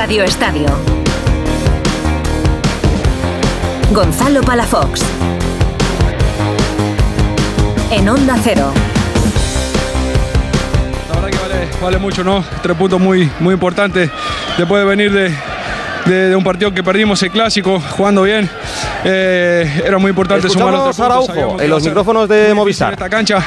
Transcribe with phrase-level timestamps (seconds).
[0.00, 0.66] Radio Estadio.
[3.92, 5.02] Gonzalo Palafox.
[7.90, 8.72] En Onda Cero.
[11.10, 12.42] La verdad que vale, vale mucho, ¿no?
[12.62, 14.08] Tres puntos muy, muy importantes.
[14.56, 15.34] Después de venir de,
[16.06, 18.48] de- de un partido que perdimos el clásico, jugando bien.
[19.04, 21.36] eh, era muy importante sumar los Escuchamos tres a puntos.
[21.36, 22.94] Araujo en los micrófonos de Movistar.
[22.94, 23.38] Esta cancha,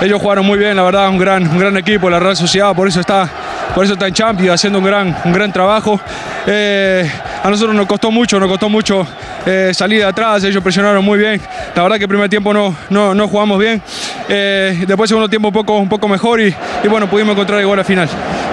[0.00, 2.86] ellos jugaron muy bien, la verdad, un gran, un gran equipo, la Real Sociedad, por
[2.86, 3.28] eso está,
[3.74, 6.00] por eso está en Champions, haciendo un gran, un gran trabajo.
[6.46, 7.08] Eh,
[7.42, 9.06] a nosotros nos costó mucho, nos costó mucho
[9.46, 11.40] eh, salir de atrás, ellos presionaron muy bien.
[11.74, 13.80] La verdad que el primer tiempo no, no, no jugamos bien.
[14.28, 16.54] Eh, después segundo tiempo un poco, mejor y,
[16.88, 18.08] bueno, pudimos encontrar el gol al final.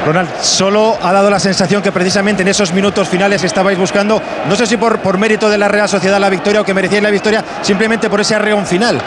[0.06, 4.56] Ronald, solo ha dado la sensación que precisamente en esos minutos finales estabais buscando, no
[4.56, 7.10] sé si por, por mérito de la Real Sociedad la victoria o que merecíais la
[7.10, 9.02] victoria, simplemente por ese arreón final.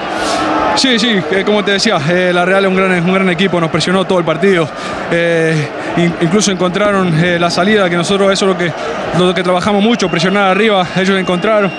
[0.79, 3.61] Sí, sí, eh, como te decía, eh, la Real es un gran, un gran equipo,
[3.61, 4.69] nos presionó todo el partido.
[5.11, 8.73] Eh, in- incluso encontraron eh, la salida, que nosotros eso es lo que,
[9.19, 11.71] lo que trabajamos mucho, presionar arriba, ellos encontraron.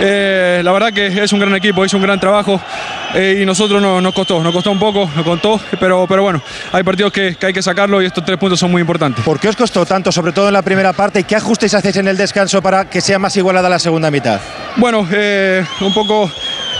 [0.00, 2.60] La verdad que es un gran equipo, hizo un gran trabajo
[3.40, 6.40] y nosotros no- nos costó, nos costó un poco, nos costó, pero, pero bueno,
[6.72, 9.24] hay partidos que, que hay que sacarlo y estos tres puntos son muy importantes.
[9.24, 11.96] ¿Por qué os costó tanto, sobre todo en la primera parte, y qué ajustes hacéis
[11.96, 14.40] en el descanso para que sea más igualada la segunda mitad?
[14.76, 16.30] Bueno, un poco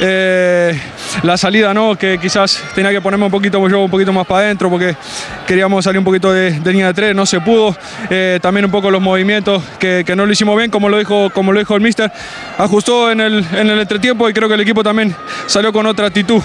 [0.00, 0.78] eh,
[1.23, 1.97] la salida, ¿no?
[1.97, 4.97] Que quizás tenía que ponerme un poquito yo un poquito más para adentro porque
[5.47, 7.77] queríamos salir un poquito de, de línea de tres, no se pudo.
[8.11, 11.31] Eh, también un poco los movimientos que, que no lo hicimos bien, como lo dijo,
[11.31, 12.11] como lo dijo el mister.
[12.59, 15.14] Ajustó en el, en el entretiempo y creo que el equipo también
[15.47, 16.42] salió con otra actitud.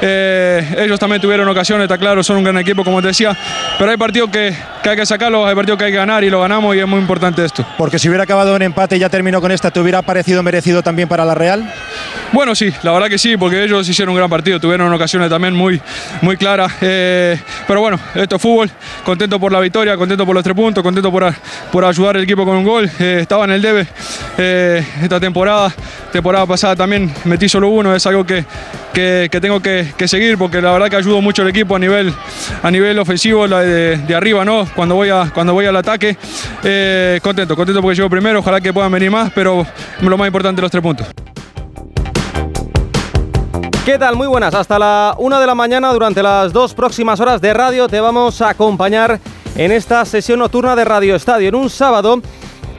[0.00, 3.36] Eh, ellos también tuvieron ocasiones, está claro, son un gran equipo, como te decía.
[3.78, 6.30] Pero hay partidos que, que hay que sacarlos, hay partidos que hay que ganar y
[6.30, 7.64] lo ganamos y es muy importante esto.
[7.78, 10.82] Porque si hubiera acabado en empate y ya terminó con esta, ¿te hubiera parecido merecido
[10.82, 11.72] también para la Real?
[12.32, 15.54] Bueno, sí, la verdad que sí, porque ellos hicieron un gran partido, tuvieron ocasiones también
[15.54, 15.80] muy,
[16.22, 16.72] muy claras.
[16.80, 18.70] eh, pero bueno, esto es fútbol,
[19.04, 21.32] contento por la victoria, contento por los tres puntos, contento por,
[21.70, 22.90] por ayudar al equipo con un gol.
[22.98, 23.86] eh, estaba en el debe
[24.38, 25.72] eh, esta temporada,
[26.12, 28.44] temporada pasada también metí solo uno, es algo que,
[28.94, 32.12] que- tengo que, seguir porque la verdad que ayudo mucho al equipo a nivel,
[32.62, 34.68] a nivel ofensivo, la de, de arriba, ¿no?
[34.74, 36.16] Cuando voy, a, cuando voy al ataque,
[37.22, 39.66] contento, contento porque llego primero, ojalá que puedan venir más, pero
[40.00, 41.06] lo más importante los tres puntos.
[43.90, 44.14] ¿Qué tal?
[44.14, 44.54] Muy buenas.
[44.54, 48.40] Hasta la una de la mañana, durante las dos próximas horas de radio, te vamos
[48.40, 49.18] a acompañar
[49.56, 52.22] en esta sesión nocturna de Radio Estadio, en un sábado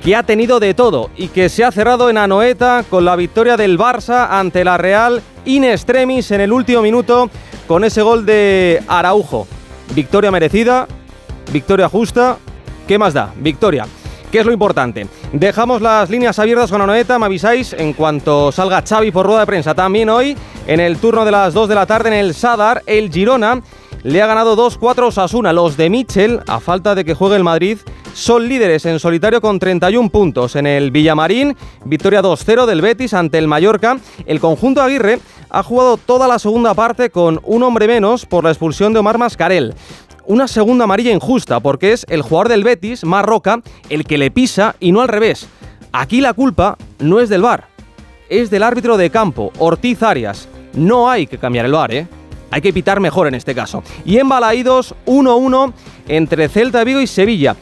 [0.01, 3.57] que ha tenido de todo y que se ha cerrado en Anoeta con la victoria
[3.57, 7.29] del Barça ante la Real in extremis en el último minuto
[7.67, 9.47] con ese gol de Araujo.
[9.93, 10.87] Victoria merecida,
[11.51, 12.37] victoria justa,
[12.87, 13.33] ¿qué más da?
[13.35, 13.85] Victoria.
[14.31, 15.07] ¿Qué es lo importante?
[15.33, 19.45] Dejamos las líneas abiertas con Anoeta, me avisáis en cuanto salga Xavi por rueda de
[19.45, 19.75] prensa.
[19.75, 20.37] También hoy,
[20.67, 23.61] en el turno de las 2 de la tarde en el Sadar, el Girona
[24.03, 25.51] le ha ganado 2-4 Osasuna.
[25.51, 27.79] Los de Mitchell, a falta de que juegue el Madrid,
[28.13, 30.55] son líderes en solitario con 31 puntos.
[30.55, 33.99] En el Villamarín, victoria 2-0 del Betis ante el Mallorca.
[34.25, 35.19] El conjunto Aguirre
[35.49, 39.17] ha jugado toda la segunda parte con un hombre menos por la expulsión de Omar
[39.17, 39.75] Mascarel
[40.25, 44.75] una segunda amarilla injusta, porque es el jugador del Betis, Marroca, el que le pisa
[44.79, 45.47] y no al revés.
[45.91, 47.65] Aquí la culpa no es del VAR,
[48.29, 50.47] es del árbitro de campo, Ortiz Arias.
[50.73, 52.07] No hay que cambiar el VAR, ¿eh?
[52.49, 53.83] Hay que pitar mejor en este caso.
[54.05, 55.73] Y en Balaídos, 1-1
[56.07, 57.55] entre Celta de Vigo y Sevilla.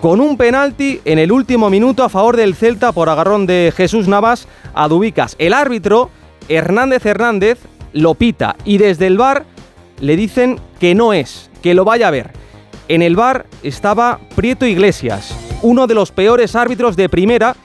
[0.00, 4.06] Con un penalti en el último minuto a favor del Celta por agarrón de Jesús
[4.06, 5.34] Navas a Dubicas.
[5.38, 6.10] El árbitro,
[6.48, 7.58] Hernández Hernández,
[7.92, 9.44] lo pita y desde el VAR
[10.00, 12.32] le dicen que no es, que lo vaya a ver.
[12.88, 17.56] En el bar estaba Prieto Iglesias, uno de los peores árbitros de primera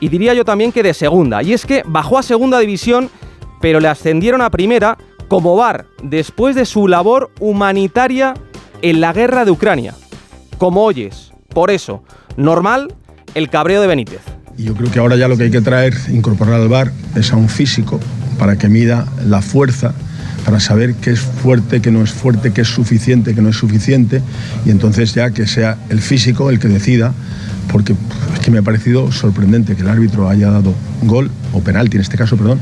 [0.00, 1.42] y diría yo también que de segunda.
[1.42, 3.10] Y es que bajó a segunda división,
[3.60, 4.96] pero le ascendieron a primera
[5.28, 8.34] como bar después de su labor humanitaria
[8.82, 9.94] en la guerra de Ucrania.
[10.56, 12.02] Como oyes, por eso,
[12.36, 12.94] normal
[13.34, 14.20] el cabreo de Benítez.
[14.56, 17.32] Y yo creo que ahora ya lo que hay que traer, incorporar al bar, es
[17.32, 18.00] a un físico
[18.38, 19.94] para que mida la fuerza,
[20.44, 23.56] para saber qué es fuerte, qué no es fuerte, qué es suficiente, qué no es
[23.56, 24.22] suficiente,
[24.64, 27.12] y entonces ya que sea el físico el que decida,
[27.70, 27.94] porque
[28.34, 32.02] es que me ha parecido sorprendente que el árbitro haya dado gol, o penalti en
[32.02, 32.60] este caso, perdón,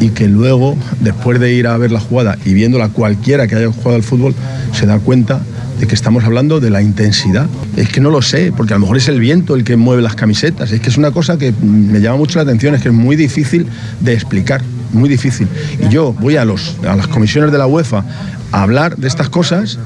[0.00, 3.72] y que luego, después de ir a ver la jugada y viéndola cualquiera que haya
[3.72, 4.34] jugado al fútbol,
[4.72, 5.40] se da cuenta
[5.78, 7.46] de que estamos hablando de la intensidad.
[7.76, 10.02] Es que no lo sé, porque a lo mejor es el viento el que mueve
[10.02, 10.72] las camisetas.
[10.72, 13.16] Es que es una cosa que me llama mucho la atención, es que es muy
[13.16, 13.66] difícil
[14.00, 15.48] de explicar, muy difícil.
[15.78, 18.04] Y yo voy a, los, a las comisiones de la UEFA
[18.52, 19.78] a hablar de estas cosas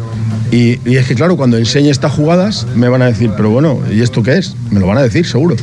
[0.51, 4.03] y, es que, claro, cuando enseñe estas jugadas me van a decir, pero bueno, ¿y
[4.03, 4.55] esto qué es?
[4.71, 5.57] Me lo van a decir, seguro.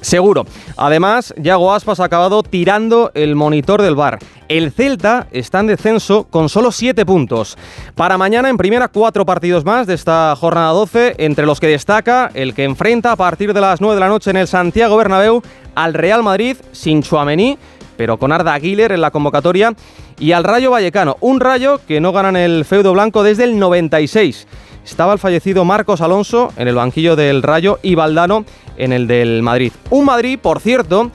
[0.00, 0.46] Seguro.
[0.76, 4.18] Además, Yago Aspas ha acabado tirando el monitor del bar.
[4.48, 7.58] El Celta está en descenso con solo 7 puntos.
[7.94, 12.30] Para mañana en primera cuatro partidos más de esta jornada 12, entre los que destaca
[12.34, 15.42] el que enfrenta a partir de las 9 de la noche en el Santiago Bernabéu
[15.74, 17.58] al Real Madrid sin Chuamení,
[17.98, 19.74] pero con Arda Aguiler en la convocatoria,
[20.18, 23.58] y al Rayo Vallecano, un Rayo que no gana en el feudo blanco desde el
[23.58, 24.46] 96
[24.90, 28.44] estaba el fallecido Marcos Alonso en el banquillo del Rayo y Valdano
[28.76, 29.72] en el del Madrid.
[29.90, 31.10] Un Madrid, por cierto,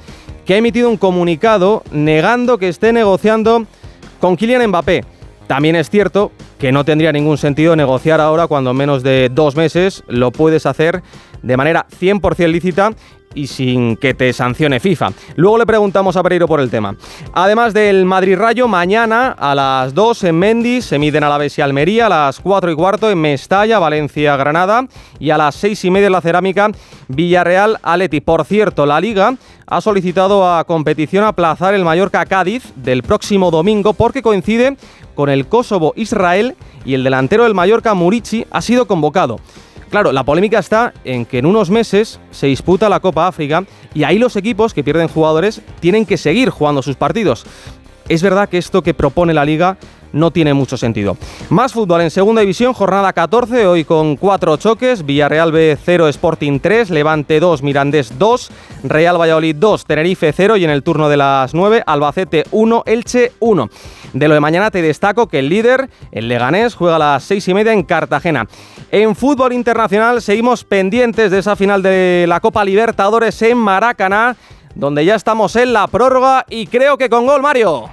[0.45, 3.65] que ha emitido un comunicado negando que esté negociando
[4.19, 5.03] con Kylian Mbappé.
[5.47, 9.55] También es cierto que no tendría ningún sentido negociar ahora cuando en menos de dos
[9.55, 11.01] meses lo puedes hacer
[11.41, 12.91] de manera 100% lícita
[13.35, 15.11] y sin que te sancione FIFA.
[15.35, 16.95] Luego le preguntamos a Pereiro por el tema.
[17.33, 21.61] Además del Madrid Rayo, mañana a las 2 en Mendy se miden a la y
[21.61, 24.87] Almería, a las 4 y cuarto en Mestalla, Valencia, Granada
[25.19, 26.71] y a las 6 y media en la Cerámica,
[27.07, 28.21] Villarreal, Aleti.
[28.21, 29.35] Por cierto, la Liga
[29.67, 34.77] ha solicitado a competición aplazar el Mallorca Cádiz del próximo domingo porque coincide
[35.15, 39.39] con el Kosovo Israel y el delantero del Mallorca Murici ha sido convocado.
[39.93, 43.63] Claro, la polémica está en que en unos meses se disputa la Copa África
[43.93, 47.45] y ahí los equipos que pierden jugadores tienen que seguir jugando sus partidos.
[48.09, 49.77] Es verdad que esto que propone la liga
[50.13, 51.17] no tiene mucho sentido.
[51.49, 56.59] Más fútbol en segunda división, jornada 14, hoy con cuatro choques, Villarreal B 0, Sporting
[56.59, 58.51] 3, Levante 2, Mirandés 2,
[58.83, 63.33] Real Valladolid 2, Tenerife 0 y en el turno de las 9, Albacete 1, Elche
[63.39, 63.69] 1.
[64.13, 67.47] De lo de mañana te destaco que el líder, el Leganés, juega a las 6
[67.47, 68.47] y media en Cartagena.
[68.91, 74.35] En fútbol internacional seguimos pendientes de esa final de la Copa Libertadores en Maracaná,
[74.75, 77.89] donde ya estamos en la prórroga y creo que con gol, Mario.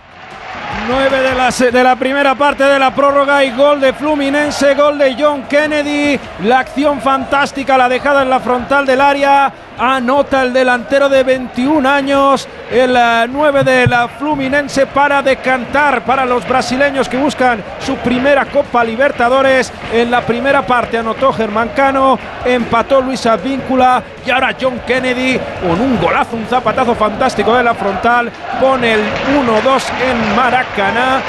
[0.91, 4.99] 9 de la, de la primera parte de la prórroga y gol de Fluminense, gol
[4.99, 6.19] de John Kennedy.
[6.43, 9.53] La acción fantástica, la dejada en la frontal del área.
[9.83, 12.99] Anota el delantero de 21 años, el
[13.31, 18.85] 9 eh, de la Fluminense para decantar para los brasileños que buscan su primera Copa
[18.85, 19.73] Libertadores.
[19.91, 25.81] En la primera parte anotó Germán Cano, empató Luis Advíncula y ahora John Kennedy con
[25.81, 28.31] un golazo, un zapatazo fantástico de la frontal.
[28.61, 31.23] Pone el 1-2 en Maracaná.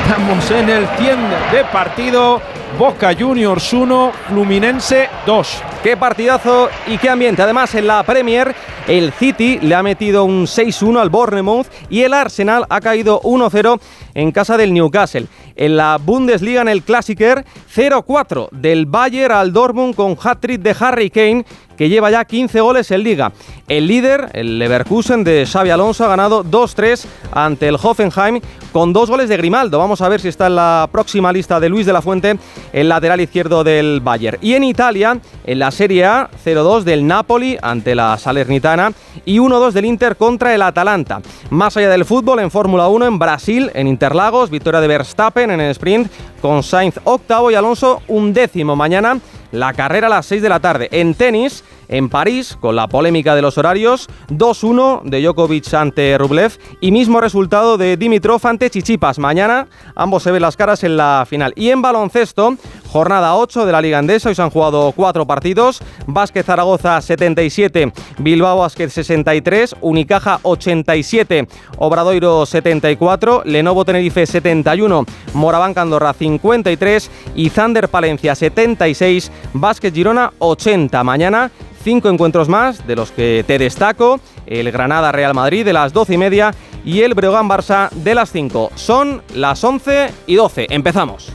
[0.00, 1.18] Estamos en el 100
[1.52, 2.40] de partido.
[2.78, 5.62] Boca Juniors 1, Fluminense 2.
[5.82, 7.42] Qué partidazo y qué ambiente.
[7.42, 8.54] Además, en la Premier,
[8.88, 13.80] el City le ha metido un 6-1 al Bournemouth y el Arsenal ha caído 1-0
[14.14, 15.26] en casa del Newcastle.
[15.54, 21.10] En la Bundesliga, en el Klassiker, 0-4 del Bayern al Dortmund con hat-trick de Harry
[21.10, 21.44] Kane
[21.76, 23.32] que lleva ya 15 goles en liga.
[23.68, 28.40] El líder, el Leverkusen de Xavi Alonso, ha ganado 2-3 ante el Hoffenheim
[28.72, 29.78] con dos goles de Grimaldo.
[29.78, 32.38] Vamos a ver si está en la próxima lista de Luis de la Fuente,
[32.72, 34.38] el lateral izquierdo del Bayern.
[34.40, 38.92] Y en Italia, en la Serie A, 0-2 del Napoli ante la Salernitana
[39.24, 41.20] y 1-2 del Inter contra el Atalanta.
[41.50, 45.60] Más allá del fútbol, en Fórmula 1, en Brasil, en Interlagos, victoria de Verstappen en
[45.60, 46.10] el sprint
[46.40, 48.76] con Sainz octavo y Alonso un décimo.
[48.76, 49.18] Mañana
[49.52, 50.88] la carrera a las 6 de la tarde.
[50.90, 56.58] En tenis, en París, con la polémica de los horarios, 2-1 de Djokovic ante Rublev
[56.80, 59.18] y mismo resultado de Dimitrov ante Chichipas.
[59.18, 61.52] Mañana ambos se ven las caras en la final.
[61.56, 62.56] Y en baloncesto,
[62.92, 65.80] jornada 8 de la Liga Andesa, hoy se han jugado cuatro partidos.
[66.06, 71.48] Vázquez Zaragoza 77, Bilbao Vázquez 63, Unicaja 87,
[71.78, 81.02] Obradoiro 74, Lenovo Tenerife 71, Moraván Candorra 53 y Zander Palencia 76, Vázquez Girona 80.
[81.02, 81.50] Mañana
[81.82, 86.14] cinco encuentros más, de los que te destaco, el Granada Real Madrid de las 12
[86.14, 88.72] y media y el Breogán Barça de las 5.
[88.74, 90.66] Son las 11 y 12.
[90.70, 91.32] Empezamos.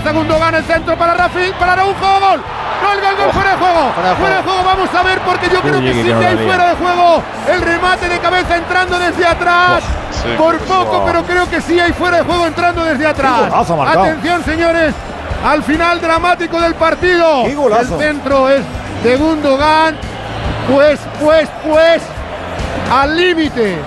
[0.00, 2.40] Cabeza Gundogan, el centro para Rafi, para Araujo, gol.
[2.40, 3.92] Gol, gol, gol, fuera de juego.
[4.18, 6.74] Fuera de juego, vamos a ver porque yo creo que sí que hay fuera de
[6.76, 7.22] juego.
[7.46, 9.82] El remate de cabeza entrando desde atrás.
[10.38, 13.52] Por poco, pero creo que sí hay fuera de juego entrando desde atrás.
[13.86, 14.94] Atención, señores.
[15.44, 17.44] Al final dramático del partido.
[17.44, 18.62] El centro es
[19.04, 19.98] de Gundogan.
[20.72, 22.02] Pues, pues, pues.
[22.90, 23.78] Al límite.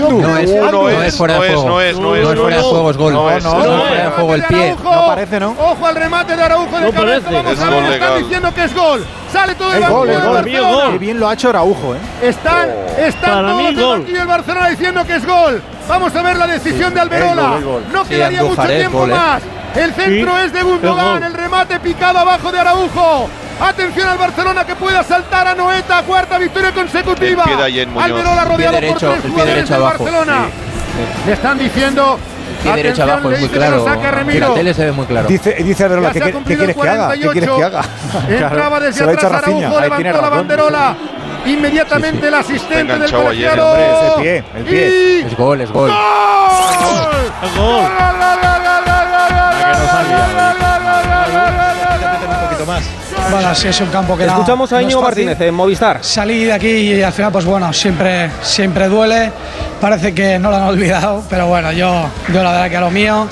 [0.00, 1.68] No es, no, es, fuera de juego.
[1.68, 3.12] No es, no es, no es fuera de juego, es gol.
[3.12, 4.76] No, es, fuera de juego el pie.
[4.82, 5.50] No parece, ¿no?
[5.58, 7.30] Ojo al remate de Araujo de cabeza.
[7.30, 9.04] Vamos a ver, están diciendo que es gol.
[9.32, 10.90] Sale todo el Barcelona.
[10.92, 11.98] Qué bien lo ha hecho Araujo, ¿eh?
[12.22, 12.68] Están,
[12.98, 15.62] están todos el banquillo del Barcelona diciendo que es gol.
[15.88, 17.58] Vamos a ver la decisión de Alberola.
[17.92, 19.42] No quedaría mucho tiempo más.
[19.74, 23.28] El centro es de Gundogan, el remate picado abajo de Araujo.
[23.60, 27.44] Atención al Barcelona que pueda saltar a Noeta, cuarta victoria consecutiva.
[27.44, 30.46] Alberola rodeado por tres jugadores del Barcelona.
[31.26, 32.18] Le están diciendo
[32.62, 33.84] pie derecho abajo es muy claro.
[33.86, 35.28] La tele se ve muy claro.
[35.28, 37.12] Dice, dice Verola, ¿qué, ¿qué, quieres que haga?
[37.12, 37.82] ¿Qué quieres que haga?
[38.28, 40.96] Entraba desde atrás Araujo, levantó la banderola.
[41.44, 44.18] Inmediatamente el asistente del colegiado.
[44.18, 45.20] El pie, el pie.
[45.26, 45.90] Es gol, es gol.
[45.90, 47.56] ¡Gol!
[47.56, 48.11] ¡Gol!
[53.32, 56.04] Bueno, sí, es un campo que Escuchamos a Íñigo Martínez en Movistar.
[56.04, 59.32] Salí de aquí y al final, pues bueno, siempre, siempre duele.
[59.80, 62.90] Parece que no lo han olvidado, pero bueno, yo, yo la verdad que a lo
[62.90, 63.26] mío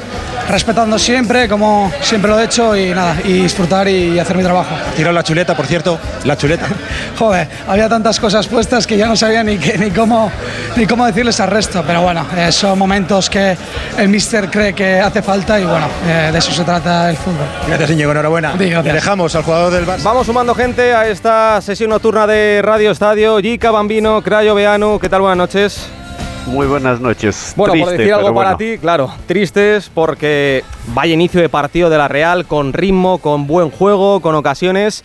[0.50, 4.74] respetando siempre, como siempre lo he hecho, y nada, y disfrutar y hacer mi trabajo.
[4.96, 6.66] Tiró la chuleta, por cierto, la chuleta.
[7.18, 10.30] Joder, había tantas cosas puestas que ya no sabía ni, ni, cómo,
[10.76, 13.56] ni cómo decirles al resto, pero bueno, eh, son momentos que
[13.96, 17.46] el míster cree que hace falta y bueno, eh, de eso se trata el fútbol.
[17.68, 18.54] Gracias, Íñigo, enhorabuena.
[18.54, 20.02] Dejamos al jugador del Barça.
[20.02, 23.38] Vamos sumando gente a esta sesión nocturna de Radio Estadio.
[23.38, 25.20] Gica Bambino, Crayo Beanu, ¿qué tal?
[25.20, 25.99] Buenas noches.
[26.46, 27.52] Muy buenas noches.
[27.56, 32.08] Bueno, por decir algo para ti, claro, tristes porque vaya inicio de partido de la
[32.08, 35.04] Real con ritmo, con buen juego, con ocasiones,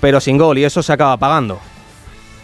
[0.00, 1.58] pero sin gol y eso se acaba pagando.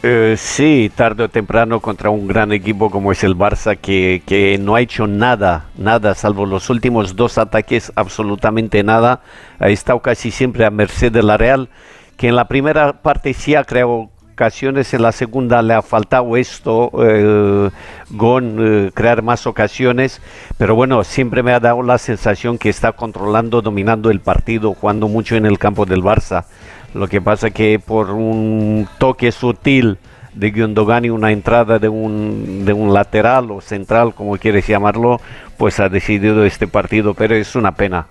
[0.03, 4.59] Eh, sí, tarde o temprano contra un gran equipo como es el Barça que, que,
[4.59, 9.23] no ha hecho nada, nada, salvo los últimos dos ataques, absolutamente nada.
[9.59, 11.71] Ha estado casi siempre a merced de la Real,
[12.17, 16.37] que en la primera parte sí ha creado ocasiones, en la segunda le ha faltado
[16.37, 17.71] esto, eh,
[18.11, 20.21] Gon, eh, crear más ocasiones,
[20.59, 25.09] pero bueno, siempre me ha dado la sensación que está controlando, dominando el partido, jugando
[25.09, 26.45] mucho en el campo del Barça.
[26.93, 29.97] Lo que pasa que por un toque sutil
[30.35, 35.19] de Gundogan y una entrada de un, de un lateral o central, como quieres llamarlo,
[35.57, 38.09] pues ha decidido este partido, pero es una pena.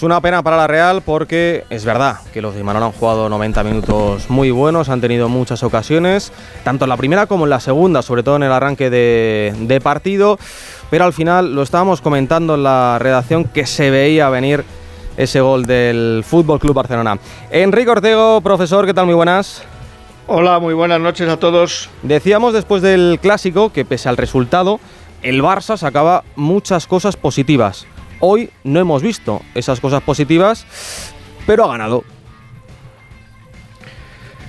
[0.00, 3.28] Es una pena para la Real porque es verdad que los de Imanol han jugado
[3.28, 6.32] 90 minutos muy buenos, han tenido muchas ocasiones,
[6.64, 10.38] tanto en la primera como en la segunda, sobre todo en el arranque de, partido,
[10.88, 14.64] pero al final lo estábamos comentando en la redacción que se veía venir
[15.18, 17.18] ese gol del Fútbol Club Barcelona.
[17.50, 19.04] Enrique Ortego, profesor, ¿qué tal?
[19.04, 19.64] Muy buenas.
[20.28, 21.90] Hola, muy buenas noches a todos.
[22.02, 24.80] Decíamos después del clásico que pese al resultado,
[25.20, 27.86] el Barça sacaba muchas cosas positivas.
[28.20, 30.66] Hoy no hemos visto esas cosas positivas,
[31.46, 32.04] pero ha ganado.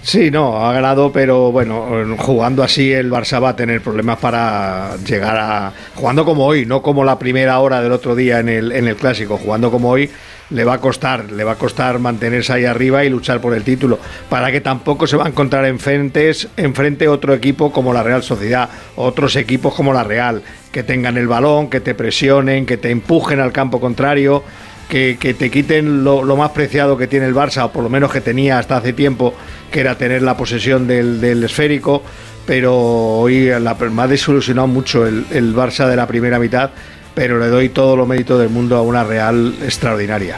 [0.03, 4.95] Sí, no, ha ganado, pero bueno, jugando así el Barça va a tener problemas para
[4.97, 5.73] llegar a...
[5.93, 8.95] Jugando como hoy, no como la primera hora del otro día en el, en el
[8.95, 10.09] clásico, jugando como hoy
[10.51, 13.63] le va a costar, le va a costar mantenerse ahí arriba y luchar por el
[13.63, 18.23] título, para que tampoco se va a encontrar enfrente, enfrente otro equipo como la Real
[18.23, 20.41] Sociedad, otros equipos como la Real,
[20.71, 24.43] que tengan el balón, que te presionen, que te empujen al campo contrario,
[24.91, 28.21] que, te quiten lo, más preciado que tiene el Barça, o por lo menos que
[28.21, 29.33] tenía hasta hace tiempo,
[29.71, 32.03] que era tener la posesión del, esférico,
[32.45, 36.71] pero hoy la, me ha desilusionado mucho el, el Barça de la primera mitad
[37.13, 40.37] pero le doy todo lo mérito del mundo a una Real extraordinaria.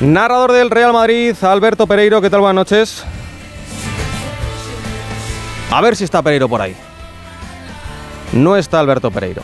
[0.00, 2.40] Narrador del Real Madrid, Alberto Pereiro, ¿qué tal?
[2.40, 3.04] Buenas noches.
[5.70, 6.74] A ver si está Pereiro por ahí.
[8.32, 9.42] No está Alberto Pereiro.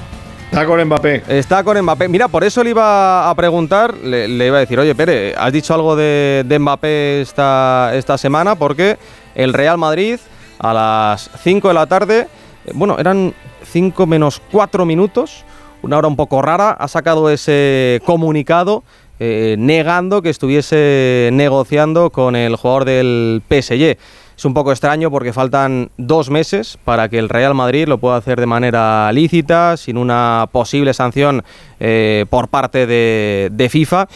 [0.53, 1.23] Está con Mbappé.
[1.29, 2.09] Está con Mbappé.
[2.09, 5.73] Mira, por eso le iba a preguntar, le, iba a decir, oye, Pere, ¿has dicho
[5.73, 8.55] algo de, Mbappé esta, esta semana?
[8.55, 8.99] Porque
[9.35, 10.21] el Real Madrid
[10.59, 12.29] a las 5 de la tarde,
[12.67, 13.33] eh, bueno, eran
[13.65, 15.47] 5 menos 4 minutos,
[15.81, 18.85] una hora un poco rara, ha sacado ese comunicado
[19.21, 23.97] eh, negando que estuviese negociando con el jugador del PSG.
[24.43, 28.17] Es un poco extraño porque faltan dos meses para que el Real Madrid lo pueda
[28.17, 31.45] hacer de manera lícita, sin una posible sanción
[31.79, 34.09] eh, por parte de, FIFA.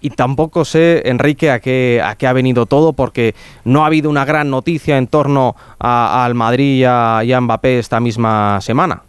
[0.00, 4.10] Y tampoco sé, Enrique, a qué, a qué ha venido todo, porque no ha habido
[4.10, 9.04] una gran noticia en torno al Madrid y a Mbappé esta misma semana.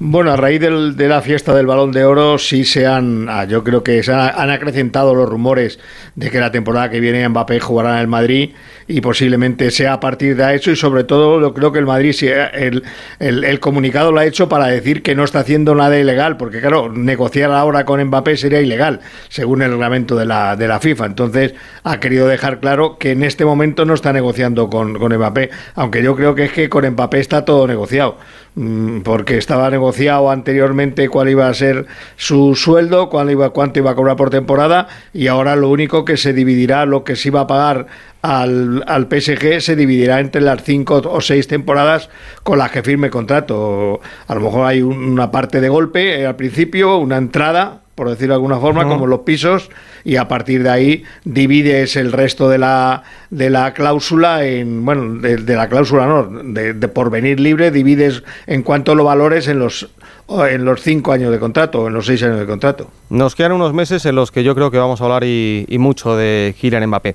[0.00, 3.62] Bueno, a raíz de la fiesta del Balón de Oro sí se han, ah, yo
[3.62, 5.78] creo que se han, acrecentado los rumores
[6.16, 8.50] de que la temporada que viene Mbappé jugará en el Madrid
[8.88, 12.12] y posiblemente sea a partir de eso y sobre todo yo creo que el Madrid,
[12.22, 12.82] el,
[13.20, 16.90] el, comunicado lo ha hecho para decir que no está haciendo nada ilegal, porque claro,
[16.90, 18.98] negociar ahora con Mbappé sería ilegal,
[19.28, 21.06] según el reglamento de la, de la FIFA.
[21.06, 25.50] Entonces ha querido dejar claro que en este momento no está negociando con, con Mbappé,
[25.76, 28.18] aunque yo creo que es que con Mbappé está todo negociado.
[28.56, 33.90] Mm, porque estaba negociado anteriormente cuál iba a ser su sueldo, cuál iba, cuánto iba
[33.90, 37.40] a cobrar por temporada y ahora lo único que se dividirá, lo que se iba
[37.40, 37.86] a pagar
[38.22, 42.10] al, al PSG se dividirá entre las cinco o seis temporadas
[42.44, 44.00] con las que firme contrato.
[44.28, 48.34] A lo mejor hay una parte de golpe eh, al principio, una entrada por decirlo
[48.34, 49.70] de alguna forma, como los pisos,
[50.04, 55.20] y a partir de ahí divides el resto de la, de la cláusula en, bueno,
[55.20, 59.88] de, la cláusula no, de, por venir libre, divides en cuanto lo valores en los
[60.26, 62.88] en los cinco años de contrato o en los seis años de contrato.
[63.10, 66.16] Nos quedan unos meses en los que yo creo que vamos a hablar y, mucho
[66.16, 67.14] de Kylian Mbappé.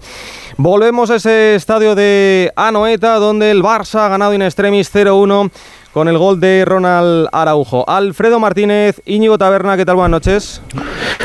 [0.58, 5.50] Volvemos a ese estadio de Anoeta donde el Barça ha ganado in extremis 0-1
[6.00, 7.84] con el gol de Ronald Araujo.
[7.86, 9.98] Alfredo Martínez, Íñigo Taberna, ¿qué tal?
[9.98, 10.62] Buenas noches.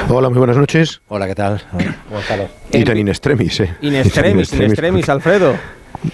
[0.08, 1.00] Hola, muy buenas noches.
[1.06, 1.62] Hola, ¿qué tal?
[2.10, 2.48] Gonzalo.
[2.72, 3.72] Y tan in extremis, ¿eh?
[3.82, 5.54] In extremis, in extremis, Alfredo.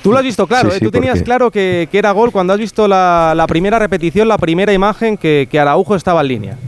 [0.02, 0.78] Tú lo has visto claro, ¿eh?
[0.78, 5.16] tú tenías claro que, era gol cuando has visto la, primera repetición, la primera imagen
[5.16, 6.58] que, que Araujo estaba en línea.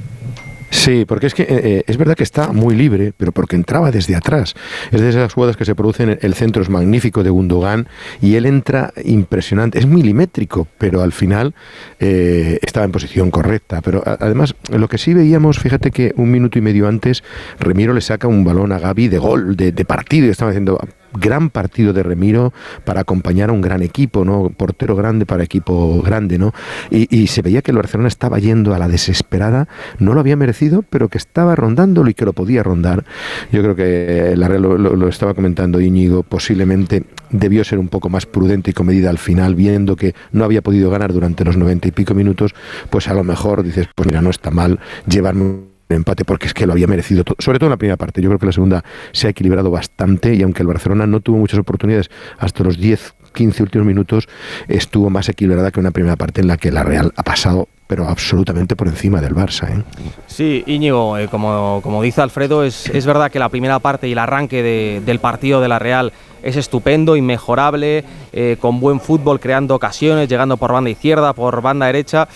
[0.73, 3.91] Sí, porque es que eh, eh, es verdad que está muy libre, pero porque entraba
[3.91, 4.55] desde atrás.
[4.91, 7.88] Es de esas jugadas que se producen, el centro es magnífico de Gundogan
[8.23, 9.79] y él entra impresionante.
[9.79, 11.55] Es milimétrico, pero al final
[12.00, 13.83] eh, estaba en posición correcta.
[13.83, 17.23] Pero además, lo que sí veíamos, fíjate que un minuto y medio antes,
[17.61, 20.81] Remiro le saca un balón a Gaby de gol, de, de partido, y estaba haciendo
[21.14, 22.52] gran partido de Remiro
[22.85, 24.50] para acompañar a un gran equipo, ¿no?
[24.50, 26.52] Portero grande para equipo grande, ¿no?
[26.90, 30.83] Y, se veía que el Barcelona estaba yendo a la desesperada, no lo había merecido,
[30.83, 33.04] pero que estaba rondándolo y que lo podía rondar.
[33.50, 38.26] Yo creo que la lo, lo, estaba comentando Íñigo, posiblemente debió ser un poco más
[38.26, 41.92] prudente y comedida al final, viendo que no había podido ganar durante los noventa y
[41.92, 42.54] pico minutos,
[42.90, 46.66] pues a lo mejor dices, pues mira, no está mal llevarme empate porque es que
[46.66, 48.20] lo había merecido, sobre todo en la primera parte.
[48.20, 51.38] Yo creo que la segunda se ha equilibrado bastante y aunque el Barcelona no tuvo
[51.38, 54.28] muchas oportunidades hasta los 10, 15 últimos minutos,
[54.68, 58.08] estuvo más equilibrada que una primera parte en la que la Real ha pasado pero
[58.08, 59.68] absolutamente por encima del Barça.
[59.68, 59.82] ¿eh?
[60.26, 64.12] Sí, Íñigo, eh, como, como, dice Alfredo, es, es, verdad que la primera parte y
[64.12, 66.11] el arranque de, del partido de la Real
[66.42, 71.84] es estupendo, inmejorable, eh, con buen fútbol, creando ocasiones, llegando por banda izquierda, por banda
[71.84, 72.28] derecha.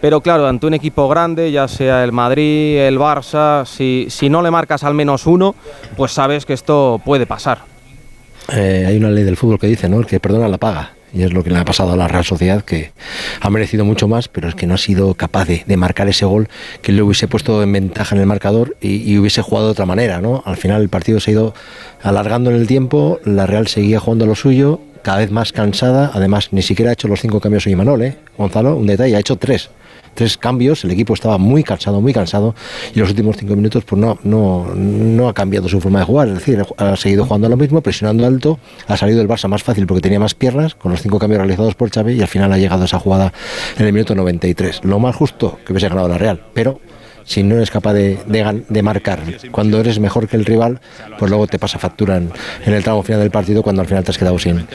[0.00, 4.50] Pero claro, ante un equipo grande, ya sea el Madrid, el Barça, si, no le
[4.50, 5.54] marcas al menos uno,
[5.96, 7.58] pues sabes que esto puede pasar.
[8.52, 9.98] Eh, hay una ley del fútbol que dice, ¿no?
[9.98, 10.92] El que perdona la paga.
[11.12, 12.92] Y es lo que le ha pasado a la Real Sociedad, que
[13.40, 16.48] ha merecido mucho más, pero es que no ha sido capaz de, marcar ese gol
[16.82, 19.86] que le hubiese puesto en ventaja en el marcador y, y, hubiese jugado de otra
[19.86, 20.42] manera, ¿no?
[20.44, 21.54] Al final el partido se ha ido
[22.02, 26.48] alargando en el tiempo, la Real seguía jugando lo suyo, cada vez más cansada, además
[26.52, 28.16] ni siquiera ha hecho los cinco cambios hoy Manol, ¿eh?
[28.36, 29.70] Gonzalo, un detalle, ha hecho tres
[30.18, 32.52] tres cambios, el equipo estaba muy cansado, muy cansado,
[32.92, 36.26] y los últimos cinco minutos pues no, no, no ha cambiado su forma de jugar,
[36.26, 39.86] es decir, ha seguido jugando lo mismo, presionando alto, ha salido el Barça más fácil
[39.86, 42.58] porque tenía más piernas, con los cinco cambios realizados por Xavi, y al final ha
[42.58, 43.32] llegado esa jugada
[43.78, 44.80] en el minuto 93.
[44.82, 46.80] Lo más justo que hubiese ganado la Real, pero
[47.28, 50.80] si no eres capaz de, de, marcar cuando eres mejor que el rival,
[51.18, 52.32] pues luego te pasa factura en,
[52.64, 54.66] el tramo final del partido cuando al final te has quedado sin,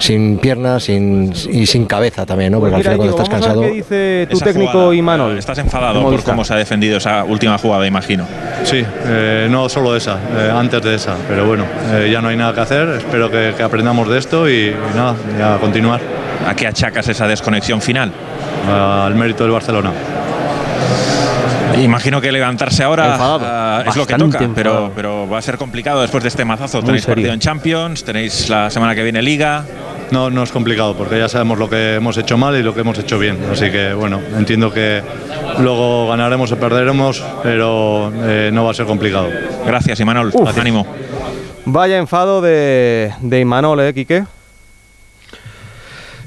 [0.00, 2.58] sin piernas sin, y sin cabeza también, ¿no?
[2.58, 3.60] Porque al final cuando estás cansado...
[3.60, 5.38] ¿Qué dice tu técnico Imanol?
[5.38, 8.26] ¿Estás enfadado por cómo se ha defendido esa última jugada, imagino?
[8.64, 12.36] Sí, eh, no solo esa, eh, antes de esa, pero bueno, eh, ya no hay
[12.36, 16.00] nada que hacer, espero que, aprendamos de esto y, y nada, ya continuar.
[16.48, 18.10] ¿A qué achacas esa desconexión final?
[18.68, 19.92] Al mérito del Barcelona.
[21.80, 26.02] Imagino que levantarse ahora ah, es lo que toca, pero, pero va a ser complicado
[26.02, 26.82] después de este mazazo.
[26.82, 29.64] tenéis partido en Champions, tenéis la semana que viene Liga.
[30.10, 32.80] No, no es complicado porque ya sabemos lo que hemos hecho mal y lo que
[32.80, 33.38] hemos hecho bien.
[33.50, 35.02] Así que bueno, entiendo que
[35.58, 39.28] luego ganaremos o perderemos, pero eh, no va a ser complicado.
[39.66, 40.30] Gracias, Imanol.
[40.58, 40.86] Ánimo.
[41.64, 44.24] Vaya enfado de, de Imanol, ¿eh, Quique?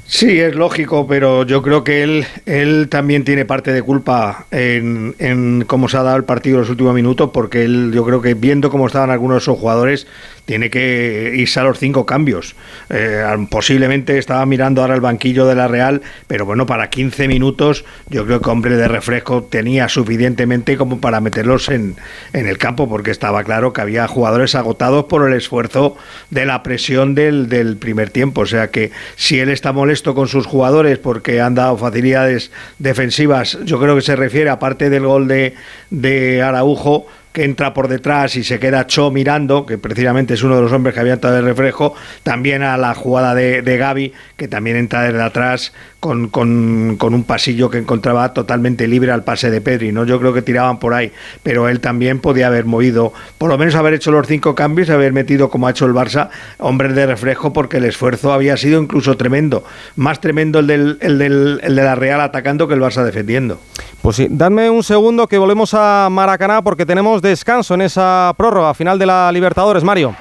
[0.08, 5.16] Sí, es lógico, pero yo creo que él, él también tiene parte de culpa en,
[5.18, 8.22] en cómo se ha dado el partido en los últimos minutos, porque él, yo creo
[8.22, 10.06] que viendo cómo estaban algunos de esos jugadores,
[10.46, 12.54] tiene que irse a los cinco cambios.
[12.88, 17.84] Eh, posiblemente estaba mirando ahora el banquillo de la Real, pero bueno, para 15 minutos
[18.08, 21.96] yo creo que hombre de refresco tenía suficientemente como para meterlos en,
[22.32, 25.96] en el campo, porque estaba claro que había jugadores agotados por el esfuerzo
[26.30, 28.42] de la presión del, del primer tiempo.
[28.42, 33.58] O sea que si él está molesto con sus jugadores porque han dado facilidades defensivas,
[33.64, 35.54] yo creo que se refiere, aparte del gol de,
[35.90, 40.56] de Araujo, que entra por detrás y se queda Cho mirando, que precisamente es uno
[40.56, 44.14] de los hombres que había entrado de reflejo, también a la jugada de, de Gaby,
[44.38, 49.50] que también entra desde atrás con, con, un pasillo que encontraba totalmente libre al pase
[49.50, 50.06] de Pedri, ¿no?
[50.06, 53.74] Yo creo que tiraban por ahí, pero él también podía haber movido, por lo menos
[53.74, 57.52] haber hecho los cinco cambios, haber metido como ha hecho el Barça, hombres de reflejo,
[57.52, 59.62] porque el esfuerzo había sido incluso tremendo,
[59.96, 63.60] más tremendo el, del, el, del, el de la Real atacando que el Barça defendiendo.
[64.06, 68.72] Pues sí, dadme un segundo que volvemos a Maracaná porque tenemos descanso en esa prórroga
[68.72, 70.14] final de la Libertadores, Mario.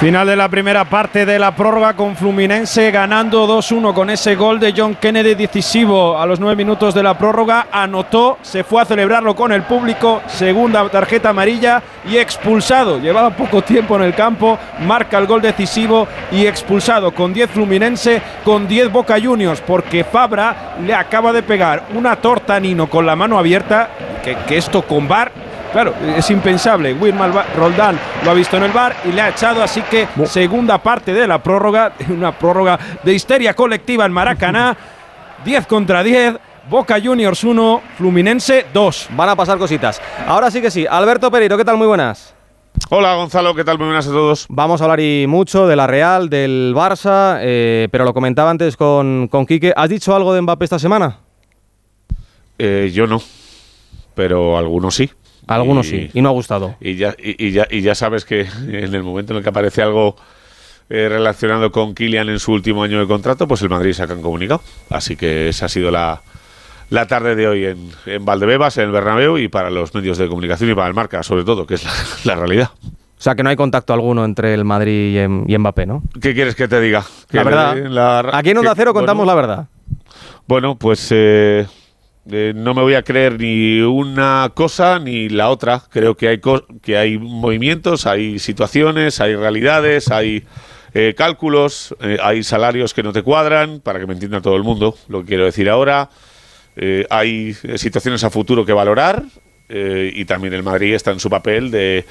[0.00, 4.58] Final de la primera parte de la prórroga con Fluminense ganando 2-1 con ese gol
[4.58, 7.66] de John Kennedy decisivo a los nueve minutos de la prórroga.
[7.70, 12.98] Anotó, se fue a celebrarlo con el público, segunda tarjeta amarilla y expulsado.
[12.98, 18.22] Llevaba poco tiempo en el campo, marca el gol decisivo y expulsado con 10 Fluminense,
[18.42, 23.04] con 10 Boca Juniors, porque Fabra le acaba de pegar una torta a Nino con
[23.04, 23.90] la mano abierta,
[24.24, 26.94] que, que esto con bar Claro, es impensable.
[26.94, 30.78] Wilmar Roldán lo ha visto en el bar y le ha echado, así que segunda
[30.78, 34.76] parte de la prórroga, una prórroga de histeria colectiva en Maracaná,
[35.44, 36.38] 10 contra 10.
[36.68, 39.08] Boca Juniors 1, Fluminense 2.
[39.16, 40.00] Van a pasar cositas.
[40.26, 40.86] Ahora sí que sí.
[40.88, 41.76] Alberto Pereiro, ¿qué tal?
[41.76, 42.34] Muy buenas.
[42.90, 43.78] Hola Gonzalo, ¿qué tal?
[43.78, 44.46] Muy buenas a todos.
[44.48, 48.76] Vamos a hablar y mucho de la Real, del Barça, eh, pero lo comentaba antes
[48.76, 49.72] con, con Quique.
[49.76, 51.18] ¿Has dicho algo de Mbappé esta semana?
[52.58, 53.20] Eh, yo no,
[54.14, 55.10] pero algunos sí.
[55.50, 56.76] Algunos sí, y no ha gustado.
[56.80, 59.82] Y ya, y, ya, y ya sabes que en el momento en el que aparece
[59.82, 60.16] algo
[60.88, 64.22] eh, relacionado con Kylian en su último año de contrato, pues el Madrid saca un
[64.22, 64.62] comunicado.
[64.90, 66.22] Así que esa ha sido la,
[66.90, 70.28] la tarde de hoy en, en, Valdebebas, en el Bernabéu, y para los medios de
[70.28, 72.70] comunicación y para el marca, sobre todo, que es la, realidad.
[72.82, 76.02] O sea, que no hay contacto alguno entre el Madrid y, Mbappé, ¿no?
[76.20, 77.04] ¿Qué quieres que te diga?
[77.30, 78.30] la verdad.
[78.34, 79.66] Aquí en Onda Cero contamos la verdad.
[80.46, 81.66] Bueno, pues eh,
[82.32, 85.82] eh, no me voy a creer ni una cosa ni la otra.
[85.90, 86.40] Creo que hay,
[86.82, 90.44] que hay movimientos, hay situaciones, hay realidades, hay
[90.94, 94.62] eh, cálculos, eh, hay salarios que no te cuadran, para que me entienda todo el
[94.62, 96.10] mundo lo que quiero decir ahora.
[97.10, 99.24] hay situaciones a futuro que valorar
[99.68, 102.04] y también el Madrid está en su papel de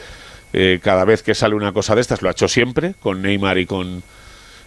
[0.81, 3.65] cada vez que sale una cosa de estas, lo ha hecho siempre, con Neymar y
[3.65, 4.03] con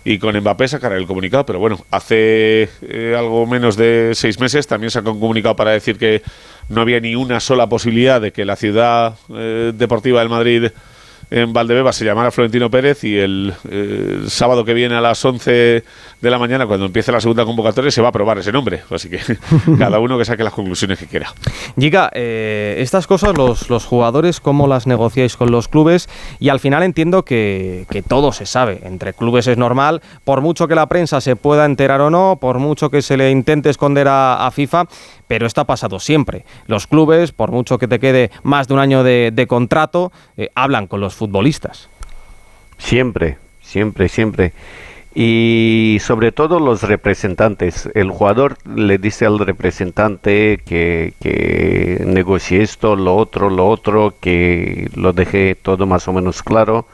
[0.05, 1.47] y con Mbappé sacará el comunicado.
[1.47, 5.99] Pero bueno, hace eh, algo menos de seis meses también sacó un comunicado para decir
[5.99, 6.23] que
[6.69, 10.71] no había ni una sola posibilidad de que la ciudad eh, deportiva del Madrid
[11.33, 15.51] en Valdebeba se llamara Florentino Pérez y el, eh, sábado que viene a las 11
[16.21, 18.83] de la mañana, cuando empiece la segunda convocatoria, se va a aprobar ese nombre.
[18.91, 19.19] Así que
[19.79, 21.33] cada uno que saque las conclusiones que quiera.
[21.79, 26.09] Giga, eh, estas cosas los, los, jugadores, ¿cómo las negociáis con los clubes?
[26.39, 28.81] Y al final entiendo que, que todo se sabe.
[28.85, 32.59] Entre clubes es normal, por mucho que la prensa se pueda enterar o no, por
[32.59, 34.87] mucho que se le intente esconder a, FIFA,
[35.33, 36.45] pero esto ha pasado siempre.
[36.67, 40.87] Los clubes, por mucho que te quede más de un año de, contrato, eh, hablan
[40.87, 41.89] con los futbolistas.
[42.77, 44.53] Siempre, siempre, siempre
[45.15, 47.89] y sobre todo los representantes.
[47.95, 54.91] El jugador le dice al representante que, que negocie esto, lo otro, lo otro, que
[54.97, 56.87] lo deje todo más o menos claro,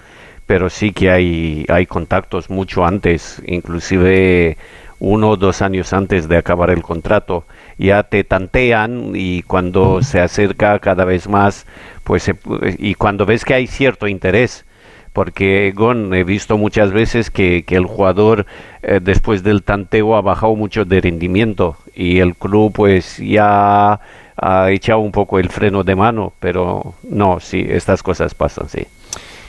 [0.46, 4.56] pero sí que hay, hay contactos mucho antes, inclusive
[5.00, 7.44] uno o dos años antes de acabar el contrato.
[7.78, 11.66] Ya te tantean y cuando se acerca cada vez más,
[12.04, 12.30] pues
[12.78, 14.64] y cuando ves que hay cierto interés,
[15.12, 18.46] porque Gon he visto muchas veces que, el jugador
[18.82, 24.00] eh, después del tanteo ha bajado mucho de rendimiento y el club pues ya
[24.40, 28.86] ha echado un poco el freno de mano, pero no, sí, estas cosas pasan, sí.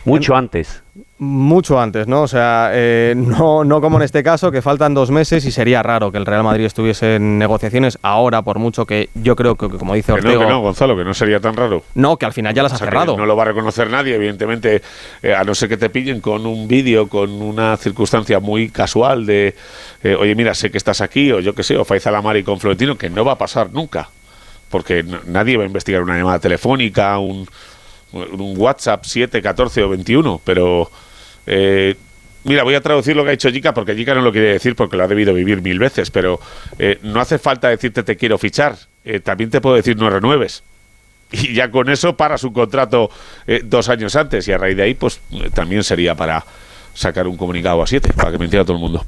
[0.09, 0.83] Mucho antes.
[1.17, 2.21] Mucho antes, ¿no?
[2.21, 5.83] O sea, eh, no, no como en este caso, que faltan dos meses y sería
[5.83, 9.67] raro que el Real Madrid estuviese en negociaciones ahora, por mucho que yo creo que,
[9.67, 10.35] como dice Ortega.
[10.35, 11.83] no, que no, Gonzalo, que no sería tan raro.
[11.95, 13.17] No, que al final ya las ha cerrado.
[13.17, 14.81] No lo va a reconocer nadie, evidentemente,
[15.21, 19.25] eh, a no ser que te pillen con un vídeo, con una circunstancia muy casual
[19.25, 19.55] de,
[20.03, 22.59] eh, oye, mira, sé que estás aquí, o yo qué sé, o Faiza Lamari con
[22.59, 24.09] Florentino, que no va a pasar nunca.
[24.69, 27.47] Porque nadie va a investigar una llamada telefónica, un,
[28.11, 30.89] un WhatsApp 7, 14 o 21, pero
[31.45, 31.95] eh,
[32.43, 34.75] mira, voy a traducir lo que ha dicho Jica porque Jica no lo quiere decir
[34.75, 36.39] porque lo ha debido vivir mil veces, pero
[36.77, 40.63] eh, no hace falta decirte te quiero fichar, eh, también te puedo decir no renueves.
[41.31, 43.11] Y ya con eso para su contrato
[43.65, 45.21] dos años antes y a raíz de ahí pues
[45.53, 46.43] también sería para
[46.93, 49.03] sacar un comunicado a siete para que me entienda todo el mundo.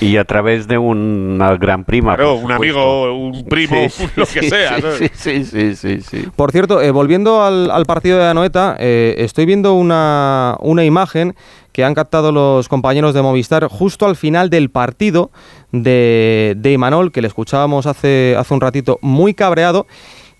[0.00, 2.16] Y a través de una gran prima.
[2.16, 3.76] Claro, un amigo, un primo,
[4.16, 4.78] lo que sea.
[5.14, 10.56] Sí, sí, sí, sí, Por cierto, volviendo al, al, partido de Anoeta, estoy viendo una,
[10.60, 11.34] una imagen
[11.76, 15.30] que han captado los compañeros de Movistar justo al final del partido
[15.72, 19.86] de, de Imanol, que le escuchábamos hace, hace un ratito, muy cabreado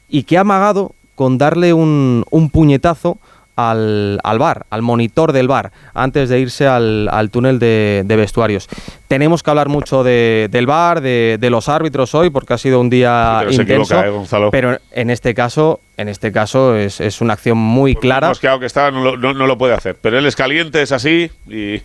[0.08, 3.18] y que ha amagado con darle un, un puñetazo
[3.56, 8.16] al, al, bar, al monitor del bar, antes de irse al, al túnel de, de,
[8.16, 8.68] vestuarios.
[9.08, 12.80] Tenemos que hablar mucho de, del bar, de, de, los árbitros hoy, porque ha sido
[12.80, 13.98] un día intenso.
[14.04, 18.28] ¿eh, pero en este caso, en este caso es, es una acción muy clara.
[18.28, 19.96] Hemos quedado que está, no no, no lo puede hacer.
[20.00, 21.80] Pero él es caliente, es así y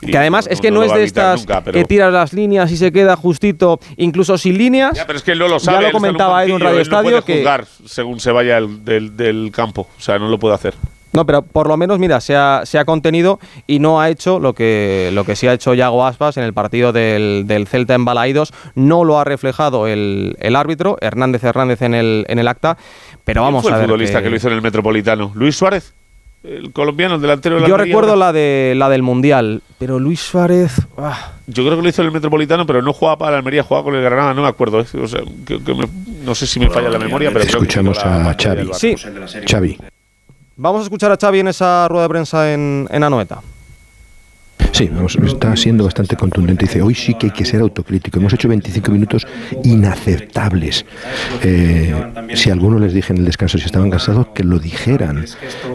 [0.00, 3.16] que además es que no, es de estas que tiras las líneas y se queda
[3.16, 4.96] justito, incluso sin líneas.
[4.96, 5.78] Ya, pero es que él no lo sabe.
[5.78, 7.44] Ya lo comentaba ahí en Radio Estadio que.
[7.86, 9.88] según se vaya del, del, campo.
[9.96, 10.74] O sea, no lo puede hacer.
[11.12, 14.38] No, pero por lo menos, mira, se ha, se ha contenido y no ha hecho
[14.38, 17.94] lo que, lo que sí ha hecho Yago Aspas en el partido del, del Celta
[17.94, 18.52] en Balaidos.
[18.74, 22.76] No lo ha reflejado el, el árbitro, Hernández Hernández en el, en el acta,
[23.24, 23.88] pero vamos fue a el ver.
[23.88, 24.28] futbolista que...
[24.28, 25.32] lo hizo en el Metropolitano?
[25.34, 25.94] ¿Luis Suárez?
[26.44, 29.98] El colombiano, el delantero de la Yo Almería, recuerdo la, de, la del Mundial, pero
[29.98, 30.72] Luis Suárez...
[30.96, 33.64] ah, Yo creo que lo hizo en el Metropolitano, pero no jugaba para la Almería,
[33.64, 34.80] jugaba con el Granada, no me acuerdo.
[34.80, 34.86] ¿eh?
[35.02, 35.88] O sea, que- que me-
[36.24, 38.70] no sé si me falla la memoria, pero creo que Escuchamos a Xavi.
[38.74, 38.94] Sí.
[39.50, 39.78] Xavi.
[40.56, 43.40] Vamos a escuchar a Xavi en esa rueda de prensa en, en Anoeta.
[44.72, 46.66] Sí, vamos, está siendo bastante contundente.
[46.66, 48.18] Dice, hoy sí que hay que ser autocrítico.
[48.18, 49.26] Hemos hecho 25 minutos
[49.64, 50.84] inaceptables.
[51.42, 51.94] Eh,
[52.34, 55.26] si a algunos les dije en el descanso si estaban cansados, que lo dijeran.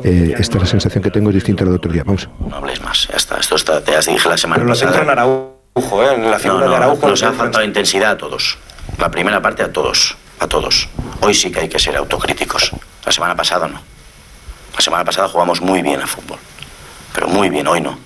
[0.04, 2.04] Eh, esta es la sensación que tengo, es distinta a la del otro día.
[2.06, 2.30] Vamos.
[2.48, 3.38] No hables más, ya está.
[3.38, 4.92] Esto está, te has dije la semana Pero pasada.
[4.92, 6.16] centra en Araujo, ¿eh?
[6.16, 7.08] en la figura no, no, de Araujo.
[7.10, 8.58] Nos ha faltado intensidad a todos.
[9.00, 10.88] La primera parte a todos, a todos.
[11.22, 12.72] Hoy sí que hay que ser autocríticos.
[13.06, 13.82] La semana pasada no.
[14.76, 16.38] La semana pasada jugamos muy bien a fútbol.
[17.14, 17.98] Pero muy bien, hoy no.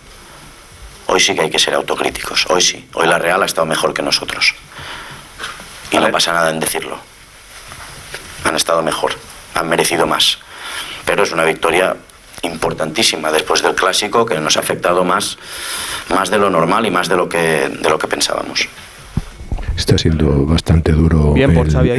[1.08, 2.46] Hoy sí que hay que ser autocríticos.
[2.50, 2.88] Hoy sí.
[2.94, 4.54] Hoy la Real ha estado mejor que nosotros.
[5.92, 7.00] Y no pasa nada en decirlo.
[8.44, 9.14] Han estado mejor.
[9.54, 10.40] Han merecido más.
[11.06, 11.96] Pero es una victoria
[12.42, 15.38] importantísima después del clásico que nos ha afectado más,
[16.10, 18.68] más de lo normal y más de lo que, de lo que pensábamos.
[19.76, 21.56] Está siendo bastante duro Bien el-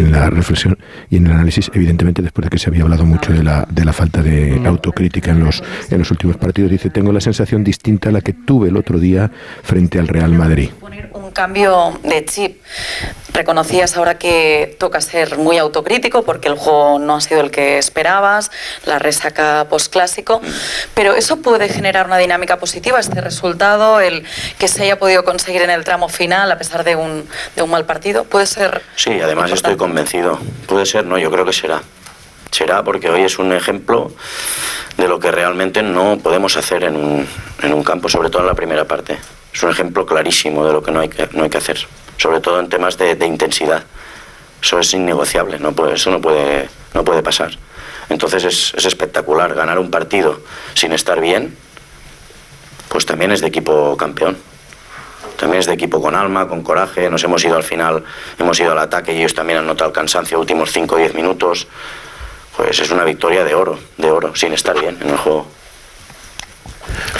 [0.06, 0.76] en la reflexión
[1.10, 3.84] y en el análisis, evidentemente después de que se había hablado mucho de la, de
[3.84, 6.70] la falta de autocrítica en los, en los últimos partidos.
[6.70, 9.30] Dice, tengo la sensación distinta a la que tuve el otro día
[9.62, 10.70] frente al Real Madrid.
[11.28, 12.60] Un cambio de chip.
[13.34, 17.78] Reconocías ahora que toca ser muy autocrítico porque el juego no ha sido el que
[17.78, 18.50] esperabas,
[18.86, 20.40] la resaca postclásico,
[20.94, 24.24] pero eso puede generar una dinámica positiva, este resultado, el
[24.58, 27.70] que se haya podido conseguir en el tramo final a pesar de un, de un
[27.70, 28.82] mal partido, puede ser...
[28.96, 30.38] Sí, además estoy convencido.
[30.66, 31.82] Puede ser, no, yo creo que será.
[32.50, 34.10] Será porque hoy es un ejemplo
[34.96, 37.28] de lo que realmente no podemos hacer en un,
[37.62, 39.18] en un campo, sobre todo en la primera parte.
[39.58, 41.80] Es un ejemplo clarísimo de lo que no hay que, no hay que hacer,
[42.16, 43.82] sobre todo en temas de, intensidad.
[44.62, 45.58] Eso es innegociable,
[45.92, 47.58] eso no puede, no puede pasar.
[48.08, 50.38] Entonces es, es espectacular ganar un partido
[50.74, 51.56] sin estar bien,
[52.88, 54.36] pues también es de equipo campeón.
[55.36, 57.10] También es de equipo con alma, con coraje.
[57.10, 58.04] Nos hemos ido al final,
[58.38, 61.14] hemos ido al ataque y ellos también han notado el cansancio últimos 5 o 10
[61.14, 61.66] minutos.
[62.56, 65.57] Pues es una victoria de oro, de oro, sin estar bien en el juego.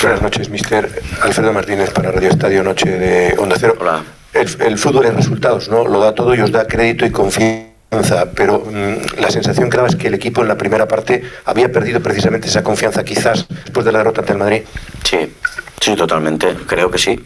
[0.03, 3.75] Buenas noches, mister Alfredo Martínez para Radio Estadio Noche de Onda Cero.
[3.81, 4.05] Hola.
[4.33, 5.87] El, el fútbol es resultados, ¿no?
[5.89, 9.89] Lo da todo y os da crédito y confianza, pero mm, la sensación que daba
[9.89, 13.85] es que el equipo en la primera parte había perdido precisamente esa confianza, quizás después
[13.85, 14.63] de la derrota ante el Madrid.
[15.03, 15.35] Sí,
[15.81, 16.55] sí, totalmente.
[16.67, 17.19] Creo que sí.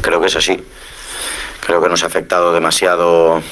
[0.00, 0.62] Creo que es así.
[1.60, 3.42] Creo que nos ha afectado demasiado.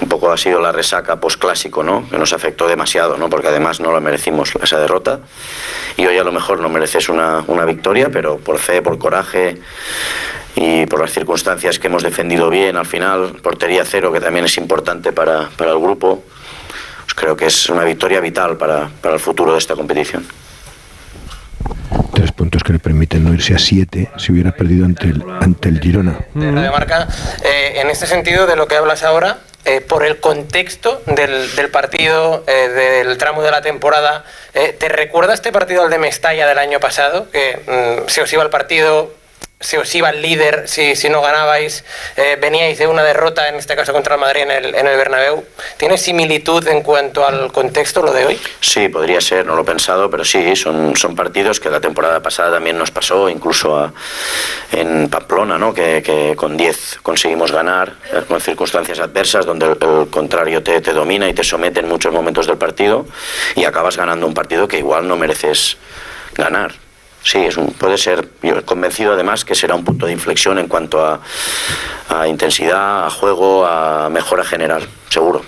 [0.00, 2.08] Un poco ha sido la resaca postclásico, ¿no?
[2.08, 3.28] Que nos afectó demasiado, ¿no?
[3.28, 5.20] Porque además no lo merecimos esa derrota.
[5.96, 9.60] Y hoy a lo mejor no mereces una, una victoria, pero por fe, por coraje
[10.56, 14.56] y por las circunstancias que hemos defendido bien al final, portería cero, que también es
[14.56, 16.22] importante para, para el grupo,
[17.02, 20.24] pues creo que es una victoria vital para, para el futuro de esta competición.
[22.14, 25.68] Tres puntos que le permiten no irse a siete si hubiera perdido ante el, ante
[25.68, 26.18] el Girona.
[26.34, 27.08] de Radio Marca.
[27.44, 32.44] Eh, en este sentido de lo que hablas ahora, eh, por el contexto del, partido,
[32.46, 36.58] eh, del tramo de la temporada, eh, ¿te recuerda este partido al de Mestalla del
[36.58, 37.30] año pasado?
[37.30, 39.10] Que mm, se os iba el partido,
[39.60, 41.84] se os iba el líder si, si no ganabais,
[42.16, 44.96] eh, veníais de una derrota, en este caso contra el Madrid en el, en el
[44.96, 45.44] Bernabéu.
[45.78, 48.40] ¿Tiene similitud en cuanto al contexto lo de hoy?
[48.60, 52.20] Sí, podría ser, no lo he pensado, pero sí, son, son partidos que la temporada
[52.20, 53.92] pasada también nos pasó, incluso a-
[54.72, 55.72] en Pamplona, ¿no?
[55.72, 60.80] que, que con 10 conseguimos ganar, eh, con circunstancias adversas donde el, el contrario te,
[60.82, 63.06] te domina y te somete en muchos momentos del partido
[63.54, 65.78] y acabas ganando un partido que igual no mereces
[66.34, 66.72] ganar.
[67.24, 70.68] Sí, es un, puede ser, yo convencido además que será un punto de inflexión en
[70.68, 71.20] cuanto a,
[72.10, 75.42] a intensidad, a juego, a mejora general, seguro.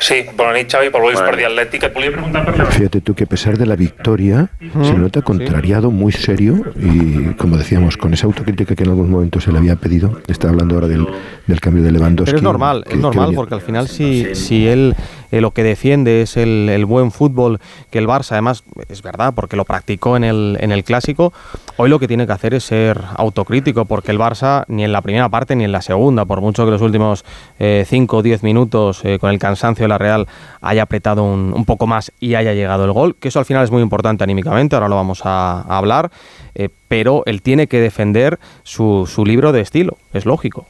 [0.00, 1.82] Sí, bona nit, Xavi, Pol Luis per dir Atlètic.
[1.84, 2.66] Et volia preguntar per.
[2.72, 4.48] Fíjate tú que a pesar de la victoria
[4.82, 9.40] se nota contrariado, muy serio y como decíamos, con esa autocrítica que en algún momento
[9.40, 11.06] se le había pedido, está hablando ahora del,
[11.46, 12.30] del cambio de Lewandowski.
[12.30, 14.94] Pero es normal, que- es normal porque al final si, si él
[15.32, 17.60] eh, lo que defiende es el, el buen fútbol
[17.90, 21.32] que el Barça, además es verdad porque lo practicó en el, en el clásico,
[21.76, 25.02] hoy lo que tiene que hacer es ser autocrítico porque el Barça ni en la
[25.02, 27.24] primera parte ni en la segunda, por mucho que los últimos
[27.58, 30.26] 5 o 10 minutos eh, con el cansancio la Real
[30.62, 33.64] haya apretado un, un poco más y haya llegado el gol, que eso al final
[33.64, 36.10] es muy importante anímicamente, ahora lo vamos a, hablar,
[36.54, 40.66] eh, pero él tiene que defender su, su libro de estilo, es lógico.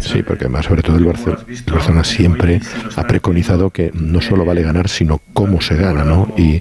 [0.00, 2.60] Sí, porque además, sobre todo el Barcelona, siempre
[2.96, 6.32] ha preconizado que no solo vale ganar, sino cómo se gana, ¿no?
[6.36, 6.60] Y,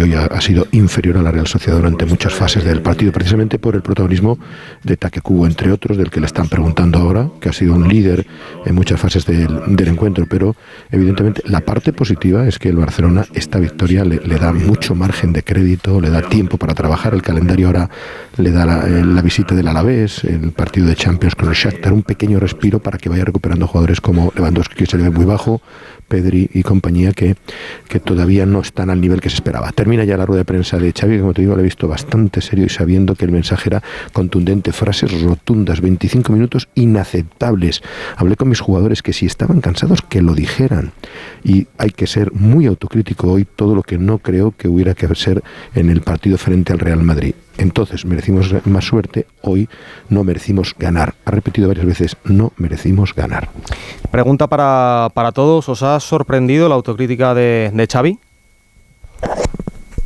[0.00, 3.74] hoy ha, sido inferior a la Real Sociedad durante muchas fases del partido, precisamente por
[3.74, 4.38] el protagonismo
[4.84, 7.88] de Taque Cubo, entre otros, del que le están preguntando ahora, que ha sido un
[7.88, 8.26] líder
[8.64, 9.48] en muchas fases del,
[9.88, 10.26] encuentro.
[10.28, 10.54] Pero,
[10.90, 15.42] evidentemente, la parte positiva es que el Barcelona, esta victoria, le, da mucho margen de
[15.42, 17.12] crédito, le da tiempo para trabajar.
[17.12, 17.90] El calendario ahora
[18.36, 22.02] le da la, la visita del Alavés, el partido de Champions con el Shakhtar, un
[22.02, 25.62] pequeño respiro para que vaya recuperando jugadores como Lewandowski, que se le ve muy bajo,
[26.08, 27.36] Pedri y compañía, que,
[27.88, 29.72] que todavía no están al nivel que se esperaba.
[29.72, 31.88] Termina ya la rueda de prensa de Xavi, que como te digo, lo he visto
[31.88, 37.82] bastante serio y sabiendo que el mensaje era contundente, frases rotundas, 25 minutos inaceptables.
[38.16, 40.92] Hablé con mis jugadores que si estaban cansados, que lo dijeran.
[41.44, 45.08] Y hay que ser muy autocrítico hoy, todo lo que no creo que hubiera que
[45.14, 45.42] ser
[45.74, 49.68] en el partido frente al Real Madrid entonces merecimos más suerte, hoy
[50.08, 51.14] no merecimos ganar.
[51.24, 53.50] Ha repetido varias veces, no merecimos ganar.
[54.10, 58.18] Pregunta para, todos, ¿os ha sorprendido la autocrítica de, de Xavi?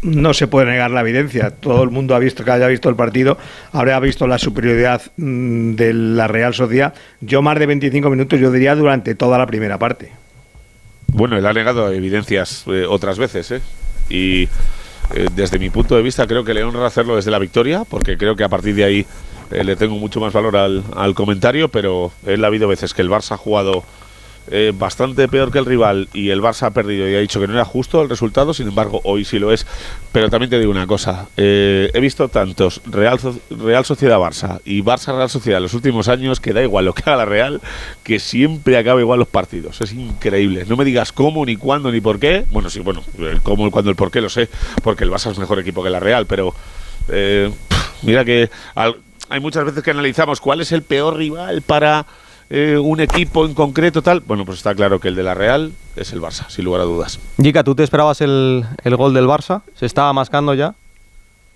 [0.03, 1.51] no se puede negar la evidencia.
[1.51, 3.39] Todo el mundo ha visto que haya visto el partido,
[3.73, 6.93] habrá visto la superioridad mm, de la Real Sociedad.
[7.21, 10.13] Yo más de 25 minutos, yo diría durante toda la primera parte.
[11.07, 13.61] Bueno, él ha negado evidencias eh, otras veces, ¿eh?
[14.09, 14.49] Y
[15.15, 18.17] eh, desde mi punto de vista creo que le honra hacerlo desde la victoria, porque
[18.17, 19.07] creo que a partir de ahí
[19.51, 23.03] eh, le tengo mucho más valor al, al comentario, pero él ha habido veces que
[23.03, 23.85] el Barça ha jugado
[24.51, 27.47] eh, bastante peor que el rival y el Barça ha perdido y ha dicho que
[27.47, 29.67] no era justo el resultado, sin embargo hoy sí lo es.
[30.11, 33.19] Pero también te digo una cosa, eh, he visto tantos Real,
[33.51, 36.95] Real Sociedad Barça y Barça Real Sociedad en los últimos años que da igual lo
[36.95, 37.61] que haga la Real,
[38.03, 39.81] que siempre acaba igual los partidos.
[39.81, 40.65] Es increíble.
[40.69, 42.45] No me digas cómo, ni cuándo, ni por qué.
[42.51, 44.49] Bueno, sí, bueno, el cómo, el cuándo, el por qué lo sé,
[44.83, 46.55] porque el Barça es mejor equipo que la Real, pero
[47.09, 47.51] eh,
[48.03, 52.07] mira que hay muchas veces que analizamos cuál es el peor rival para
[52.55, 55.73] eh, un equipo en concreto, tal, bueno, pues está claro que el de la Real
[55.97, 57.19] es el Barça, sin lugar a dudas.
[57.41, 59.63] Jica, ¿tú te esperabas el, gol del Barça?
[59.75, 60.75] ¿Se estaba mascando ya?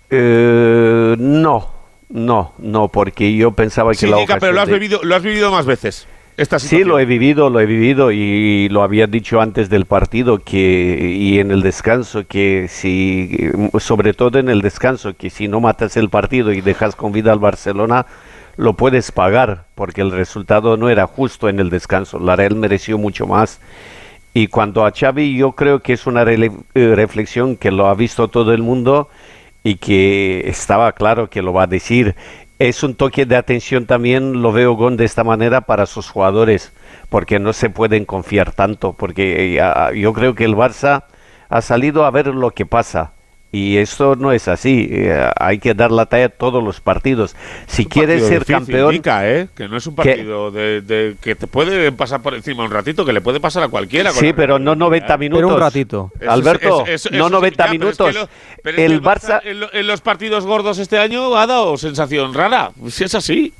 [0.09, 1.69] Eh, no,
[2.09, 5.51] no, no, porque yo pensaba que sí, la pero lo has, vivido, lo has vivido
[5.51, 6.07] más veces.
[6.35, 10.39] Esta sí, lo he vivido, lo he vivido y lo había dicho antes del partido
[10.39, 15.59] que y en el descanso que si sobre todo en el descanso que si no
[15.59, 18.05] matas el partido y dejas con vida al Barcelona
[18.57, 22.19] lo puedes pagar porque el resultado no era justo en el descanso.
[22.19, 23.61] La Real mereció mucho más.
[24.33, 28.27] Y cuando a Xavi yo creo que es una eh, reflexión que lo ha visto
[28.27, 29.09] todo el mundo
[29.63, 32.15] y que estaba claro que lo va a decir.
[32.59, 36.73] Es un toque de atención también, lo veo Gon de esta manera para sus jugadores,
[37.09, 41.03] porque no se pueden confiar tanto, porque eh, yo creo que el Barça
[41.49, 43.11] ha salido a ver lo que pasa
[43.57, 44.87] y esto no es así.
[44.91, 47.35] Eh, hay que dar la talla a todos los partidos.
[47.65, 49.01] Si quieres ser campeón.
[49.03, 49.47] ¿eh?
[49.55, 53.13] Que no es un partido de, que te puede pasar por encima un ratito, que
[53.13, 54.11] le puede pasar a cualquiera.
[54.11, 55.43] Sí, pero no 90 minutos.
[55.43, 56.11] Pero un ratito.
[56.27, 58.15] Alberto, no 90 minutos.
[58.63, 59.41] el Barça.
[59.43, 62.71] En, los partidos gordos este año ha dado sensación rara.
[62.89, 63.53] Si es así.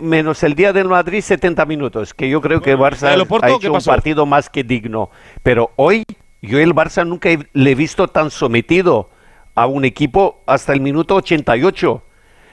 [0.00, 2.12] menos el día del Madrid, 70 minutos.
[2.12, 5.10] Que yo creo que el Barça ha hecho un partido más que digno.
[5.44, 6.02] Pero hoy
[6.42, 9.10] yo el Barça nunca le he visto tan sometido
[9.54, 12.02] a un equipo hasta el minuto 88.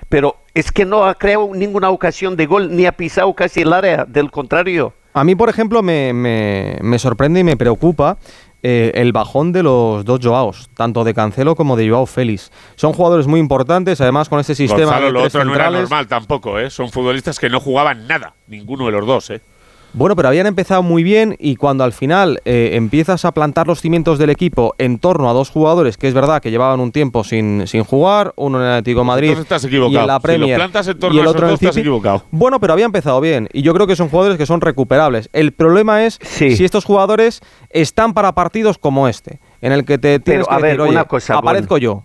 [0.10, 3.74] Pero es que no ha creado ninguna ocasión de gol ni ha pisado casi el
[3.74, 4.93] área, del contrario.
[5.13, 8.17] A mí, por ejemplo, me, me, sorprende y me preocupa
[8.63, 12.52] eh, el bajón de los dos Joaos, tanto de Cancelo como de Joao Félix.
[12.76, 16.08] Son jugadores muy importantes, además con este sistema Gonzalo, de lo otro no era normal
[16.08, 16.69] tampoco, ¿eh?
[16.69, 19.41] Son futbolistas que no jugaban nada, ninguno de los dos, ¿eh?
[19.97, 23.79] Bueno, pero habían empezado muy bien y cuando al final eh, empiezas a plantar los
[23.79, 27.23] cimientos del equipo en torno a dos jugadores que es verdad que llevaban un tiempo
[27.23, 29.38] sin, sin jugar, uno en el Atlético Madrid
[29.71, 30.60] y en la Premier
[31.12, 31.79] y el otro en el City.
[31.79, 32.23] Equivocado.
[32.31, 35.29] Bueno, pero había empezado bien y yo creo que son jugadores que son recuperables.
[35.31, 40.19] El problema es si estos jugadores están para partidos como este, en el que te
[40.19, 42.03] tienes que decir, una cosa, aparezco yo.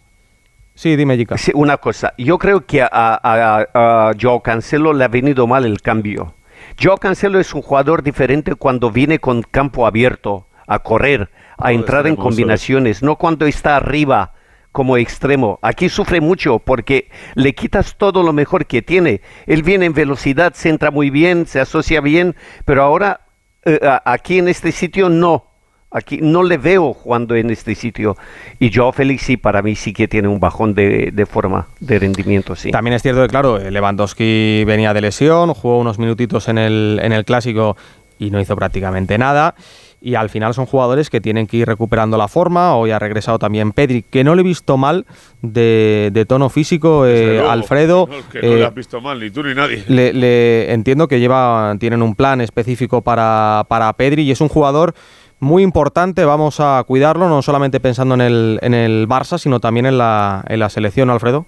[0.76, 1.37] Sí, dime, Jica.
[1.37, 2.14] Sí, una cosa.
[2.16, 6.35] Yo creo que a, a, a Joao Cancelo le ha venido mal el cambio
[6.78, 12.06] Joao Cancelo es un jugador diferente cuando viene con campo abierto, a correr, a entrar
[12.06, 14.35] en combinaciones, no cuando está arriba
[14.72, 15.59] como extremo.
[15.62, 19.20] Aquí sufre mucho porque le quitas todo lo mejor que tiene.
[19.46, 23.26] Él viene en velocidad, se entra muy bien, se asocia bien, pero ahora
[23.64, 25.50] eh, aquí en este sitio no.
[25.92, 28.16] Aquí no le veo jugando en este sitio.
[28.61, 32.55] Y yo, Félix, sí, para mí sí que tiene un bajón de, forma, de rendimiento,
[32.55, 32.70] sí.
[32.70, 37.12] También es cierto que, claro, Lewandowski venía de lesión, jugó unos minutitos en el, en
[37.12, 37.76] el clásico
[38.20, 39.57] y no hizo prácticamente nada.
[40.03, 42.76] y al final son jugadores que tienen que ir recuperando la forma.
[42.76, 45.06] Hoy ha regresado también Pedri, que no le he visto mal
[45.42, 48.08] de, tono físico, eh, Alfredo.
[48.31, 49.85] que no le has visto mal, ni tú ni nadie.
[49.88, 54.94] Le, entiendo que lleva, tienen un plan específico para, para Pedri y es un jugador
[55.41, 59.87] muy importante, vamos a cuidarlo, no solamente pensando en el, en el Barça, sino también
[59.87, 61.47] en la, en la selección, Alfredo.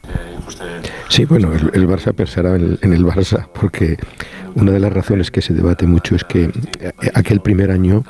[1.08, 3.98] Sí, bueno, el, Barça pensará en el, Barça, porque
[4.54, 6.44] una de las razones que se debate mucho es que
[6.80, 8.02] eh, aquel primer año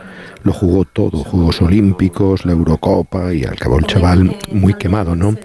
[0.44, 5.36] lo jugó todo, Juegos Olímpicos, la Eurocopa y al cabo el chaval muy quemado, ¿no?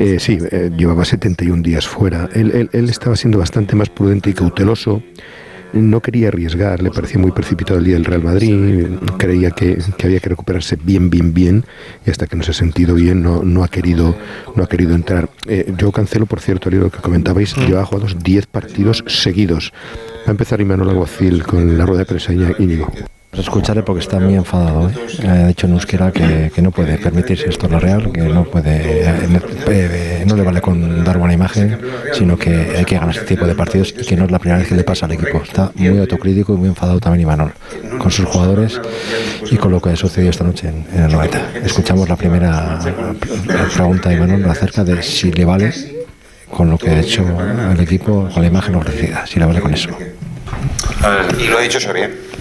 [0.00, 2.28] Eh, sí, eh, llevaba 71 días fuera.
[2.34, 5.00] Él, él, estaba siendo bastante más prudente y cauteloso
[5.74, 8.86] no quería arriesgar, le parecía muy precipitado el día del Real Madrid,
[9.18, 11.64] creía que, había que recuperarse bien, bien, bien,
[12.06, 14.16] y hasta que no se ha sentido bien no, no, ha, querido,
[14.54, 15.28] no ha querido entrar.
[15.46, 19.72] Eh, yo cancelo, por cierto, lo que comentabais, lleva jugados 10 partidos seguidos.
[20.26, 22.90] Va a empezar Imanol Aguacil con la rueda de prensa Íñigo.
[23.36, 24.88] Escucharé porque está muy enfadado.
[24.88, 25.28] ¿eh?
[25.28, 29.02] Ha dicho en euskera que, no puede permitirse esto en la Real, que no puede,
[29.02, 31.78] eh, eh, no le vale con dar buena imagen,
[32.12, 34.58] sino que hay que ganar este tipo de partidos y que no es la primera
[34.58, 35.42] vez que le pasa al equipo.
[35.42, 37.52] Está muy autocrítico y muy enfadado también Imanol
[37.98, 38.80] con sus jugadores
[39.50, 41.50] y con lo que ha sucedido esta noche en, el 90.
[41.64, 42.78] Escuchamos la primera
[43.74, 45.72] pregunta de Imanol acerca de si le vale
[46.50, 47.24] con lo que ha hecho
[47.72, 49.90] el equipo, con la imagen ofrecida, si le vale con eso.
[51.38, 52.33] y lo ha dicho bien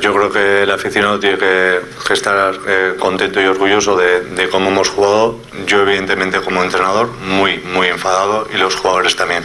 [0.00, 4.88] yo creo que el aficionado tiene que, estar eh, contento y orgulloso de, cómo hemos
[4.88, 5.38] jugado.
[5.66, 9.44] Yo, evidentemente, como entrenador, muy, muy enfadado y los jugadores también.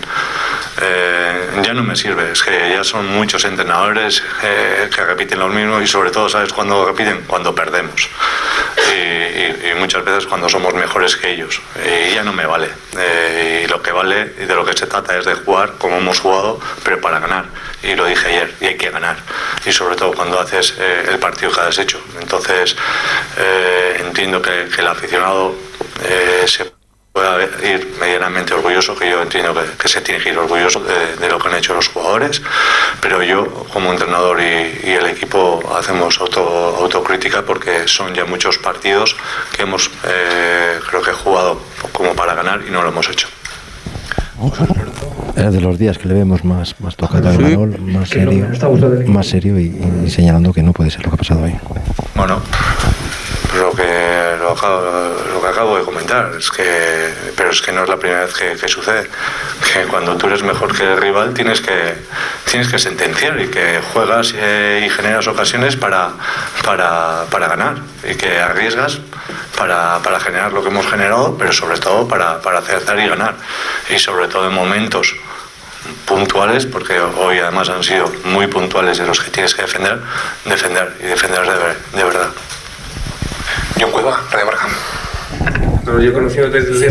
[0.82, 5.50] Eh, ya no me sirve, es que ya son muchos entrenadores eh, que repiten lo
[5.50, 7.24] mismo y, sobre todo, ¿sabes cuándo repiten?
[7.28, 8.10] Cuando perdemos.
[8.94, 9.32] Y,
[9.80, 11.60] muchas veces cuando somos mejores que ellos.
[11.84, 12.70] Y ya no me vale.
[12.94, 16.20] y lo que vale y de lo que se trata es de jugar como hemos
[16.20, 17.46] jugado, pero para ganar.
[17.84, 19.18] Y lo dije ayer, y hay que ganar.
[19.66, 22.02] Y sobre todo cuando haces eh, el partido que has hecho.
[22.20, 22.76] Entonces,
[23.38, 25.56] eh, entiendo que, el aficionado
[26.04, 26.72] eh, se
[27.12, 31.40] pueda ir medianamente orgulloso, que yo entiendo que, se tiene que ir orgulloso de, lo
[31.40, 32.42] que han hecho los jugadores,
[33.02, 36.42] pero yo como entrenador y, el equipo hacemos auto,
[36.80, 39.18] autocrítica porque son ya muchos partidos
[39.52, 41.62] que hemos, creo que, jugado
[41.92, 43.28] como para ganar y no lo hemos hecho.
[45.36, 48.48] Es de los días que le vemos más, más tocado Manol, más serio,
[49.08, 51.58] más serio y, señalando que no puede ser lo que ha pasado ahí.
[52.16, 52.40] Bueno,
[53.58, 54.56] lo que, lo,
[55.62, 59.08] acabo de comentar, es que, pero es que no es la primera vez que, sucede.
[59.72, 61.96] Que cuando tú eres mejor que el rival tienes que,
[62.50, 66.14] tienes que sentenciar y que juegas y generas ocasiones para,
[66.66, 69.02] para, para ganar y que arriesgas
[69.56, 73.36] para, para, generar lo que hemos generado, pero sobre todo para, para acertar y ganar.
[73.92, 75.16] Y sobre todo en momentos
[76.08, 80.02] puntuales, porque hoy además han sido muy puntuales de los que tienes que defender,
[80.46, 82.30] defender y defender de, de verdad.
[83.80, 84.68] John Cueva, Radio Marca.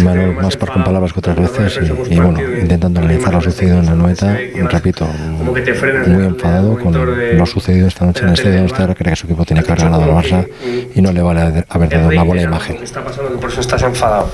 [0.03, 3.87] Manuel, más por con palabras que otras veces y, bueno, intentando analizar lo sucedido en
[3.87, 9.13] la noveta, repito, muy enfadado con lo sucedido esta noche en el estadio donde cree
[9.13, 10.49] que su equipo tiene que haber ganado al Barça
[10.95, 12.83] y no le vale haber dado una buena imagen.
[12.83, 14.31] Está pasando que por eso estás enfadado.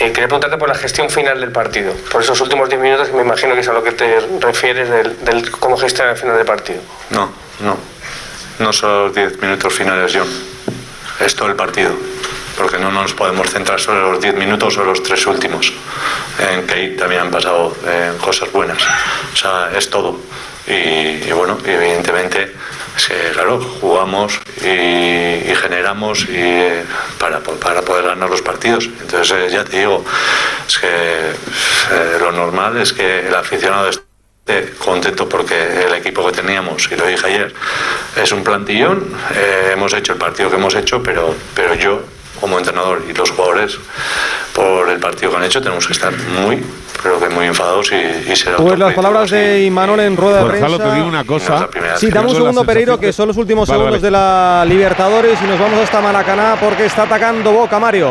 [0.00, 3.16] Eh, quería preguntarte por la gestión final del partido, por esos últimos 10 minutos que
[3.16, 6.36] me imagino que es a lo que te refieres del, del cómo gestionar el final
[6.36, 6.80] del partido.
[7.10, 7.76] No, no,
[8.58, 10.28] no son los 10 minutos finales, John,
[11.24, 11.92] es todo el partido
[12.56, 15.72] porque no nos podemos centrar solo en los 10 minutos o los tres últimos,
[16.38, 18.78] en que ahí también han pasado eh, cosas buenas.
[19.32, 20.18] O sea, es todo.
[20.66, 22.54] Y, bueno, evidentemente,
[22.96, 26.84] es que, claro, jugamos y, generamos y, eh,
[27.18, 28.86] para, para, poder ganar los partidos.
[28.86, 30.04] Entonces, eh, ya te digo,
[30.66, 31.32] es que
[32.18, 37.06] lo normal es que el aficionado esté contento porque el equipo que teníamos, y lo
[37.06, 37.54] dije ayer,
[38.16, 39.14] es un plantillón.
[39.70, 42.13] hemos hecho el partido que hemos hecho, pero, pero yo
[42.44, 43.78] como entrenador y los jugadores
[44.54, 46.62] por el partido que han hecho tenemos que estar muy
[47.02, 50.50] creo que muy enfadados y, y ser Pues las palabras de Imanol en rueda de
[50.50, 50.76] prensa.
[50.76, 51.70] te digo una cosa.
[51.96, 55.58] Sí, dame un segundo, Pereiro, que son los últimos segundos de la Libertadores y nos
[55.58, 58.10] vamos hasta Maracaná porque está atacando Boca, Mario.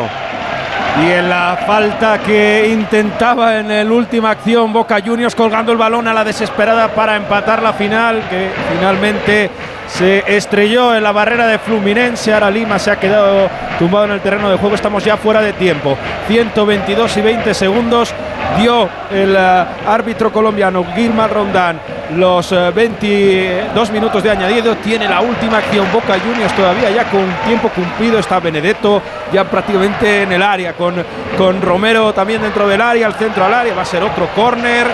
[1.00, 6.08] Y en la falta que intentaba en la última acción Boca Juniors colgando el balón
[6.08, 9.48] a la desesperada para empatar la final, que finalmente
[9.94, 12.34] se estrelló en la barrera de Fluminense.
[12.34, 14.74] Ahora Lima se ha quedado tumbado en el terreno de juego.
[14.74, 15.96] Estamos ya fuera de tiempo.
[16.26, 18.12] 122 y 20 segundos
[18.58, 21.80] dio el eh, árbitro colombiano Gilmar Rondán
[22.16, 24.74] los 22 eh, minutos de añadido.
[24.78, 28.18] Tiene la última acción Boca Juniors todavía ya con tiempo cumplido.
[28.18, 29.00] Está Benedetto
[29.32, 30.94] ya prácticamente en el área con,
[31.38, 33.72] con Romero también dentro del área, al centro al área.
[33.74, 34.88] Va a ser otro córner.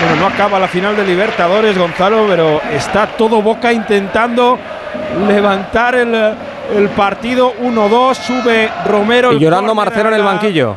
[0.00, 4.58] Bueno, no acaba la final de Libertadores, Gonzalo, pero está todo Boca intentando
[5.28, 6.14] levantar el,
[6.74, 8.14] el partido 1-2.
[8.14, 9.32] Sube Romero.
[9.32, 10.74] Y llorando Marcelo en el banquillo.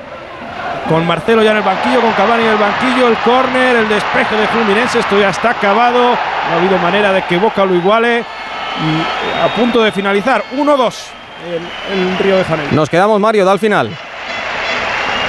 [0.90, 4.36] Con Marcelo ya en el banquillo, con Cavani en el banquillo, el córner, el despeje
[4.36, 6.02] de Fluminense, esto ya está acabado.
[6.02, 8.20] No ha habido manera de que Boca lo iguale.
[8.20, 10.94] Y a punto de finalizar, 1-2
[11.94, 12.72] el, Río de Janeiro.
[12.74, 13.90] Nos quedamos, Mario, da al final.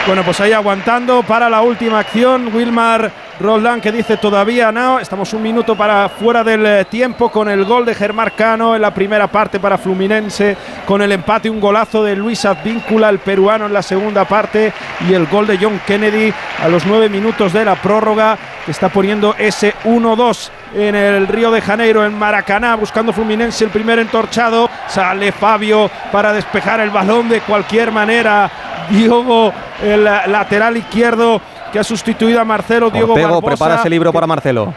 [0.07, 2.51] Bueno, pues ahí aguantando para la última acción.
[2.53, 3.11] Wilmar
[3.41, 5.01] Roldán que dice todavía no.
[5.01, 8.82] Estamos un minuto para fuera del eh, tiempo con el gol de Germán Cano en
[8.82, 10.57] la primera parte para Fluminense.
[10.87, 14.72] Con el empate, un golazo de Luis Advíncula, el peruano en la segunda parte.
[15.09, 16.32] Y el gol de John Kennedy
[16.62, 21.51] a los nueve minutos de la prórroga que está poniendo ese 1-2 en el Río
[21.51, 24.70] de Janeiro, en Maracaná, buscando Fluminense el primer entorchado.
[24.87, 28.51] Sale Fabio para despejar el balón de cualquier manera.
[28.91, 31.41] Diogo, el lateral izquierdo
[31.74, 34.72] que ha sustituido a Marcelo Diego Ortego, prepara ese libro para Marcelo.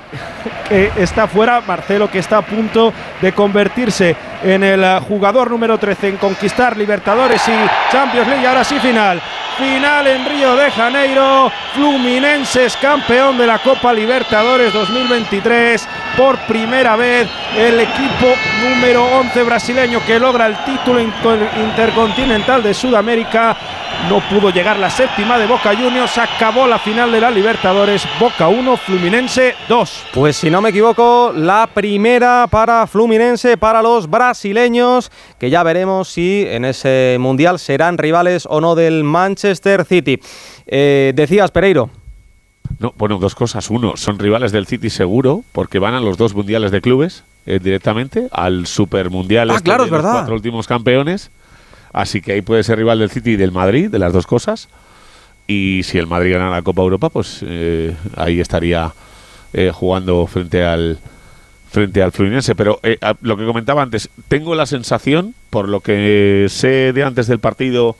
[0.68, 4.14] que está fuera, Marcelo que está a punto de convertirse
[4.44, 8.46] en el jugador número 13 en conquistar Libertadores y Champions League.
[8.46, 9.18] Ahora sí final,
[9.56, 11.50] final en Río de Janeiro.
[11.72, 17.30] Fluminense es campeón de la Copa Libertadores 2023 por primera vez.
[17.56, 23.56] El equipo número 11 brasileño que logra el título intercontinental de Sudamérica
[24.08, 26.16] no pudo llegar la séptima de Boca Juniors.
[26.18, 28.06] Acabó la final de la Libertadores.
[28.20, 30.04] Boca 1, Fluminense 2.
[30.12, 36.08] Pues si no me equivoco, la primera para Fluminense, para los brasileños, que ya veremos
[36.08, 40.20] si en ese mundial serán rivales o no del Manchester City.
[40.66, 41.90] Eh, decías, Pereiro.
[42.78, 43.70] No, bueno, dos cosas.
[43.70, 47.58] Uno, son rivales del City seguro, porque van a los dos mundiales de clubes eh,
[47.62, 50.10] directamente, al Super Mundial ah, este claro, de es verdad.
[50.10, 51.30] los cuatro últimos campeones.
[51.92, 54.68] Así que ahí puede ser rival del City y del Madrid, de las dos cosas.
[55.46, 58.92] Y si el Madrid gana la Copa Europa, pues eh, ahí estaría
[59.52, 60.98] eh, jugando frente al
[61.70, 62.54] frente al Fluminense.
[62.54, 67.26] Pero eh, lo que comentaba antes, tengo la sensación, por lo que sé de antes
[67.26, 67.96] del partido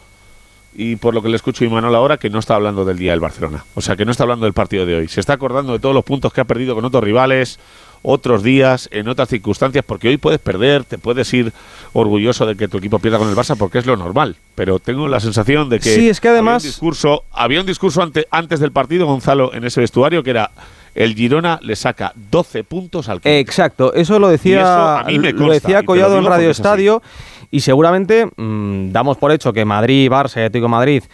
[0.74, 3.12] y por lo que le escucho a Imanol ahora, que no está hablando del día
[3.12, 3.64] del Barcelona.
[3.74, 5.08] O sea, que no está hablando del partido de hoy.
[5.08, 7.58] Se está acordando de todos los puntos que ha perdido con otros rivales,
[8.02, 11.52] otros días, en otras circunstancias, porque hoy puedes perder, te puedes ir
[11.92, 14.36] orgulloso de que tu equipo pierda con el Barça porque es lo normal.
[14.54, 17.66] Pero tengo la sensación de que, sí, es que además había un discurso, había un
[17.66, 20.50] discurso antes del partido, Gonzalo, en ese vestuario que era
[20.96, 23.36] el Girona le saca 12 puntos al Quinto.
[23.36, 27.02] Exacto, eso lo decía, lo decía Collado en Radio Estadio
[27.50, 31.04] y seguramente mmm, damos por hecho que Madrid, Barça y Atlético Madrid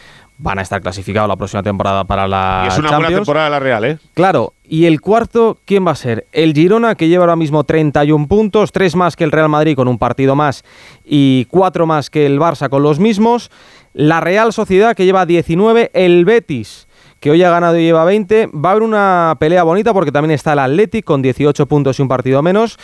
[0.42, 3.08] van a estar clasificados la próxima temporada para la y es una Champions.
[3.10, 3.98] buena temporada la Real, ¿eh?
[4.14, 6.26] Claro, y el cuarto, ¿quién va a ser?
[6.32, 9.86] El Girona, que lleva ahora mismo 31 puntos, 3 más que el Real Madrid con
[9.88, 10.64] un partido más
[11.04, 13.50] y 4 más que el Barça con los mismos.
[13.94, 16.88] La Real Sociedad, que lleva 19, el Betis
[17.20, 18.48] que hoy ha ganado y lleva 20.
[18.48, 22.02] Va a haber una pelea bonita porque también está el Athletic con 18 puntos y
[22.02, 22.78] un partido menos.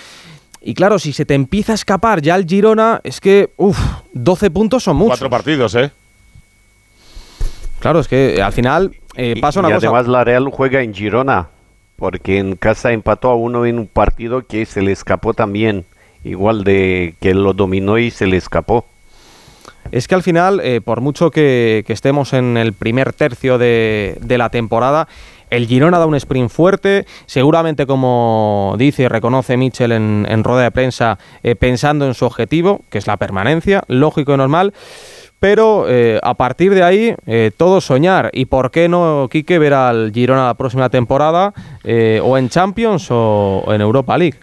[0.61, 3.79] Y claro, si se te empieza a escapar ya el Girona, es que, uff,
[4.13, 5.19] 12 puntos son muchos.
[5.19, 5.91] Cuatro partidos, ¿eh?
[7.81, 9.87] Claro, es que al final eh, pasa una y cosa.
[9.89, 11.49] además la Real juega en Girona,
[11.97, 15.85] porque en casa empató a uno en un partido que se le escapó también,
[16.25, 18.87] igual de que lo dominó y se le escapó.
[19.91, 24.19] Es que al final, eh, por mucho que, que, estemos en el primer tercio de,
[24.21, 25.09] de la temporada,
[25.51, 30.65] el Girona da un sprint fuerte, seguramente como dice y reconoce Mitchell en, en rueda
[30.65, 34.75] de prensa, eh, pensando en su objetivo, que es la permanencia, lógico y normal.
[35.41, 38.31] Pero eh, a partir de ahí, eh, todo soñar.
[38.33, 43.07] ¿Y por qué no, Quique, ver al Girona la próxima temporada eh, o en Champions
[43.11, 44.39] o, en Europa League?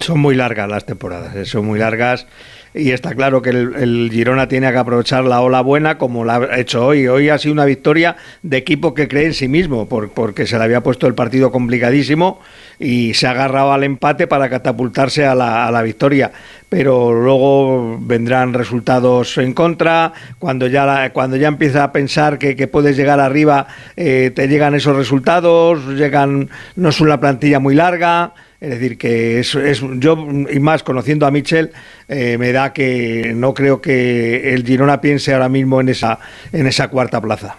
[0.00, 2.26] Son muy largas las temporadas, son muy largas
[2.72, 6.60] y está claro que el, Girona tiene que aprovechar la ola buena como la ha
[6.60, 7.08] hecho hoy.
[7.08, 10.56] Hoy ha sido una victoria de equipo que cree en sí mismo, por, porque se
[10.56, 12.40] le había puesto el partido complicadísimo
[12.78, 16.30] y se ha agarrado al empate para catapultarse a la victoria.
[16.72, 20.10] Pero luego vendrán resultados en contra.
[20.38, 24.48] Cuando ya, la, cuando ya empieza a pensar que, que puedes llegar arriba, eh, te
[24.48, 28.32] llegan esos resultados, llegan, no es una plantilla muy larga.
[28.58, 30.16] Es decir, que es, es, yo,
[30.50, 31.72] y más conociendo a Michel,
[32.08, 36.20] eh, me da que no creo que el Girona piense ahora mismo en esa,
[36.54, 37.56] en esa cuarta plaza.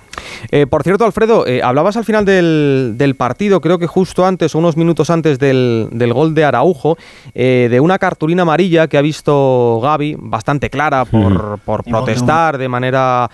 [0.51, 4.55] Eh, por cierto, Alfredo, eh, hablabas al final del, del, partido, creo que justo antes,
[4.55, 6.97] unos minutos antes del, del gol de Araujo,
[7.33, 12.67] eh, de una cartulina amarilla que ha visto Gaby, bastante clara, por, por protestar de
[12.67, 13.29] manera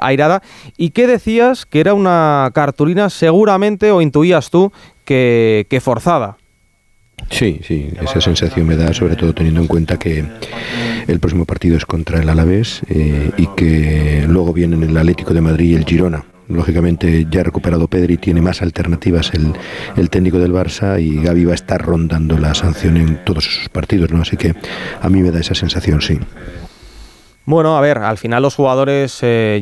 [0.00, 0.42] airada.
[0.76, 1.66] ¿Y qué decías?
[1.66, 4.72] Que era una cartulina seguramente, o intuías tú,
[5.04, 6.36] que, que forzada.
[7.28, 10.24] Sí, sí, esa sensación me da, sobre todo teniendo en cuenta que
[11.06, 15.40] el próximo partido es contra el Alavés eh, y que luego vienen el Atlético de
[15.40, 16.24] Madrid y el Girona.
[16.48, 19.52] Lógicamente ya ha recuperado Pedri, tiene más alternativas el,
[19.96, 23.68] el técnico del Barça y Gaby va a estar rondando la sanción en todos esos
[23.68, 24.22] partidos, ¿no?
[24.22, 24.54] Así que
[25.00, 26.18] a mí me da esa sensación, sí.
[27.46, 29.60] Bueno, a ver, al final los jugadores, eh,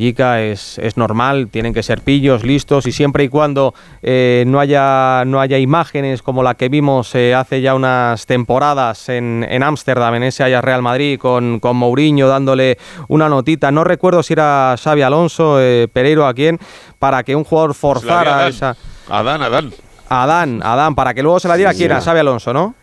[0.50, 3.72] es, es, normal, tienen que ser pillos, listos, y siempre y cuando
[4.02, 9.08] eh, no, haya, no haya imágenes como la que vimos eh, hace ya unas temporadas
[9.08, 14.22] en Ámsterdam, en, ese Ajax Real Madrid, con, con Mourinho dándole una notita, no recuerdo
[14.24, 16.58] si era Xavi Alonso, eh, Pereiro, a quién,
[16.98, 18.76] para que un jugador forzara esa...
[19.08, 19.72] Adán, Adán.
[20.08, 22.74] Adán, Adán, para que luego se la diera sí, quién, a Xavi Alonso, ¿no?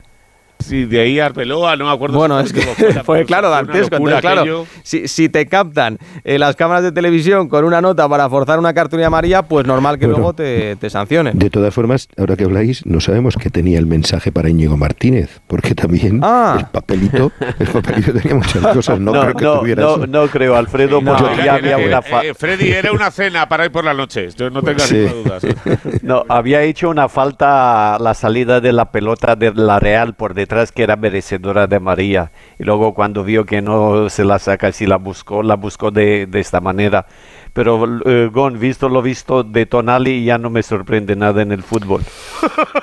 [0.60, 2.18] Sí, de ahí Arbeloa, no me acuerdo.
[2.18, 2.62] Bueno, es que
[3.04, 3.98] fue claro, dantesco.
[3.98, 8.30] Entonces, claro, si, si, te captan eh, las cámaras de televisión con una nota para
[8.30, 11.38] forzar una cartulina amarilla, pues normal que luego te, te, sancionen.
[11.38, 15.42] De todas formas, ahora que habláis, no sabemos que tenía el mensaje para Íñigo Martínez,
[15.48, 16.56] porque también ah.
[16.60, 19.00] el papelito, el papelito tenía muchas cosas.
[19.00, 20.08] No, creo que no, tuviera no, eso.
[20.08, 23.66] no creo, Alfredo, porque No, ya había una fa- eh, Freddy, era una cena para
[23.66, 24.30] ir por la noche.
[24.36, 24.96] Yo no tengas Sí.
[24.96, 25.56] ninguna duda.
[26.02, 30.34] No, había hecho una falta a la salida de la pelota de la Real por
[30.34, 32.32] detrás que era merecedora de María.
[32.60, 36.26] Y luego cuando vio que no se la saca, si la buscó, la buscó de,
[36.28, 37.06] de esta manera.
[37.54, 41.64] Pero eh, Gon, visto lo visto de Tonali, ya no me sorprende nada en el
[41.64, 42.02] fútbol.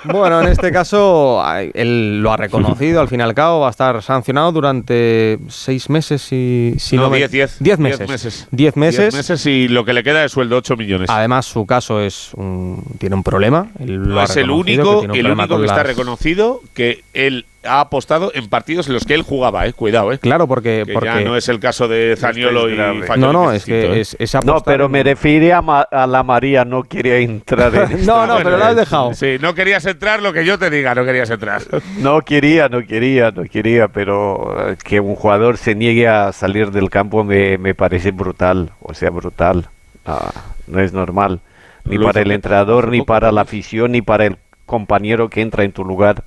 [0.04, 1.42] Bueno, en este caso,
[1.74, 5.88] él lo ha reconocido, al fin y al cabo, va a estar sancionado durante seis
[5.88, 7.56] meses y si no, no, me- 10, 10.
[7.60, 7.98] Diez meses.
[8.00, 8.48] 10 meses.
[8.50, 9.00] Diez meses.
[9.00, 11.08] 10 meses y lo que le queda es sueldo 8 millones.
[11.10, 13.68] Además, su caso es un- tiene un problema.
[13.78, 17.46] él lo No ha es el único, el único que está las- reconocido que él
[17.64, 19.72] ha apostado en partidos en los que él jugaba, eh.
[19.72, 20.18] Cuidado, eh.
[20.18, 22.76] Claro, porque, Que porque ya no es el caso de Zaniolo y.
[22.76, 24.00] Fagioli, no, no, que es que eh.
[24.00, 27.74] es, es No, pero en- me refiere a, Ma- a la María, no quería entrar
[27.74, 28.12] en esto.
[28.14, 29.14] No, no, pero lo has dejado.
[29.14, 31.62] Sí, no querías entrar lo que yo te diga, no querías entrar.
[31.98, 36.70] No quería, no quería, no quería, pero eh, que un jugador se niegue a salir
[36.72, 39.68] del campo me, me parece brutal, o sea, brutal.
[40.66, 41.40] No es normal,
[41.84, 44.36] ni para el entrenador, ni para la afición, ni para el
[44.66, 46.24] compañero que entra en tu lugar.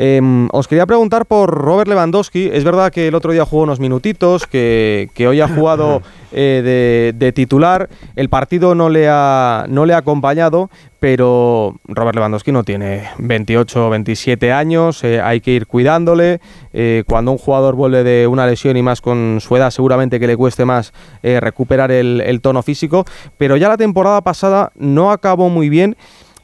[0.00, 2.50] Em, os quería preguntar por Robert Lewandowski.
[2.52, 7.18] Es verdad que el otro día jugó unos minutitos, que, hoy ha jugado eh, de,
[7.18, 7.88] de titular.
[8.14, 10.70] El partido no le, ha, no le ha acompañado,
[11.00, 15.02] pero Robert Lewandowski no tiene 28 o 27 años.
[15.02, 16.40] eh, hay que ir cuidándole.
[16.72, 20.28] Eh, cuando un jugador vuelve de una lesión y más con su edad, seguramente que
[20.28, 20.92] le cueste más
[21.24, 23.04] recuperar el tono físico.
[23.36, 25.96] Pero ya la temporada pasada no acabó muy bien.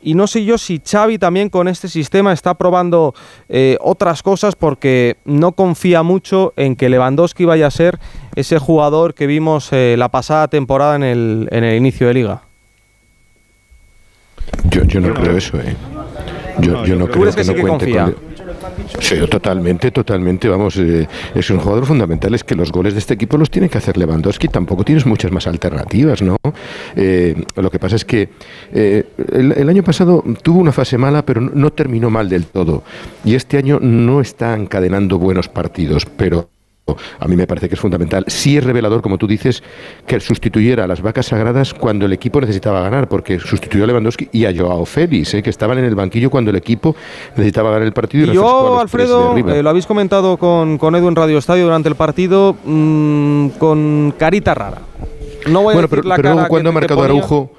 [0.05, 3.15] Y no sé yo si Xavi también con este sistema está probando
[3.49, 7.99] eh, otras cosas porque no confía mucho en que Lewandowski vaya a ser
[8.37, 12.43] ese jugador que vimos eh, la pasada temporada en el, en el inicio de liga.
[14.65, 15.75] Yo, yo no creo eso, ¿eh?
[16.61, 18.05] Yo, yo no ¿Tú creo que, que sí no cuente confía?
[18.05, 18.34] con...
[19.01, 20.49] Sí, totalmente, totalmente.
[20.49, 22.35] Vamos, eh, es un jugador fundamental.
[22.35, 24.49] Es que los goles de este equipo los tiene que hacer Lewandowski.
[24.49, 26.37] Tampoco tienes muchas más alternativas, ¿no?
[26.97, 28.29] Eh, lo que pasa es que
[28.73, 32.83] eh, el, año pasado tuvo una fase mala, pero no terminó mal del todo.
[33.25, 36.49] Y este año no está encadenando buenos partidos, pero
[37.19, 38.25] a mí me parece que es fundamental.
[38.29, 39.63] Sí es revelador, como tú dices,
[40.07, 44.29] que sustituyera a las vacas sagradas cuando el equipo necesitaba ganar, porque sustituyó a Lewandowski
[44.33, 45.43] y a Joao Félix, ¿eh?
[45.43, 46.95] que estaban en el banquillo cuando el equipo
[47.37, 48.31] necesitaba ganar el partido.
[48.31, 51.95] Y, yo, Alfredo, eh, lo habéis comentado con, con Edu en Radio Estadio durante el
[51.95, 54.83] partido, mm, con carita rara.
[55.47, 57.17] No voy a bueno, decir pero, la pero cara luego cuando ha marcado ponía.
[57.17, 57.51] Araujo.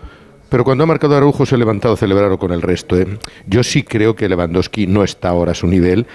[0.49, 2.97] Pero cuando ha marcado Araujo se ha levantado a celebrarlo con el resto.
[2.97, 3.07] ¿eh?
[3.47, 6.05] Yo sí creo que Lewandowski no está ahora a su nivel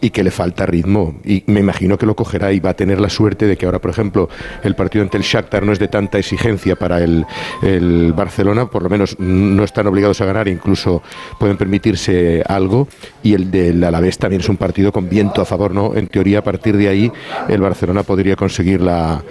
[0.00, 1.14] y que le falta ritmo.
[1.24, 3.80] Y me imagino que lo cogerá y va a tener la suerte de que ahora,
[3.80, 4.28] por ejemplo,
[4.62, 7.26] el partido ante el Shakhtar no es de tanta exigencia para el,
[7.62, 11.02] el Barcelona, por lo menos no están obligados a ganar, incluso
[11.38, 12.88] pueden permitirse algo.
[13.22, 15.94] Y el del Alavés también es un partido con viento a favor, ¿no?
[15.94, 17.12] En teoría, a partir de ahí,
[17.48, 19.22] el Barcelona podría conseguir la,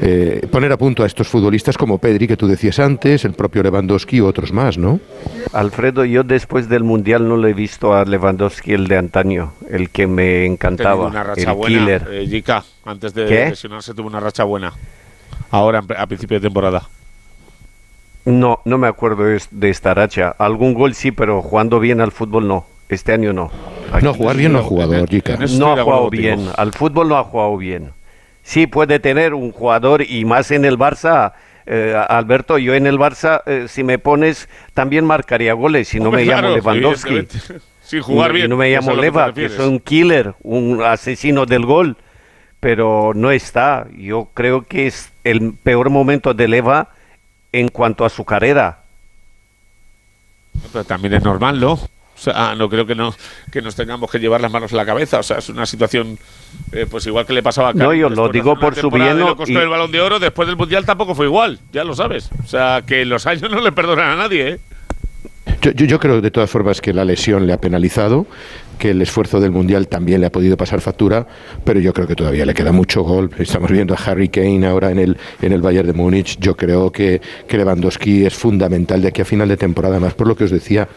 [0.00, 3.62] eh, poner a punto a estos futbolistas como Pedri, que tú decías antes, el propio
[3.62, 5.00] Lewandowski u otros más, ¿no?
[5.52, 9.90] Alfredo, yo después del Mundial no le he visto a Lewandowski el de antaño, el
[9.90, 11.78] que me encantaba, una racha el buena.
[11.78, 12.08] killer.
[12.10, 12.42] eh,
[12.84, 13.46] antes de ¿Qué?
[13.50, 14.72] lesionarse tuvo una racha buena.
[15.50, 16.88] Ahora, a principio de temporada.
[18.24, 20.34] No, no me acuerdo de, de esta racha.
[20.38, 22.66] Algún gol sí, pero jugando bien al fútbol no.
[22.88, 23.50] Este año no.
[24.02, 24.92] No, jugar bien no ha jugado,
[25.58, 26.48] No ha jugado bien.
[26.56, 27.90] Al fútbol no ha jugado bien.
[28.42, 31.32] Sí puede tener un jugador y más en el Barça.
[31.66, 35.88] eh, Alberto, yo en el Barça, eh, si me pones, también marcaría goles.
[35.88, 37.08] Si no Hombre, me llamo claro, Lewandowski.
[37.10, 37.64] evidentemente.
[37.86, 38.46] Sin jugar y, bien.
[38.46, 41.96] y no me llamo a que Leva, que soy un killer, un asesino del gol.
[42.58, 43.86] Pero no está.
[43.96, 46.88] Yo creo que es el peor momento de Leva
[47.52, 48.80] en cuanto a su carrera.
[50.72, 51.72] Pero también es normal, ¿no?
[51.72, 53.14] O sea, no creo que, no,
[53.52, 55.18] que nos tengamos que llevar las manos en la cabeza.
[55.18, 56.18] O sea, es una situación,
[56.72, 59.20] eh, pues igual que le pasaba a No, yo lo digo por su bien.
[59.36, 62.30] Costó el balón de oro, después del Mundial tampoco fue igual, ya lo sabes.
[62.42, 64.60] O sea, que los años no le perdonan a nadie, ¿eh?
[65.62, 68.26] Yo, yo, creo de todas formas que la lesión le ha penalizado,
[68.78, 71.26] que el esfuerzo del Mundial también le ha podido pasar factura,
[71.64, 73.30] pero yo creo que todavía le queda mucho gol.
[73.38, 76.38] Estamos viendo a Harry Kane ahora en el, en el Bayern de Múnich.
[76.40, 79.98] Yo creo que, que Lewandowski es fundamental de aquí a final de temporada.
[79.98, 80.88] Más por lo que os decía,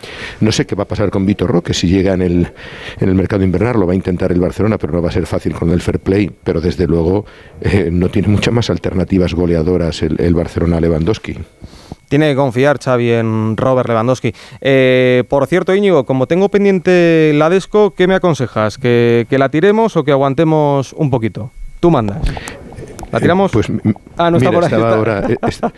[0.42, 2.52] no sé qué va a pasar con Vitor Roque si llega en el,
[3.00, 3.80] en el mercado invernal.
[3.80, 6.00] Lo va a intentar el Barcelona, pero no va a ser fácil con el fair
[6.00, 6.30] play.
[6.44, 7.26] Pero desde luego
[7.62, 11.38] eh, no tiene muchas más alternativas goleadoras el, el Barcelona Lewandowski.
[12.10, 14.34] Tiene que confiar Xavi en Robert Lewandowski.
[14.62, 18.80] Eh, por cierto, Íñigo, como tengo pendiente la Desco, ¿qué me aconsejas?
[18.80, 21.52] ¿Que, la tiremos o que aguantemos un poquito?
[21.80, 22.18] Tú mandas.
[23.12, 23.52] ¿La tiramos?
[23.52, 23.72] pues
[24.18, 25.38] ah, no está por estaba, ahora, eh,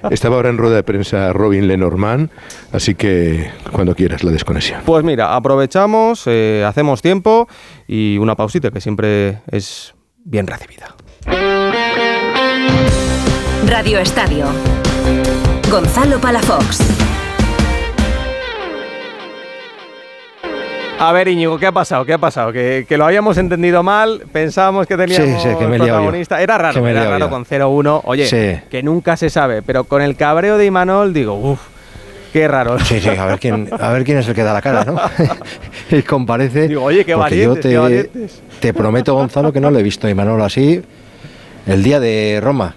[0.09, 2.29] estaba ahora en rueda de prensa Robin Lenormand,
[2.73, 4.81] así que cuando quieras la desconexión.
[4.85, 7.47] Pues mira, aprovechamos, eh, hacemos tiempo
[7.87, 9.93] y una pausita que siempre es
[10.25, 10.95] bien recibida.
[13.65, 14.45] Radio Estadio.
[15.71, 16.81] Gonzalo Palafox.
[20.99, 22.03] A ver, Íñigo, ¿qué ha pasado?
[22.03, 22.51] ¿Qué ha pasado?
[22.51, 26.41] Que, lo habíamos entendido mal, pensábamos que teníamos sí, sí, que me protagonista.
[26.41, 28.01] Era raro, era raro con 0-1.
[28.03, 31.61] Oye, que nunca se sabe, pero con el cabreo de Imanol digo, uff,
[32.33, 32.77] qué raro.
[32.79, 34.99] Sí, sí, a ver quién, a ver quién es el que da la cara, ¿no?
[35.97, 36.67] y comparece.
[36.67, 40.09] Digo, oye, qué valientes, te, qué Te prometo, Gonzalo, que no lo he visto a
[40.09, 40.81] Imanol así
[41.65, 42.75] el día de Roma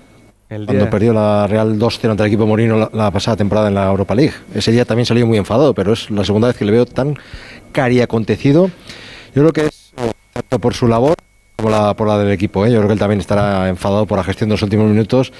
[0.66, 4.14] cuando perdió la Real 2-0 ante el equipo Morino la, pasada temporada en la Europa
[4.14, 4.34] League.
[4.54, 7.16] Ese día también salió muy enfadado, pero es la segunda vez que le veo tan
[7.72, 8.70] cari acontecido.
[9.34, 9.92] Yo creo que es
[10.32, 11.14] tanto por su labor
[11.56, 12.64] como la, por la del equipo.
[12.66, 12.70] ¿eh?
[12.70, 15.32] Yo creo que él también estará enfadado por la gestión de los últimos minutos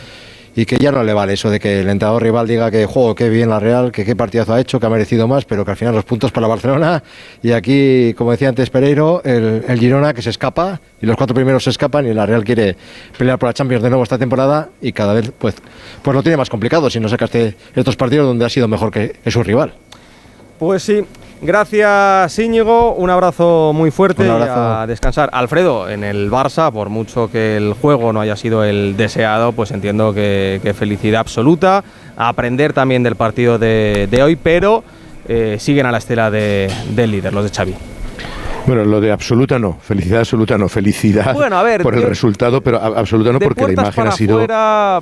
[0.56, 3.14] y que ya no le vale eso de que el entrenador rival diga que juego,
[3.14, 5.72] qué bien la Real, que qué partidazo ha hecho, que ha merecido más, pero que
[5.72, 7.02] al final los puntos para Barcelona
[7.42, 11.64] y aquí, como decía antes Pereiro, el, Girona que se escapa y los cuatro primeros
[11.64, 12.76] se escapan y la Real quiere
[13.18, 15.56] pelear por la Champions de nuevo esta temporada y cada vez pues,
[16.02, 19.16] pues lo tiene más complicado si no sacaste estos partidos donde ha sido mejor que
[19.26, 19.74] su rival.
[20.58, 21.04] Pues sí,
[21.44, 25.28] Gracias Íñigo, un abrazo muy fuerte y a descansar.
[25.30, 29.70] Alfredo, en el Barça, por mucho que el juego no haya sido el deseado, pues
[29.70, 31.84] entiendo que, felicidad absoluta,
[32.16, 34.84] aprender también del partido de, hoy, pero
[35.28, 37.74] eh, siguen a la estela de, del líder, los de Xavi.
[38.66, 41.34] Bueno, lo de absoluta no, felicidad absoluta no, felicidad
[41.82, 44.46] por el resultado, pero absoluta no porque la imagen ha sido.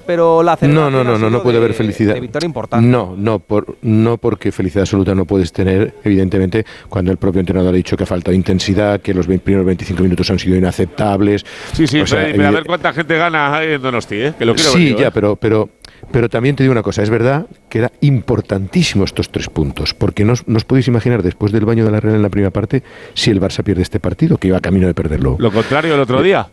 [0.06, 2.20] pero la no, no, no, no, no puede haber felicidad.
[2.20, 2.86] victoria importante.
[2.86, 7.72] No, no, por, no porque felicidad absoluta no puedes tener, evidentemente, cuando el propio entrenador
[7.72, 11.44] ha dicho que ha faltado intensidad, que los primeros 25 minutos han sido inaceptables.
[11.72, 14.34] Sí, sí, pero, a ver cuánta gente gana en Donosti, ¿eh?
[14.38, 15.10] que lo quiero Sí, ya, ¿eh?
[15.12, 15.68] pero, pero
[16.12, 20.24] pero también te digo una cosa, es verdad que era importantísimo estos tres puntos, porque
[20.24, 22.82] no, os podéis imaginar después del baño de la Real en la primera parte
[23.14, 25.36] si el Barça pierde este partido, que iba camino de perderlo.
[25.38, 26.48] Lo contrario el otro día.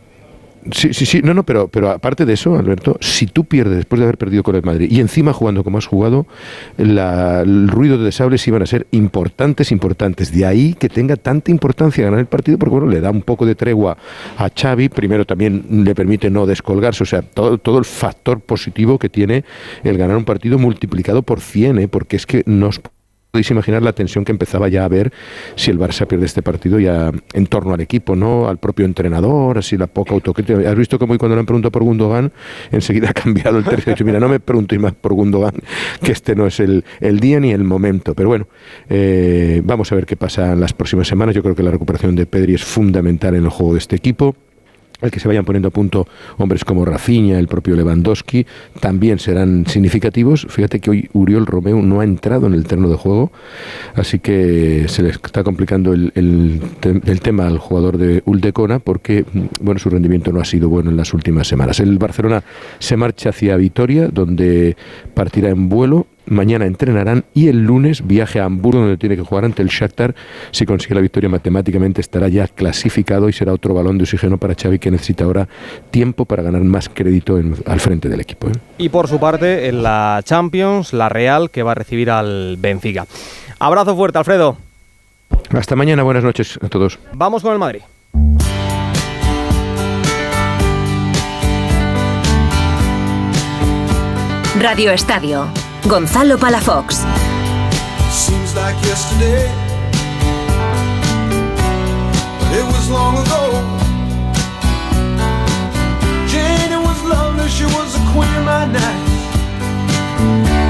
[0.72, 3.98] Sí, sí, sí, no, no, pero, pero aparte de eso, Alberto, si tú pierdes después
[3.98, 6.26] de haber perdido con el Madrid y encima jugando como has jugado,
[6.76, 10.32] el ruido de sables iban a ser importantes, importantes.
[10.32, 13.46] De ahí que tenga tanta importancia ganar el partido, porque bueno, le da un poco
[13.46, 13.96] de tregua
[14.36, 18.98] a Xavi, primero también le permite no descolgarse, o sea, todo, todo el factor positivo
[18.98, 19.44] que tiene
[19.82, 21.88] el ganar un partido multiplicado por 100, ¿eh?
[21.88, 22.80] porque es que nos
[23.30, 25.12] podéis imaginar la tensión que empezaba ya a haber
[25.54, 28.48] si el Barça pierde este partido ya en torno al equipo, ¿no?
[28.48, 30.68] Al propio entrenador, así la poca autocrítica.
[30.68, 32.32] Has visto cómo cuando le han preguntado por Gundogan,
[32.72, 34.04] enseguida ha cambiado el tercio.
[34.04, 35.54] Mira, no me preguntéis más por Gundogan,
[36.02, 38.14] que este no es el, el día ni el momento.
[38.14, 38.48] Pero bueno,
[38.88, 41.34] eh, vamos a ver qué pasa en las próximas semanas.
[41.34, 44.34] Yo creo que la recuperación de Pedri es fundamental en el juego de este equipo
[45.02, 46.06] el que se vayan poniendo a punto
[46.38, 48.46] hombres como Rafinha, el propio Lewandowski,
[48.80, 50.46] también serán significativos.
[50.48, 53.32] Fíjate que hoy Uriol Romeo no ha entrado en el terreno de juego,
[53.94, 59.24] así que se le está complicando el, el, tema al jugador de Uldecona porque
[59.60, 61.80] bueno, su rendimiento no ha sido bueno en las últimas semanas.
[61.80, 62.42] El Barcelona
[62.78, 64.76] se marcha hacia Vitoria, donde
[65.14, 69.44] partirá en vuelo mañana entrenarán y el lunes viaje a Hamburgo donde tiene que jugar
[69.44, 70.14] ante el Shakhtar.
[70.50, 74.54] Si consigue la victoria matemáticamente estará ya clasificado y será otro balón de oxígeno para
[74.54, 75.48] Xavi que necesita ahora
[75.90, 78.48] tiempo para ganar más crédito al frente del equipo.
[78.48, 78.52] ¿eh?
[78.78, 83.06] Y por su parte en la Champions, la Real que va a recibir al Benfica.
[83.58, 84.56] Abrazo fuerte, Alfredo.
[85.50, 86.98] Hasta mañana, buenas noches a todos.
[87.12, 87.82] Vamos con el Madrid.
[94.60, 95.46] Radio Estadio
[95.88, 96.94] Gonzalo Palafox.
[98.10, 99.48] Seems like yesterday.
[102.58, 103.42] It was long ago.
[106.28, 107.48] Jane, it was lovely.
[107.48, 109.02] She was a queen of my night.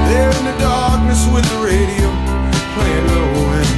[0.09, 2.07] There in the darkness with the radio
[2.75, 3.71] playing low and,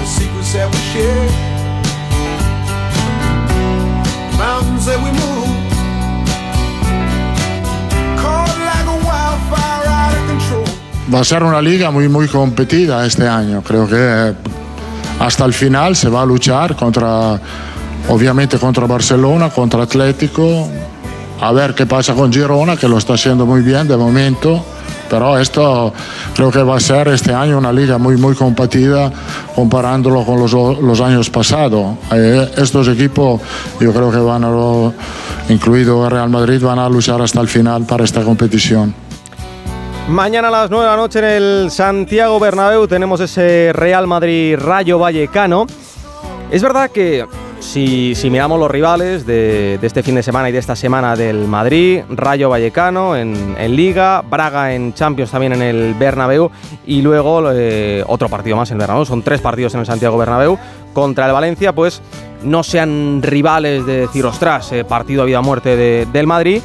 [0.00, 1.30] the secrets that we shared.
[4.32, 5.39] The mountains that we moved.
[11.12, 13.62] Va a ser una liga muy, muy competida este año.
[13.62, 14.34] Creo que
[15.18, 17.40] hasta el final se va a luchar contra,
[18.08, 20.68] obviamente contra Barcelona, contra Atlético.
[21.40, 24.64] A ver qué pasa con Girona, que lo está haciendo muy bien de momento.
[25.08, 25.92] Pero esto
[26.34, 29.10] creo que va a ser este año una liga muy, muy competida
[29.56, 31.96] comparándolo con los, los años pasados.
[32.12, 33.40] Eh, estos equipos
[33.80, 34.92] yo creo que van a,
[35.48, 39.09] incluido Real Madrid, van a luchar hasta el final para esta competición.
[40.10, 44.56] Mañana a las 9 de la noche en el Santiago Bernabéu tenemos ese Real Madrid
[44.58, 45.68] Rayo Vallecano.
[46.50, 47.28] Es verdad que
[47.60, 52.02] si, miramos los rivales de, este fin de semana y de esta semana del Madrid,
[52.10, 56.50] Rayo Vallecano en, Liga, Braga en Champions también en el Bernabéu
[56.84, 60.18] y luego eh, otro partido más en el Bernabéu, son tres partidos en el Santiago
[60.18, 60.58] Bernabéu
[60.92, 62.02] contra el Valencia, pues
[62.42, 66.62] no sean rivales de decir, ostras, eh, partido a vida o muerte del Madrid.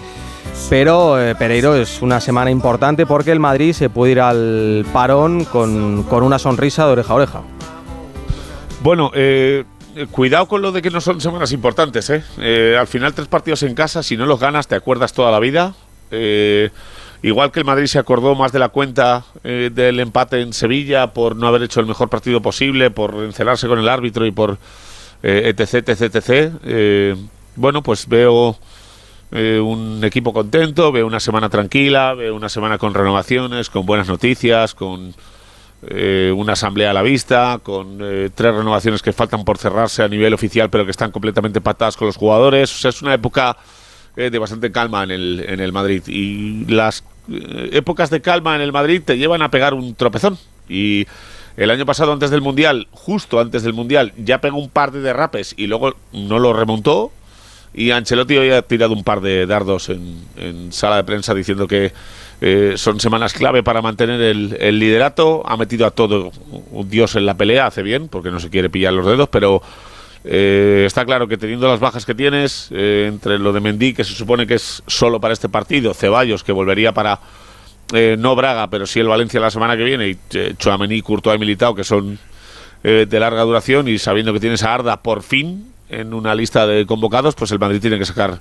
[0.70, 5.46] Pero eh, Pereiro es una semana importante porque el Madrid se puede ir al parón
[5.46, 7.42] con, con una sonrisa de oreja a oreja.
[8.82, 9.64] Bueno, eh,
[10.12, 12.24] cuidado con lo de que no son semanas importantes, ¿eh?
[12.40, 12.78] ¿eh?
[12.80, 15.74] Al final tres partidos en casa, si no los ganas te acuerdas toda la vida.
[17.22, 21.36] Igual que el Madrid se acordó más de la cuenta del empate en Sevilla por
[21.36, 24.58] no haber hecho el mejor partido posible, por encelarse con el árbitro y por
[25.24, 27.18] etc, etc, etc.
[27.56, 28.56] bueno, pues veo
[29.32, 34.74] un equipo contento, veo una semana tranquila, veo una semana con renovaciones, con buenas noticias,
[34.74, 35.14] con
[35.88, 40.08] eh, una asamblea a la vista, con eh, tres renovaciones que faltan por cerrarse a
[40.08, 42.74] nivel oficial, pero que están completamente patadas con los jugadores.
[42.74, 43.58] O sea, es una época
[44.16, 46.02] eh, de bastante calma en el, en el Madrid.
[46.08, 47.04] Y las
[47.72, 50.40] épocas de calma en el Madrid te llevan a pegar un tropezón.
[50.68, 51.06] Y
[51.56, 55.02] el año pasado, antes del Mundial, justo antes del Mundial, ya pegó un par de
[55.02, 57.12] derrapes y luego no lo remontó.
[57.78, 61.92] Y Ancelotti hoy ha tirado un par de dardos en, sala de prensa diciendo que
[62.40, 65.44] eh, son semanas clave para mantener el, liderato.
[65.46, 66.32] Ha metido a todo
[66.72, 69.62] un dios en la pelea, hace bien, porque no se quiere pillar los dedos, pero
[70.24, 74.06] eh, está claro que teniendo las bajas que tienes, eh, entre lo de Mendy, que
[74.06, 77.20] se supone que es solo para este partido, Ceballos, que volvería para
[78.18, 80.18] no Braga, pero sí el Valencia la semana que viene, y
[80.58, 82.18] Chouameni, Courtois y Militao, que son
[82.82, 86.86] de larga duración, y sabiendo que tienes a Arda por fin en una lista de
[86.86, 88.40] convocados, pues el Madrid tiene que sacar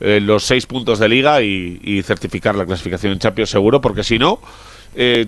[0.00, 4.18] eh, los seis puntos de liga y, certificar la clasificación en Champions seguro, porque si
[4.18, 4.40] no,
[4.94, 5.26] eh,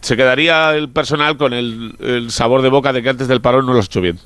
[0.00, 3.72] se quedaría el personal con el, sabor de boca de que antes del parón no
[3.72, 4.18] lo has hecho bien.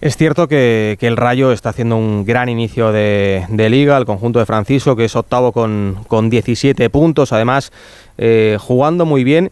[0.00, 4.46] Es cierto que, el Rayo está haciendo un gran inicio de, liga, el conjunto de
[4.46, 7.72] Francisco, que es octavo con, con 17 puntos, además
[8.16, 9.50] eh, jugando muy bien.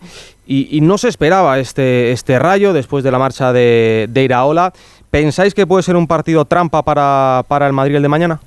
[0.49, 4.73] Y, no se esperaba este, este Rayo después de la marcha de, de Iraola.
[5.17, 8.39] ¿Pensáis que puede ser un partido trampa para, para el Madrid el de mañana?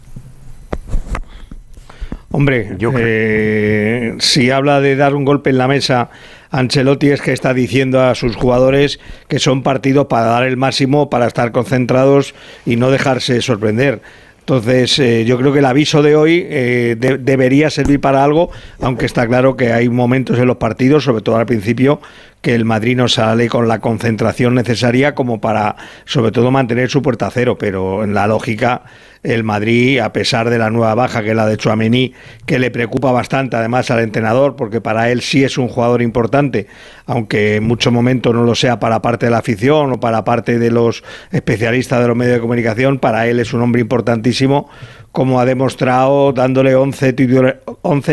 [2.30, 6.12] Hombre, Yo eh, si habla de dar un golpe en la mesa,
[6.52, 11.10] Ancelotti es que está diciendo a sus jugadores que son partidos para dar el máximo,
[11.10, 12.36] para estar concentrados
[12.68, 14.04] y no dejarse sorprender.
[14.42, 18.50] Entonces, eh, yo creo que el aviso de hoy eh, debería servir para algo,
[18.80, 22.00] aunque está claro que hay momentos en los partidos, sobre todo al principio,
[22.42, 25.76] que el Madrid no sale con la concentración necesaria como para,
[26.06, 27.58] sobre todo, mantener su puerta a cero.
[27.58, 28.84] Pero en la lógica,
[29.24, 32.14] el Madrid, a pesar de la nueva baja que es la de Chouameni,
[32.46, 36.68] que le preocupa bastante además al entrenador, porque para él sí es un jugador importante,
[37.06, 40.60] aunque en muchos momentos no lo sea para parte de la afición o para parte
[40.60, 44.70] de los especialistas de los medios de comunicación, para él es un hombre importantísimo
[45.12, 47.14] como ha demostrado dándole 11,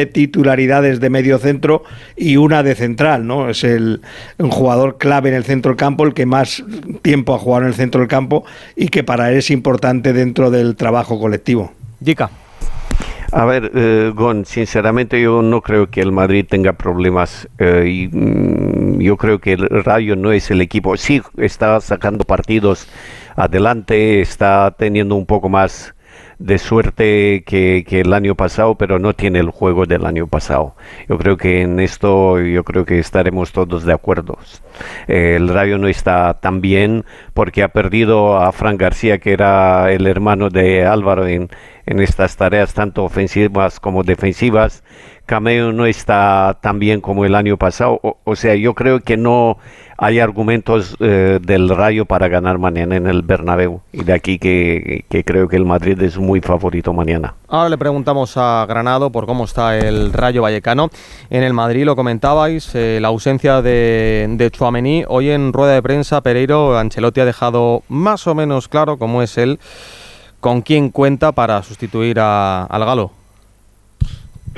[0.07, 1.85] titularidades de medio centro
[2.17, 3.49] y una de central, ¿no?
[3.49, 4.01] Es el,
[4.39, 6.65] un jugador clave en el centro del campo, el que más
[7.03, 8.45] tiempo ha jugado en el centro del campo
[8.75, 11.73] y que para él es importante dentro del trabajo colectivo.
[12.01, 12.31] Dica.
[13.33, 17.49] A ver, eh, Gon, sinceramente yo no creo que el Madrid tenga problemas.
[17.59, 20.97] Eh, y, mm, yo creo que el Rayo no es el equipo.
[20.97, 22.89] Sí, está sacando partidos
[23.35, 25.96] adelante, está teniendo un poco más
[26.39, 30.75] de suerte que, el año pasado, pero no tiene el juego del año pasado.
[31.09, 34.39] Yo creo que en esto yo creo que estaremos todos de acuerdo.
[35.09, 40.07] el Rayo no está tan bien porque ha perdido a Fran García, que era el
[40.07, 41.49] hermano de Álvaro en,
[41.87, 44.85] en estas tareas tanto ofensivas como defensivas.
[45.25, 48.01] Cameo no está tan bien como el año pasado.
[48.03, 49.59] o sea, yo creo que no
[49.99, 55.05] hay argumentos eh, del Rayo para ganar mañana en el Bernabéu y de aquí que,
[55.25, 57.35] creo que el Madrid es muy favorito mañana.
[57.49, 60.91] Ahora le preguntamos a Granado por cómo está el Rayo Vallecano.
[61.31, 65.05] En el Madrid lo comentabais, eh, la ausencia de, de Chouameni.
[65.09, 69.39] Hoy en rueda de prensa Pereiro Ancelotti ha dejado más o menos claro cómo es
[69.39, 69.59] él,
[70.41, 73.13] con quién cuenta para sustituir a, al Galo.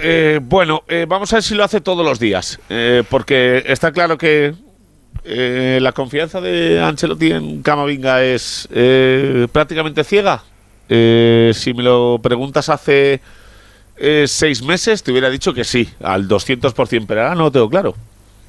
[0.01, 3.91] Eh, bueno, eh, vamos a ver si lo hace todos los días, eh, porque está
[3.91, 4.55] claro que
[5.31, 10.43] eh, la confianza de Ancelotti en Camavinga es eh, prácticamente ciega.
[10.89, 13.21] Eh, si me lo preguntas hace
[13.99, 17.69] eh, seis meses, te hubiera dicho que sí, al 200%, pero ahora no lo tengo
[17.69, 17.95] claro.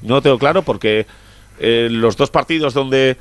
[0.00, 1.06] No lo tengo claro porque
[1.58, 3.18] eh, los dos partidos donde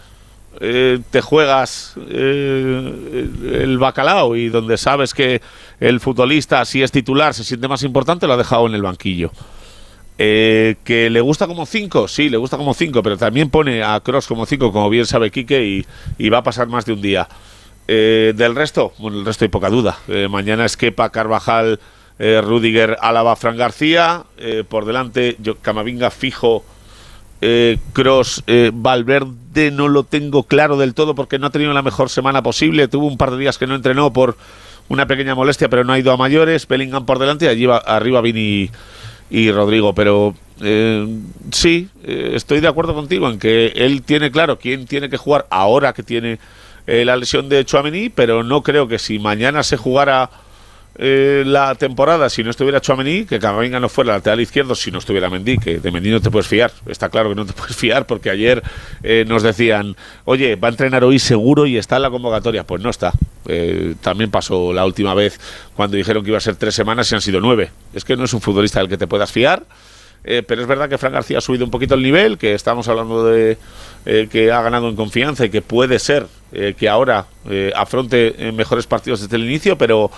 [0.61, 5.41] eh, te juegas el bacalao y donde sabes que
[5.81, 9.31] el futbolista, si es titular, se siente más importante, lo ha dejado en el banquillo.
[10.21, 14.01] Eh, que le gusta como 5, sí, le gusta como 5, pero también pone a
[14.01, 15.85] Cross como 5, como bien sabe Quique,
[16.19, 17.29] y, va a pasar más de un día.
[17.87, 19.97] Eh, del resto, bueno, el resto hay poca duda.
[20.09, 21.79] Eh, mañana es Kepa, Carvajal,
[22.19, 24.25] Rudiger, Álava, Fran García.
[24.67, 26.65] Por delante, yo, Camavinga fijo,
[27.93, 28.43] Cross,
[28.73, 32.89] Valverde no lo tengo claro del todo porque no ha tenido la mejor semana posible.
[32.89, 34.35] Tuvo un par de días que no entrenó por
[34.89, 36.67] una pequeña molestia, pero no ha ido a mayores.
[36.67, 38.69] Bellingham por delante allí va, arriba Vini
[39.51, 39.93] Rodrigo.
[39.93, 41.07] Pero eh,
[41.51, 45.47] sí, eh, estoy de acuerdo contigo en que él tiene claro quién tiene que jugar
[45.49, 46.39] ahora que tiene
[46.87, 50.29] eh, la lesión de Chouameni, pero no creo que si mañana se jugara
[51.01, 54.99] eh, la temporada, si no estuviera Chouameni, que Camavinga no fuera lateral izquierdo, si no
[54.99, 56.73] estuviera Mendy, que de Mendy no te puedes fiar.
[56.87, 58.61] Está claro que no te puedes fiar porque ayer
[59.01, 59.95] eh, nos decían,
[60.25, 62.65] oye, va a entrenar hoy seguro y está en la convocatoria.
[62.65, 63.13] Pues no está.
[63.47, 65.39] Eh, también pasó la última vez
[65.73, 67.71] cuando dijeron que iba a ser tres semanas y han sido nueve.
[67.93, 69.63] Es que no es un futbolista del que te puedas fiar.
[70.25, 72.89] Eh, pero es verdad que Fran García ha subido un poquito el nivel, que estamos
[72.89, 73.57] hablando de
[74.03, 76.25] que ha ganado en confianza y que puede ser
[76.77, 77.27] que ahora
[77.75, 80.09] afronte mejores partidos desde el inicio, pero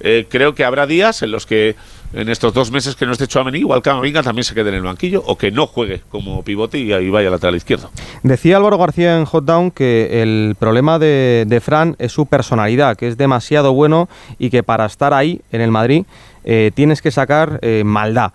[0.00, 1.76] eh, creo que habrá días en los que
[2.12, 4.82] en estos dos meses que no esté Chouameni, igual Camavinga también se quede en el
[4.82, 7.90] banquillo o que no juegue como pivote y ahí vaya lateral izquierdo.
[8.22, 13.08] Decía Álvaro García en Hot Down que el problema de, Fran es su personalidad, que
[13.08, 16.04] es demasiado bueno y que para estar ahí en el Madrid
[16.44, 18.32] eh, tienes que sacar eh, maldad.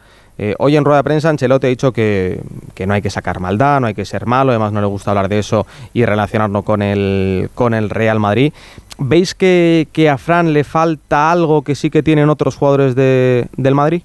[0.58, 2.42] Hoy en rueda de prensa Ancelotti ha dicho que,
[2.74, 5.12] que no hay que sacar maldad, no hay que ser malo, además no le gusta
[5.12, 8.52] hablar de eso y relacionarlo con el, con el Real Madrid.
[8.98, 13.76] ¿Veis que, a Fran le falta algo que sí que tienen otros jugadores de- del
[13.76, 14.04] Madrid?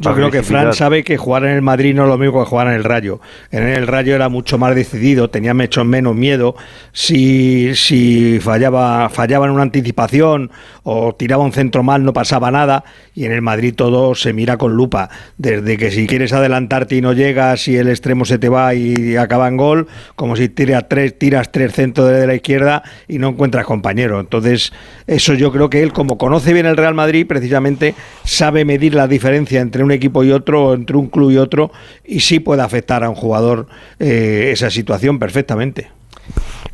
[0.00, 2.48] Yo creo que Fran sabe que jugar en el Madrid no es lo mismo que
[2.48, 3.20] jugar en el Rayo.
[3.50, 6.56] En el Rayo era mucho más decidido, tenía mucho menos miedo.
[6.92, 10.50] Si, si fallaba, fallaba en una anticipación
[10.82, 12.84] o tiraba un centro mal, no pasaba nada.
[13.14, 15.10] Y en el Madrid todo se mira con lupa.
[15.36, 19.16] Desde que si quieres adelantarte y no llegas, y el extremo se te va y
[19.16, 23.28] acaba en gol, como si tiras tres, tiras tres centros de la izquierda y no
[23.28, 24.20] encuentras compañero.
[24.20, 24.72] Entonces,
[25.06, 29.06] eso yo creo que él, como conoce bien el Real Madrid, precisamente sabe medir la
[29.06, 31.70] diferencia entre un equipo y otro, entre un club y otro,
[32.04, 33.66] y sí puede afectar a un jugador
[33.98, 35.90] eh, esa situación perfectamente.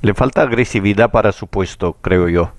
[0.03, 2.53] Le falta agresividad para su puesto, creo yo.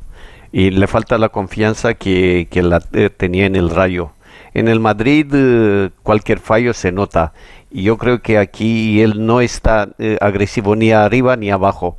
[0.52, 4.12] Y le falta la confianza que, que la eh, tenía en el Rayo.
[4.54, 7.34] En el Madrid eh, cualquier fallo se nota.
[7.72, 11.97] Y yo creo que aquí él no está eh, agresivo ni arriba ni abajo.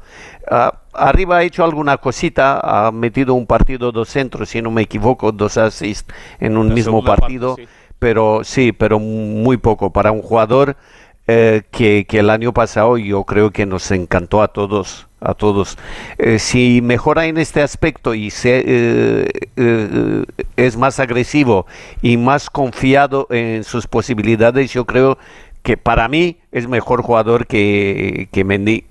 [0.51, 4.83] Ah, arriba ha hecho alguna cosita, ha metido un partido, dos centros, si no me
[4.83, 7.55] equivoco, dos assists en un La mismo parte, partido.
[7.57, 7.69] sí.
[8.01, 9.93] Pero sí, pero muy poco.
[9.93, 10.77] Para un jugador
[11.29, 15.77] eh, que, que el año pasado yo creo que nos encantó a todos a todos
[16.19, 20.25] Eh, si mejora en este aspecto y se, eh, eh,
[20.57, 21.67] es más agresivo
[22.03, 25.19] y más confiado en sus posibilidades yo creo
[25.63, 28.85] que para mí es mejor jugador que, que Mendy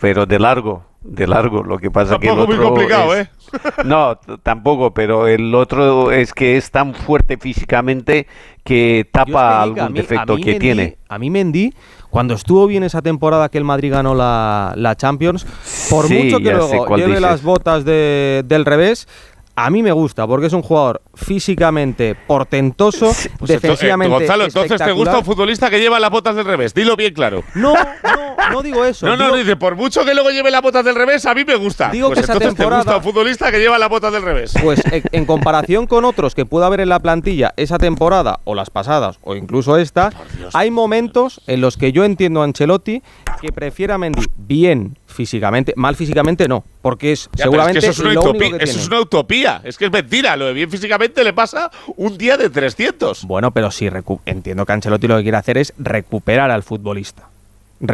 [0.00, 3.26] pero de largo de largo lo que pasa que el Tampoco otro muy complicado, es-
[3.26, 3.30] ¿eh?
[3.84, 8.26] no, tampoco, pero el otro es que es tan fuerte físicamente
[8.64, 10.96] que tapa algún mí- defecto que Mendy- tiene.
[11.08, 11.74] A mí Mendy,
[12.08, 15.44] cuando estuvo bien esa temporada que el Madrid ganó la, la Champions,
[15.90, 17.20] por Sí, mucho que luego lleve dices.
[17.22, 19.08] las botas de- del revés,
[19.54, 24.44] a mí me gusta, porque es un jugador físicamente portentoso, Pues esto- eh, defensivamente Gonzalo,
[24.44, 26.72] entonces te gusta un futbolista que lleva las botas del revés.
[26.72, 27.42] Dilo bien claro.
[27.54, 29.06] No, no, no digo eso.
[29.06, 31.44] No, no, digo- dice, por mucho que luego lleve las botas del revés, a mí
[31.44, 31.90] me gusta.
[31.90, 34.22] Digo pues que esa entonces te temporada- gusta un futbolista que lleva las botas del
[34.22, 34.54] revés.
[34.62, 38.70] Pues en, comparación con otros que pueda haber en la plantilla esa temporada o las
[38.70, 40.10] pasadas o incluso esta,
[40.54, 43.02] hay momentos en los que yo entiendo a Ancelotti
[43.40, 47.80] que prefiere a Mendy bien físicamente, mal físicamente no, porque es Ya, pero es seguramente
[47.80, 48.58] que eso es una lo único utopía.
[48.58, 49.60] que Eso es una utopía.
[49.64, 50.36] Es que es mentira.
[50.36, 53.24] Lo de bien físicamente le pasa un día de 300.
[53.24, 53.88] Bueno, pero sí
[54.26, 57.28] entiendo que Ancelotti lo que quiere hacer es recuperar al futbolista.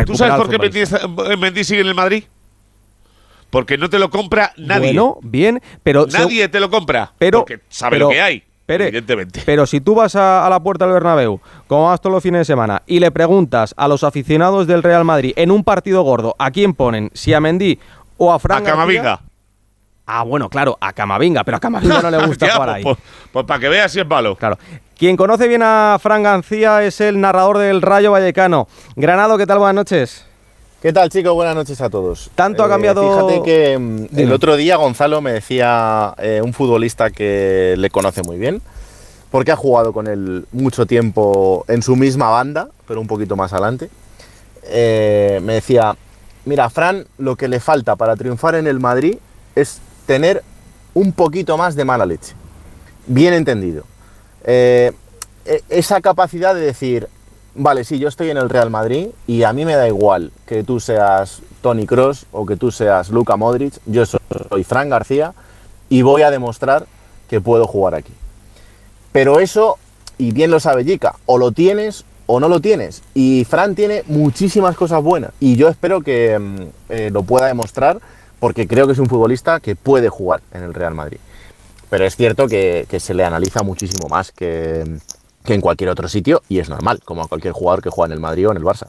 [0.06, 1.36] ¿Tú sabes por qué futbolista.
[1.36, 2.24] Mendy, sigue en el Madrid?
[3.50, 4.88] Porque no te lo compra nadie.
[4.88, 7.12] Bueno, bien, pero nadie te lo compra.
[7.18, 8.42] pero- porque sabe pero- lo que hay.
[8.68, 9.42] Evidentemente.
[9.46, 12.40] Pero si tú vas a, a la puerta del Bernabéu, como vas todos los fines
[12.40, 16.34] de semana, y le preguntas a los aficionados del Real Madrid en un partido gordo
[16.38, 17.78] a quién ponen, si a Mendy
[18.18, 19.20] o a Fran A Camavinga.
[20.10, 22.82] Ah, bueno, claro, a Camavinga, pero a Camavinga no le gusta jugar ahí.
[22.82, 22.96] Pues,
[23.32, 24.36] pues, para que veas si es malo.
[24.36, 24.58] Claro.
[24.96, 28.68] Quien conoce bien a Fran García es el narrador del Rayo Vallecano.
[28.96, 29.58] Granado, ¿qué tal?
[29.58, 30.27] Buenas noches.
[30.80, 31.34] ¿Qué tal, chicos?
[31.34, 32.30] Buenas noches a todos.
[32.36, 33.02] Tanto ha cambiado.
[33.02, 38.22] Fíjate que mm, el otro día Gonzalo me decía eh, un futbolista que le conoce
[38.22, 38.62] muy bien,
[39.32, 43.52] porque ha jugado con él mucho tiempo en su misma banda, pero un poquito más
[43.52, 43.90] adelante.
[44.62, 45.96] Eh, me decía:
[46.44, 49.16] Mira, Fran, lo que le falta para triunfar en el Madrid
[49.56, 50.44] es tener
[50.94, 52.34] un poquito más de mala leche.
[53.08, 53.82] Bien entendido.
[54.44, 54.92] Eh,
[55.44, 57.08] e, esa capacidad de decir,
[57.54, 60.64] vale, sí, yo estoy en el Real Madrid y a mí me da igual que
[60.64, 65.34] tú seas Tony Cross o que tú seas Luka Modric, yo soy Fran García
[65.88, 66.86] y voy a demostrar
[67.28, 68.12] que puedo jugar aquí.
[69.12, 69.78] Pero eso,
[70.18, 73.02] y bien lo sabe Jica, o lo tienes o no lo tienes.
[73.14, 76.56] Y Fran tiene muchísimas cosas buenas y yo espero que mm,
[76.90, 78.00] eh, lo pueda demostrar
[78.38, 81.18] porque creo que es un futbolista que puede jugar en el Real Madrid.
[81.90, 84.84] Pero es cierto que, se le analiza muchísimo más que,
[85.54, 88.20] en cualquier otro sitio y es normal, como a cualquier jugador que juega en el
[88.20, 88.88] Madrid o en el Barça.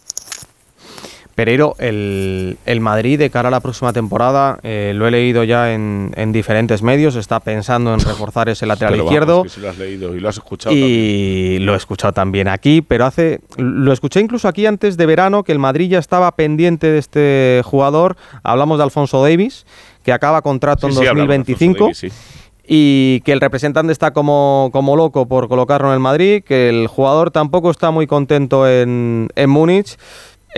[1.39, 6.11] Pereiro, el, Madrid de cara a la próxima temporada, eh, lo he leído ya en,
[6.33, 9.45] diferentes medios, está pensando en reforzar ese lateral izquierdo.
[9.61, 10.75] lo has leído y lo has escuchado.
[10.75, 15.45] Y lo he escuchado también aquí, pero hace, lo escuché incluso aquí antes de verano,
[15.45, 18.17] que el Madrid ya estaba pendiente de este jugador.
[18.43, 19.65] Hablamos de Alfonso Davis,
[20.03, 21.91] que acaba contrato en 2025
[22.71, 26.85] y que el representante está como, como loco por colocarlo en el Madrid, que el
[26.85, 29.97] jugador tampoco está muy contento en, en Múnich.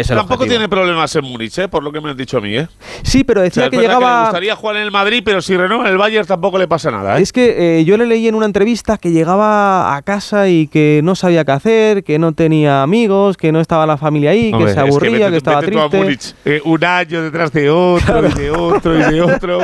[0.08, 1.68] Tampoco tiene problemas en Múnich, ¿eh?
[1.68, 2.56] por lo que me han dicho a mí.
[2.56, 2.68] ¿eh?
[3.04, 4.20] Sí, pero decía que llegaba.
[4.20, 6.92] le gustaría jugar en el Madrid, pero si renueva en el Bayern tampoco le pasa
[6.92, 7.20] nada.
[7.20, 7.22] ¿eh?
[7.22, 11.02] Es que eh, yo le leí en una entrevista que llegaba a casa y que
[11.04, 14.74] no sabía qué hacer, que no tenía amigos, que no estaba la familia ahí, que
[14.74, 15.98] se aburría, que, estaba triste.
[15.98, 19.60] Múnich, eh, un año detrás de otro, y de otro, y de otro.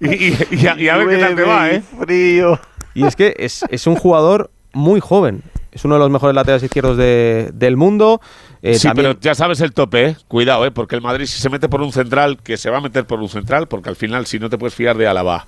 [0.00, 1.82] y, a, ver qué tal te va, ¿eh?
[2.00, 2.60] Frío.
[2.94, 5.42] Y es que es, es un jugador muy joven.
[5.72, 8.20] Es uno de los mejores laterales izquierdos de, del mundo.
[8.62, 10.16] Eh, sí, pero ya sabes el tope, ¿eh?
[10.28, 10.70] Cuidado, ¿eh?
[10.70, 13.20] Porque el Madrid si se mete por un central, que se va a meter por
[13.20, 15.46] un central, porque al final si no te puedes fiar de Álava,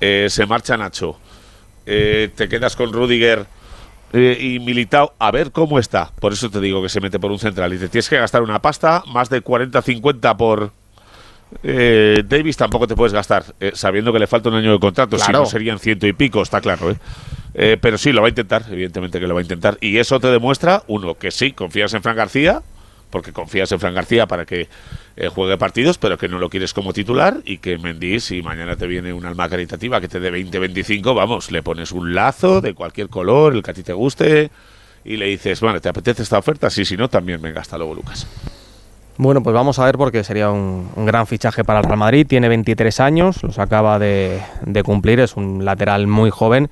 [0.00, 1.18] eh, se marcha Nacho,
[1.84, 3.46] te quedas con Rudiger
[4.12, 6.10] y Militao, a ver cómo está.
[6.20, 8.42] Por eso te digo que se mete por un central y te tienes que gastar
[8.42, 10.72] una pasta, más de 40-50 por...
[11.62, 13.44] Davis tampoco te puedes gastar,
[13.74, 16.60] sabiendo que le falta un año de contrato, si no serían ciento y pico, está
[16.60, 16.96] claro, ¿eh?
[17.54, 19.78] Eh, pero sí, lo va a intentar, evidentemente que lo va a intentar.
[19.80, 22.62] Y eso te demuestra, uno, que sí, confías en Fran García,
[23.10, 24.68] porque confías en Fran García para que
[25.16, 28.76] eh, juegue partidos, pero que no lo quieres como titular y que Mendy, si mañana
[28.76, 32.74] te viene un alma caritativa que te dé 20-25, vamos, le pones un lazo de
[32.74, 34.50] cualquier color, el que a ti te guste,
[35.04, 36.70] y le dices, bueno, ¿te apetece esta oferta?
[36.70, 38.28] Sí, si no, también venga, hasta luego, Lucas.
[39.22, 42.26] Bueno, pues vamos a ver porque sería un, gran fichaje para el Real Madrid.
[42.26, 44.40] Tiene 23 años, los acaba de,
[44.82, 46.70] cumplir, es un lateral muy joven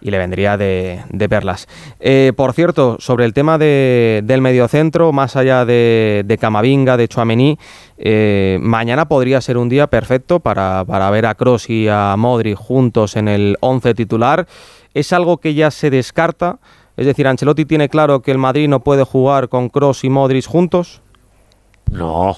[0.00, 1.68] y le vendría de, perlas.
[2.00, 7.06] Eh, por cierto, sobre el tema de, del mediocentro, más allá de, de Camavinga, de
[7.06, 7.56] Chuamení,
[7.98, 13.14] eh, mañana podría ser un día perfecto para, ver a Cross y a Modri juntos
[13.14, 14.48] en el 11 titular.
[14.92, 16.58] Es algo que ya se descarta.
[16.96, 20.46] Es decir, Ancelotti tiene claro que el Madrid no puede jugar con Cross y Modric
[20.46, 21.00] juntos.
[21.90, 22.36] No,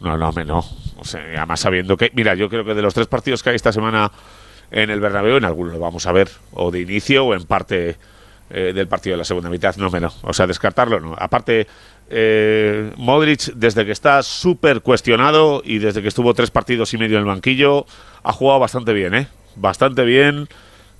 [0.00, 0.64] no, no, no.
[0.96, 3.56] O sea, además sabiendo que, mira, yo creo que de los tres partidos que hay
[3.56, 4.10] esta semana
[4.70, 7.96] en el Bernabéu, en algunos lo vamos a ver, o de inicio o en parte
[8.50, 10.18] eh, del partido de la segunda mitad, no menos.
[10.22, 11.14] O sea, descartarlo no.
[11.18, 11.66] Aparte,
[12.10, 17.16] eh, Modric, desde que está súper cuestionado y desde que estuvo tres partidos y medio
[17.16, 17.86] en el banquillo,
[18.22, 19.28] ha jugado bastante bien, ¿eh?
[19.56, 20.48] Bastante bien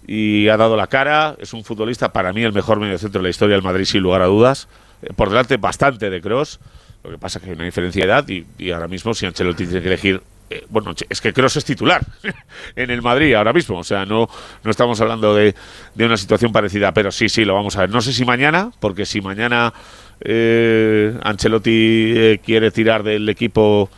[0.06, 1.36] y ha dado la cara.
[1.38, 4.22] Es un futbolista, para mí, el mejor mediocentro de la historia del Madrid, sin lugar
[4.22, 4.68] a dudas.
[5.02, 6.60] Eh, por delante bastante de Cross.
[7.04, 9.66] Lo que pasa es que hay una diferencia de edad y, ahora mismo, si Ancelotti
[9.66, 10.20] tiene que elegir
[10.50, 12.02] eh, bueno, es que Kroos es titular
[12.76, 14.28] en el Madrid ahora mismo, o sea, no,
[14.64, 15.54] no estamos hablando de,
[15.98, 17.90] una situación parecida, pero sí, sí, lo vamos a ver.
[17.90, 19.74] No sé si mañana, porque si mañana
[20.20, 23.90] eh, Ancelotti eh, quiere tirar del equipo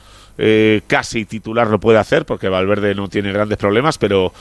[0.86, 4.32] casi titular lo puede hacer porque Valverde no tiene grandes problemas, pero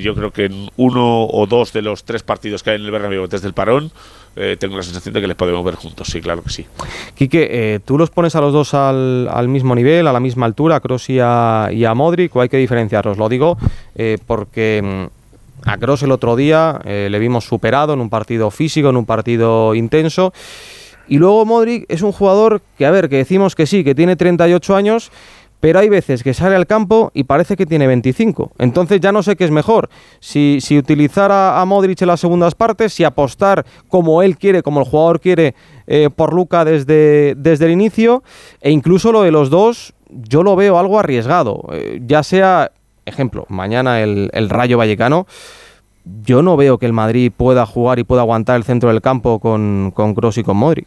[0.00, 2.90] yo creo que en uno o dos de los tres partidos que hay en el
[2.90, 3.92] Bernabéu desde el parón
[4.34, 6.66] eh, tengo la sensación de que les podemos ver juntos, sí, claro que sí.
[7.14, 10.76] Quique, eh, ¿tú los pones a los dos al, mismo nivel, a la misma altura,
[10.76, 13.18] a Kroos y a, Modric, o hay que diferenciarlos?
[13.18, 13.58] Lo digo
[13.94, 18.88] eh, porque mm, a Kroos el otro día le vimos superado en un partido físico,
[18.88, 20.32] en un partido intenso,
[21.08, 24.16] y luego Modric es un jugador que, a ver, que decimos que sí, que tiene
[24.16, 25.10] 38 años,
[25.60, 28.50] pero hay veces que sale al campo y parece que tiene 25.
[28.58, 29.88] Entonces ya no sé qué es mejor,
[30.18, 34.80] si, si utilizar a, Modric en las segundas partes, si apostar como él quiere, como
[34.80, 35.54] el jugador quiere
[35.86, 38.24] eh, por Luca desde, desde el inicio,
[38.60, 42.72] e incluso lo de los dos, yo lo veo algo arriesgado, eh, ya sea
[43.04, 45.26] ejemplo, mañana el, el Rayo Vallecano,
[46.24, 49.38] yo no veo que el Madrid pueda jugar y pueda aguantar el centro del campo
[49.38, 50.86] con, con y con Modric.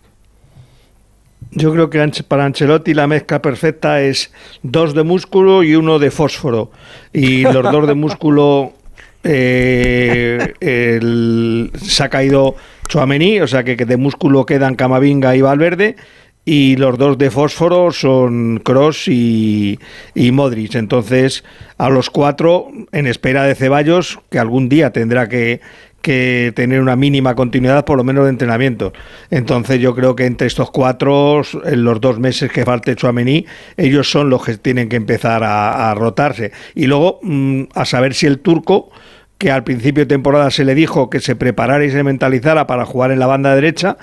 [1.51, 4.31] Yo creo que para Ancelotti la mezcla perfecta es
[4.61, 6.71] dos de músculo y uno de fósforo.
[7.13, 8.73] Y los dos de músculo
[9.23, 12.55] eh, el- se ha caído
[12.89, 15.95] Chouameni, o sea que, que de músculo quedan Camavinga y Valverde.
[16.45, 19.79] Y los dos de fósforo son Cross y,
[20.13, 20.75] y Modric.
[20.75, 21.43] Entonces,
[21.79, 25.59] a los cuatro, en espera de Ceballos, que algún día tendrá que,
[26.05, 28.93] que tener una mínima continuidad, por lo menos de entrenamiento.
[29.31, 34.11] Entonces yo creo que entre estos cuatro, en los dos meses que falte Chouameni, ellos
[34.11, 36.51] son los que tienen que empezar a, a rotarse.
[36.75, 38.91] Y luego mm, a saber si el turco
[39.39, 42.85] que al principio de temporada se le dijo que se preparara y se mentalizara para
[42.85, 43.97] jugar en la banda derecha,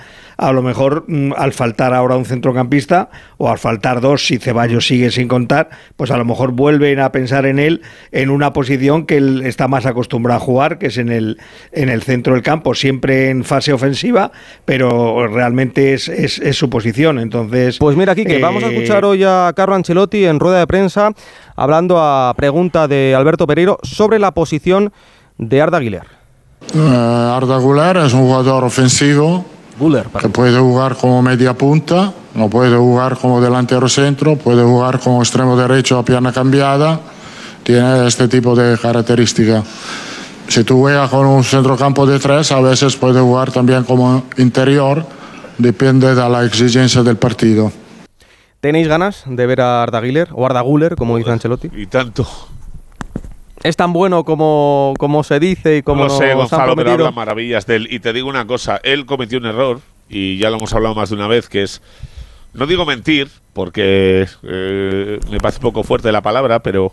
[0.47, 4.85] a lo mejor mm, al faltar ahora un centrocampista o al faltar dos, si Ceballos
[4.87, 9.05] sigue sin contar, pues a lo mejor vuelven a pensar en él en una posición
[9.05, 11.39] que él está más acostumbrado a jugar, que es en el,
[11.71, 14.31] en el centro del campo, siempre en fase ofensiva,
[14.65, 17.19] pero realmente es, es- es su posición.
[17.19, 20.67] Entonces, Pues mira, Quique, vamos a eh, escuchar hoy a Carlo Ancelotti en rueda de
[20.67, 21.11] prensa
[21.55, 24.91] hablando a pregunta de Alberto Pereiro sobre la posición
[25.37, 26.03] de Arda Güler.
[26.75, 29.45] Eh, Arda Güler es un jugador ofensivo
[30.19, 35.21] que puede jugar como media punta, no puede jugar como delantero centro, puede jugar como
[35.21, 36.99] extremo derecho a pierna cambiada,
[37.63, 39.63] tiene este tipo de característica.
[40.47, 45.05] Si tú juegas con un centrocampo de tres, a veces puede jugar también como interior,
[45.57, 47.71] depende de la exigencia del partido.
[48.59, 51.69] ¿Tenéis ganas de ver a Arda Güler o Arda Güler, como dice Ancelotti?
[51.75, 52.27] Y tanto.
[53.63, 57.65] ¿Es tan bueno como, como se dice y como no sé, Gonzalo, pero habla maravillas
[57.65, 57.87] de él.
[57.89, 59.79] Y te digo una cosa, él cometió un error,
[60.09, 61.81] y ya lo hemos hablado más de una vez, que es,
[62.53, 66.91] no digo mentir, porque eh, me parece poco fuerte la palabra, pero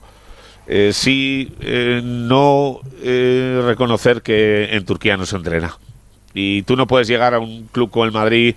[0.72, 5.76] eh, sí eh, no eh, reconocer que en Turquía no se entrena.
[6.32, 8.54] Y tú no puedes llegar a un club como el Madrid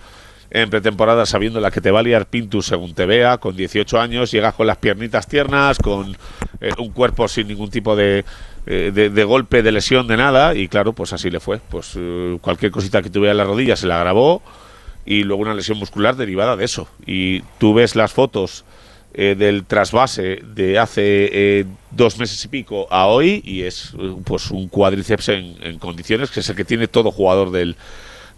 [0.53, 3.99] en pretemporada sabiendo la que te va a liar Pintus según te vea, con 18
[3.99, 6.15] años, llegas con las piernitas tiernas, con
[6.61, 8.23] eh, un cuerpo sin ningún tipo de,
[8.67, 11.59] eh, de, golpe, de lesión, de nada, y claro, pues así le fue.
[11.69, 14.43] Pues eh, cualquier cosita que tuviera en la rodilla se la grabó
[15.07, 16.87] y luego una lesión muscular derivada de eso.
[17.03, 18.63] Y tú ves las fotos
[19.15, 23.93] eh, del trasvase de hace dos meses y pico a hoy y es
[24.23, 27.75] pues un cuádriceps en, en condiciones que es el que tiene todo jugador del,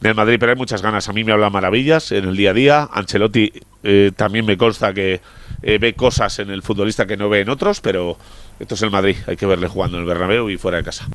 [0.02, 1.10] del Madrid, pero hay muchas ganas.
[1.10, 2.90] A mí me habla maravillas en el día a día.
[2.92, 3.52] Ancelotti
[3.84, 5.22] eh, también me consta que
[5.62, 8.18] eh, ve cosas en el futbolista que no ve en otros, pero
[8.60, 9.16] esto es el Madrid.
[9.28, 11.08] Hay que verle jugando en el Bernabéu y fuera de casa.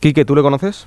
[0.00, 0.86] Quique, ¿tú le conoces?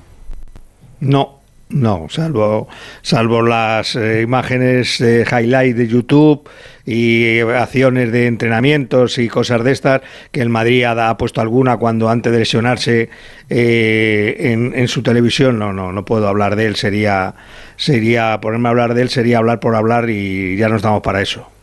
[0.99, 1.39] No,
[1.69, 2.69] no, salvo,
[3.01, 6.49] salvo las eh, imágenes de highlight de YouTube
[6.85, 12.09] y acciones de entrenamientos y cosas de estas, que el Madrid ha, puesto alguna cuando
[12.09, 13.09] antes de lesionarse
[13.49, 17.35] eh, en, en su televisión, no, no, no puedo hablar de él, sería,
[17.75, 21.21] sería, ponerme a hablar de él sería hablar por hablar y ya no estamos para
[21.21, 21.56] eso.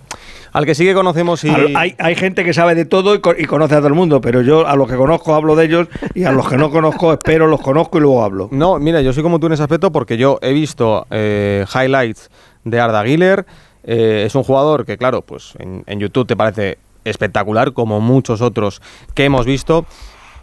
[0.55, 1.51] Al que sí que conocemos y...
[1.75, 4.21] Hay, hay gente que sabe de todo y, co- y conoce a todo el mundo,
[4.23, 7.13] pero yo a los que conozco hablo de ellos y a los que no conozco
[7.13, 8.49] espero, los conozco y luego hablo.
[8.53, 12.31] No, mira, yo soy como tú en ese aspecto porque yo he visto eh, highlights
[12.65, 13.45] de Arda Güler.
[13.83, 18.41] Eh, es un jugador que, claro, pues en, en YouTube te parece espectacular, como muchos
[18.41, 18.81] otros
[19.13, 19.85] que hemos visto,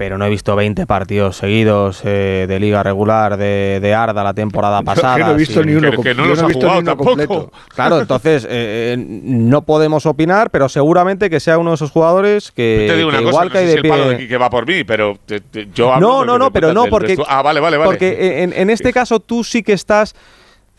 [0.02, 4.34] pero no he visto 20 partidos seguidos eh, de liga regular de, de Arda la
[4.34, 5.16] temporada pasada.
[5.18, 6.62] que no he visto sin- ni uno Que- que no los no he ha visto
[6.62, 7.10] jugado ni uno tampoco.
[7.12, 7.52] completo.
[7.76, 12.52] Claro, entonces eh, eh, no podemos opinar, pero seguramente que sea uno de esos jugadores
[12.52, 13.92] que, te digo que una cosa, igual no cae sé de si el pie.
[13.92, 16.74] palo de Quique va por mí, pero te- te- yo hablo No, no, no, pero
[16.74, 17.16] no, porque.
[17.28, 17.92] Ah, vale, vale, vale.
[17.92, 20.16] Porque en, en este caso tú sí que estás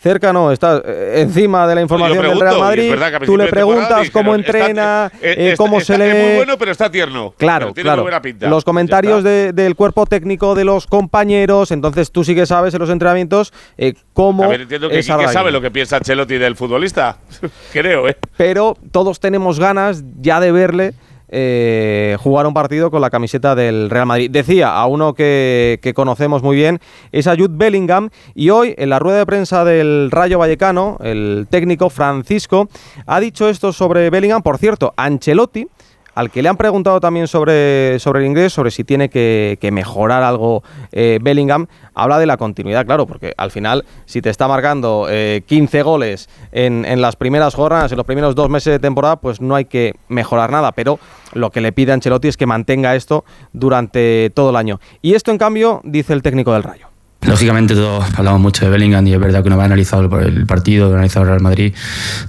[0.03, 2.95] cerca, no, estás eh, encima de la información del Real es Madrid.
[3.21, 6.25] que Tú le preguntas cómo entrena, está- eh, eh, está- cómo está- se Es le.
[6.27, 7.33] muy bueno, pero está tierno.
[7.39, 8.03] Claro, Pero tiene claro.
[8.03, 8.49] muy buena pinta.
[8.49, 12.81] Los comentarios de- del cuerpo técnico de los compañeros, entonces tú sí que sabes en
[12.81, 16.37] los entrenamientos eh, cómo A ver, entiendo que es Arda sabe lo que piensa Ancelotti
[16.39, 17.19] del futbolista.
[17.73, 18.17] Creo, ¿eh?
[18.37, 20.95] Pero todos tenemos ganas ya de verle
[21.35, 24.31] eh, jugar un partido con la camiseta del Real Madrid.
[24.31, 26.79] Decía a uno que, conocemos muy bien,
[27.11, 31.47] es a Jude Bellingham, y hoy en la rueda de prensa del Rayo Vallecano, el
[31.49, 32.69] técnico Francisco
[33.07, 34.43] ha dicho esto sobre Bellingham.
[34.43, 35.67] Por cierto, Ancelotti,
[36.15, 40.23] al que le han preguntado también sobre, sobre el inglés, sobre si tiene que, mejorar
[40.23, 40.63] algo
[40.93, 45.43] eh, Bellingham, habla de la continuidad, claro, porque al final, si te está marcando eh,
[45.47, 49.41] 15 goles en, en las primeras jornadas, en los primeros dos meses de temporada, pues
[49.41, 50.99] no hay que mejorar nada, pero
[51.33, 54.81] lo que le pide a Ancelotti es que mantenga esto durante todo el año.
[55.01, 56.92] Y esto, en cambio, dice el técnico del Rayo.
[57.25, 60.45] Lógicamente todos hablamos mucho de Bellingham y es verdad que uno va a analizar el
[60.45, 61.73] partido, analizado el Real Madrid,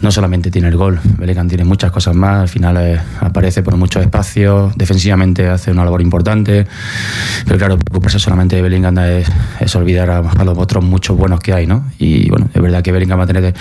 [0.02, 3.76] no solamente tiene el gol, Bellingham tiene muchas cosas más, al final eh, aparece por
[3.76, 6.68] muchos espacios, defensivamente hace una labor importante,
[7.44, 11.66] pero claro, preocuparse solamente de Bellingham es, olvidar a, los otros muchos buenos que hay,
[11.66, 11.86] ¿no?
[11.98, 13.56] Y bueno, es verdad que Bellingham va a tener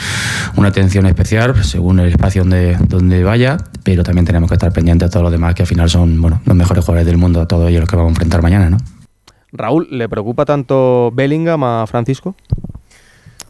[0.57, 5.09] una atención especial según el espacio donde, donde vaya, pero también tenemos que estar pendientes
[5.09, 7.71] de todos los demás que al final son bueno, los mejores jugadores del mundo, todos
[7.71, 8.77] ellos los que vamos a enfrentar mañana, ¿no?
[9.53, 12.35] Raúl, ¿le preocupa tanto Bellingham a Francisco?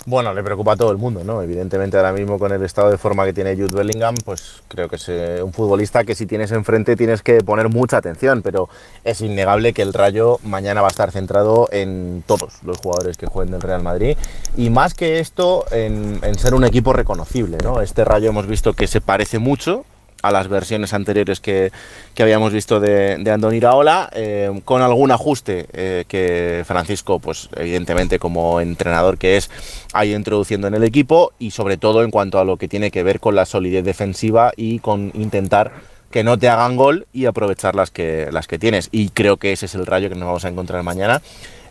[0.05, 1.43] Bueno, le preocupa a todo el mundo, ¿no?
[1.43, 4.97] Evidentemente ahora mismo con el estado de forma que tiene Jude Bellingham, pues creo que
[4.97, 8.69] es eh, un futbolista que si tienes enfrente tienes que poner mucha atención, pero
[9.05, 13.27] es innegable que el Rayo mañana va a estar centrado en todos los jugadores que
[13.27, 14.17] jueguen del Real Madrid
[14.57, 17.81] y más que esto en, en ser un equipo reconocible, ¿no?
[17.81, 19.85] Este Rayo hemos visto que se parece mucho
[20.23, 21.71] a las versiones anteriores que,
[22.15, 27.49] que habíamos visto de, de Andoni Iraola, eh, con algún ajuste eh, que Francisco, pues
[27.57, 29.51] evidentemente como entrenador que es,
[29.93, 32.91] ha ido introduciendo en el equipo y sobre todo en cuanto a lo que tiene
[32.91, 35.73] que ver con la solidez defensiva y con intentar
[36.11, 38.89] que no te hagan gol y aprovechar las que, las que tienes.
[38.93, 41.23] Y creo que ese es el rayo que nos vamos a encontrar mañana.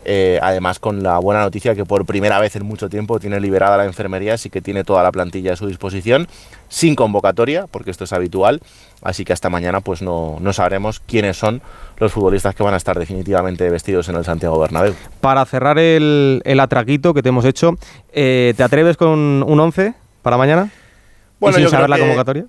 [0.04, 3.76] Eh, además, con la buena noticia que por primera vez en mucho tiempo tiene liberada
[3.76, 6.28] la enfermería, así que tiene toda la plantilla a su disposición,
[6.68, 8.60] sin convocatoria, porque esto es habitual.
[9.02, 11.60] Así que hasta mañana pues no, no sabremos quiénes son
[11.98, 14.94] los futbolistas que van a estar definitivamente vestidos en el Santiago Bernabéu.
[15.20, 17.76] Para cerrar el, el atraquito que te hemos hecho,
[18.12, 20.70] eh, ¿te atreves con un 11 para mañana?
[21.42, 22.44] Bueno, sin yo saber creo la que- convocatoria?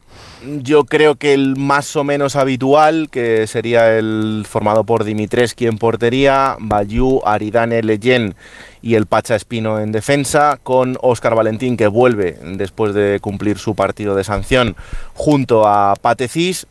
[0.61, 5.77] Yo creo que el más o menos habitual, que sería el formado por Dimitreski en
[5.77, 8.35] portería, Bayú, Aridane, Leyen
[8.81, 13.73] y el Pacha Espino en defensa, con Óscar Valentín que vuelve después de cumplir su
[13.75, 14.75] partido de sanción
[15.13, 16.67] junto a Patecís.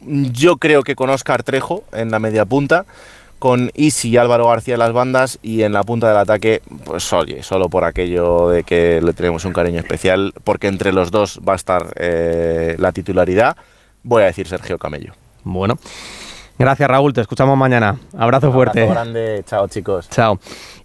[0.00, 2.84] Yo creo que con Óscar Trejo en la media punta,
[3.38, 7.12] con Isi y Álvaro García en las bandas y en la punta del ataque, pues
[7.12, 11.40] oye, solo por aquello de que le tenemos un cariño especial, porque entre los dos
[11.46, 13.56] va a estar eh, la titularidad,
[14.02, 15.12] voy a decir Sergio Camello.
[15.44, 15.78] Bueno,
[16.58, 17.98] gracias Raúl, te escuchamos mañana.
[18.16, 18.82] Abrazo fuerte.
[18.82, 20.08] Abrazo grande, chao chicos.
[20.08, 20.38] Chao.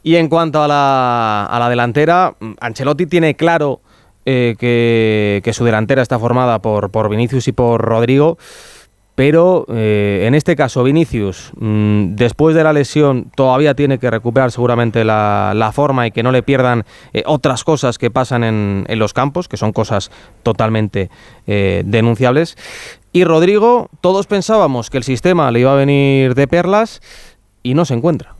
[0.03, 3.81] Y en cuanto a la, a la delantera, Ancelotti tiene claro
[4.25, 8.37] eh, que, que su delantera está formada por, por Vinicius y por Rodrigo,
[9.21, 14.51] pero eh, en este caso Vinicius, mm, después de la lesión, todavía tiene que recuperar
[14.51, 18.97] seguramente la, forma y que no le pierdan eh, otras cosas que pasan en, en
[18.97, 20.09] los campos, que son cosas
[20.41, 21.11] totalmente
[21.45, 22.57] eh, denunciables.
[23.13, 26.99] Y Rodrigo, todos pensábamos que el sistema le iba a venir de perlas
[27.61, 28.33] y no se encuentra.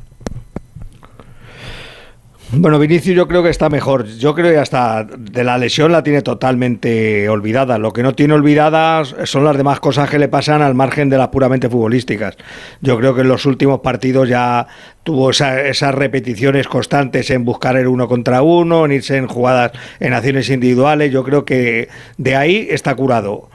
[2.53, 4.05] Bueno, Vinicius yo creo que está mejor.
[4.05, 7.77] Yo creo que hasta de la lesión la tiene totalmente olvidada.
[7.77, 11.17] Lo que no tiene olvidadas son las demás cosas que le pasan al margen de
[11.17, 12.35] las puramente futbolísticas.
[12.81, 14.67] Yo creo que en los últimos partidos ya
[15.03, 19.71] tuvo esa- esas repeticiones constantes en buscar el uno contra uno, en irse en jugadas
[20.01, 21.09] en acciones individuales.
[21.09, 21.87] Yo creo que
[22.17, 23.49] de ahí está curado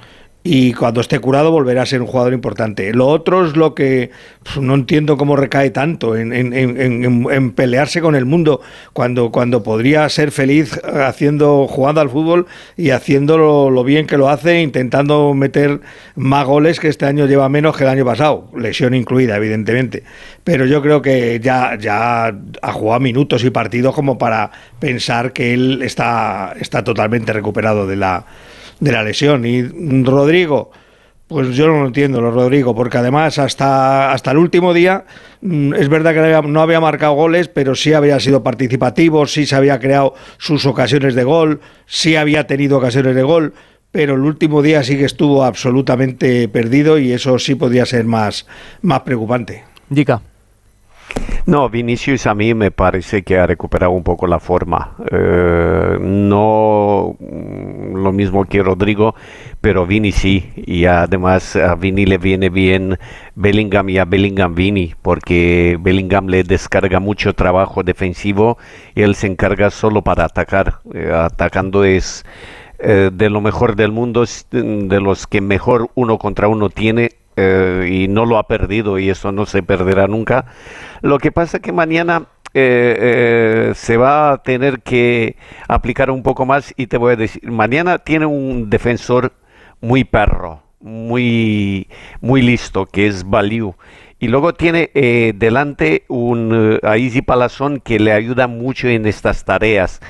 [0.48, 2.92] y cuando esté curado volverá a ser un jugador importante.
[2.94, 4.12] Lo otro es lo que
[4.60, 8.60] no entiendo cómo recae tanto en, en- pelearse con el mundo
[8.92, 12.46] cuando, cuando podría ser feliz haciendo jugando al fútbol
[12.76, 15.80] y haciéndolo lo bien que lo hace, intentando meter
[16.14, 20.04] más goles que este año lleva menos que el año pasado, lesión incluida, evidentemente.
[20.44, 22.26] Pero yo creo que ya, ya
[22.62, 27.96] ha jugado minutos y partidos como para pensar que él está, está totalmente recuperado de
[27.96, 28.24] la
[28.80, 29.44] de la lesión.
[29.46, 29.62] Y
[30.02, 30.70] Rodrigo,
[31.28, 35.04] pues yo no lo entiendo, lo Rodrigo, porque además hasta, hasta el último día
[35.40, 39.56] mm, es verdad que no había, marcado goles, pero sí había sido participativo, sí se
[39.56, 43.54] había creado sus ocasiones de gol, sí había tenido ocasiones de gol.
[43.90, 48.46] Pero el último día sí que estuvo absolutamente perdido y eso sí podría ser más,
[48.82, 49.64] más preocupante.
[49.88, 50.20] Dica.
[51.46, 54.96] No, Vinicius a mí me parece que ha recuperado un poco la forma.
[55.12, 59.14] Eh, no mm, lo mismo que Rodrigo,
[59.60, 60.52] pero Vini sí.
[60.56, 62.98] Y además a Vini le viene bien
[63.36, 68.58] Bellingham y a Bellingham Vini, porque Bellingham le descarga mucho trabajo defensivo
[68.96, 70.80] y él se encarga solo para atacar.
[70.94, 72.24] Eh, atacando es
[72.80, 77.88] eh, de lo mejor del mundo, de los que mejor uno contra uno tiene eh,
[77.90, 80.46] y no lo ha perdido y eso no se perderá nunca.
[81.02, 82.26] Lo que pasa que mañana
[82.58, 85.36] eh, eh, se va a tener que
[85.68, 89.34] aplicar un poco más y te voy a decir, mañana tiene un defensor
[89.82, 91.86] muy perro, muy,
[92.22, 93.74] muy listo, que es Baliu.
[94.18, 96.96] Y luego tiene eh, delante un a
[97.26, 100.00] Palazón que le ayuda mucho en estas tareas.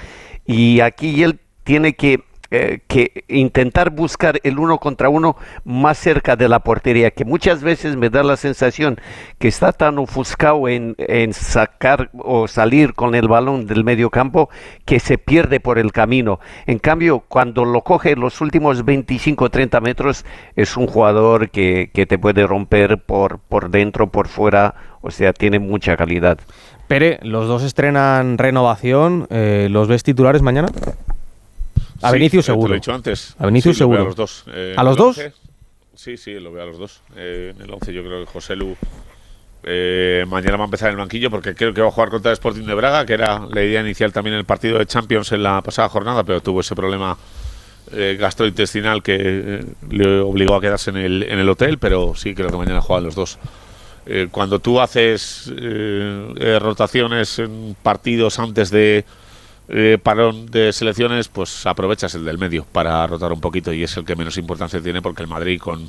[0.47, 6.37] Y aquí él tiene que eh, que intentar buscar el uno contra uno más cerca
[6.37, 8.99] de la portería, que muchas veces me da la sensación
[9.39, 14.49] que está tan ofuscado en, en sacar o salir con el balón del medio campo
[14.85, 16.41] que se pierde por el camino.
[16.67, 20.25] En cambio, cuando lo coge los últimos 25 30 metros,
[20.55, 25.33] es un jugador que, que te puede romper por, por dentro, por fuera, o sea,
[25.33, 26.39] tiene mucha calidad.
[26.89, 29.27] Pere, los dos estrenan renovación.
[29.31, 30.69] eh, ¿Los ves titulares mañana?
[32.03, 32.69] A Sí, Vinicius eh, te seguro.
[32.69, 33.35] Lo he dicho antes.
[33.39, 34.05] A Vinicius Sí, lo veo seguro.
[34.05, 34.45] A los dos.
[34.49, 35.19] Eh, ¿A los dos?
[35.19, 35.33] 11,
[35.95, 37.01] Sí, sí, lo veo a los dos.
[37.17, 38.77] Eh, en el 11 yo creo que José Lu
[39.63, 42.31] eh, mañana va a empezar en el banquillo porque creo que va a jugar contra
[42.31, 45.33] el Sporting de Braga, que era la idea inicial también en el partido de Champions
[45.33, 47.17] en la pasada jornada, pero tuvo ese problema
[47.93, 52.35] eh, gastrointestinal que eh, le obligó a quedarse en el, en el hotel, pero sí
[52.35, 53.39] creo que mañana juegan los dos.
[54.07, 59.05] Eh, cuando tú haces eh, eh, rotaciones en partidos antes de
[59.69, 63.97] eh, parón de selecciones, pues aprovechas el del medio para rotar un poquito y es
[63.97, 65.89] el que menos importancia tiene porque el Madrid con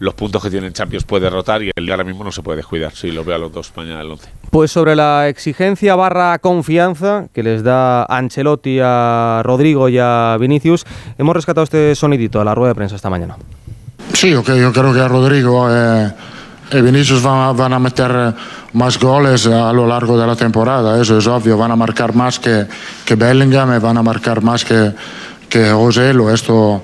[0.00, 2.42] los puntos que tiene en Champions puede rotar y el de ahora mismo no se
[2.42, 2.92] puede descuidar.
[2.94, 4.28] Sí, lo veo a los dos mañana el 11.
[4.50, 10.84] Pues sobre la exigencia barra confianza que les da Ancelotti a Rodrigo y a Vinicius,
[11.16, 13.36] hemos rescatado este sonidito a la rueda de prensa esta mañana.
[14.12, 16.12] Sí, ok, yo creo que Rodrigo eh,
[16.72, 18.32] Vinicius van, a- meter eh,
[18.72, 22.38] más goles a lo largo de la temporada, eso es obvio, van a marcar más
[22.38, 22.66] que,
[23.04, 24.92] que Bellingham y van a marcar más que,
[25.48, 26.82] que Joselu, esto,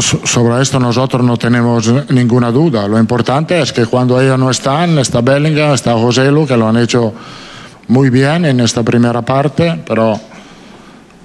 [0.00, 4.48] so- sobre esto nosotros no tenemos ninguna duda, lo importante es que cuando ellos no
[4.50, 7.12] están, está Bellingham, está Joselu, que lo han hecho
[7.88, 10.18] muy bien en esta primera parte, pero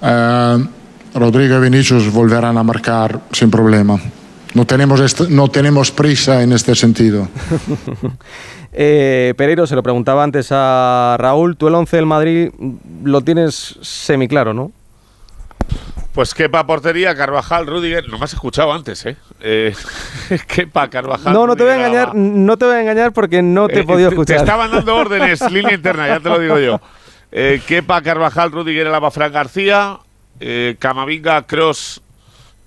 [0.01, 0.65] eh,
[1.13, 3.97] Rodrigo y Vinicius volverán a marcar sin problema.
[4.53, 7.27] No tenemos, no tenemos prisa en este sentido.
[8.71, 12.49] Eh, Pereiro, se lo preguntaba antes a Raúl, tú el 11 del Madrid
[13.03, 14.71] lo tienes semiclaro, ¿no?
[16.13, 18.07] Pues Kepa portería, Carvajal, Rudiger.
[18.09, 19.15] No me has escuchado antes, ¿eh?
[19.41, 19.73] eh
[20.47, 21.33] Kepa, Carvajal.
[21.33, 23.81] No, no te voy a engañar, no te voy a engañar porque no te he
[23.81, 24.37] Eh, podido escuchar.
[24.37, 26.79] Te estaban dando órdenes, línea interna, ya te lo digo yo.
[27.31, 29.97] Eh, Kepa, Carvajal, Rudiger, Alaba, Fran García,
[30.39, 32.01] eh, Camavinga, Cross,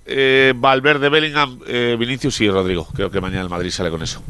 [0.06, 2.86] eh, Valverde, Bellingham, eh, Vinicius y Rodrigo.
[2.94, 4.22] Creo que mañana el Madrid sale con eso.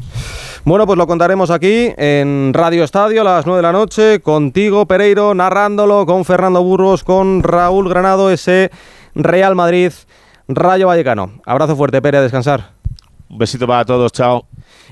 [0.65, 4.85] Bueno, pues lo contaremos aquí en Radio Estadio a las 9 de la noche, contigo,
[4.85, 8.71] Pereiro, narrándolo, con Fernando Burgos, con Raúl Granado, ese
[9.15, 9.91] Real Madrid,
[10.47, 11.41] Rayo Vallecano.
[11.45, 12.71] Abrazo fuerte, Pere, a descansar.
[13.29, 14.45] Un besito para todos, chao.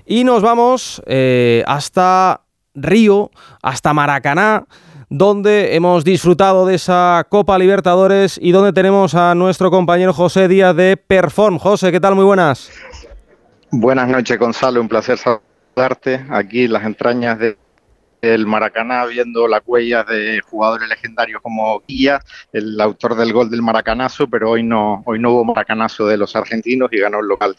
[0.06, 2.42] Y nos vamos eh, hasta
[2.74, 3.32] Río,
[3.62, 4.66] hasta Maracaná,
[5.12, 10.74] donde hemos disfrutado de esa Copa Libertadores y donde tenemos a nuestro compañero José Díaz
[10.74, 11.58] de Perform.
[11.60, 12.16] José, ¿qué tal?
[12.16, 12.72] Muy buenas.
[13.72, 14.80] Buenas noches, Gonzalo.
[14.80, 17.58] Un placer saludarte aquí en las entrañas de-
[18.22, 22.22] del Maracaná, viendo las huellas de jugadores legendarios como Guilla,
[22.54, 26.36] el autor del gol del Maracanazo, pero hoy no, hoy no hubo Maracanazo de los
[26.38, 27.54] argentinos y ganó el local.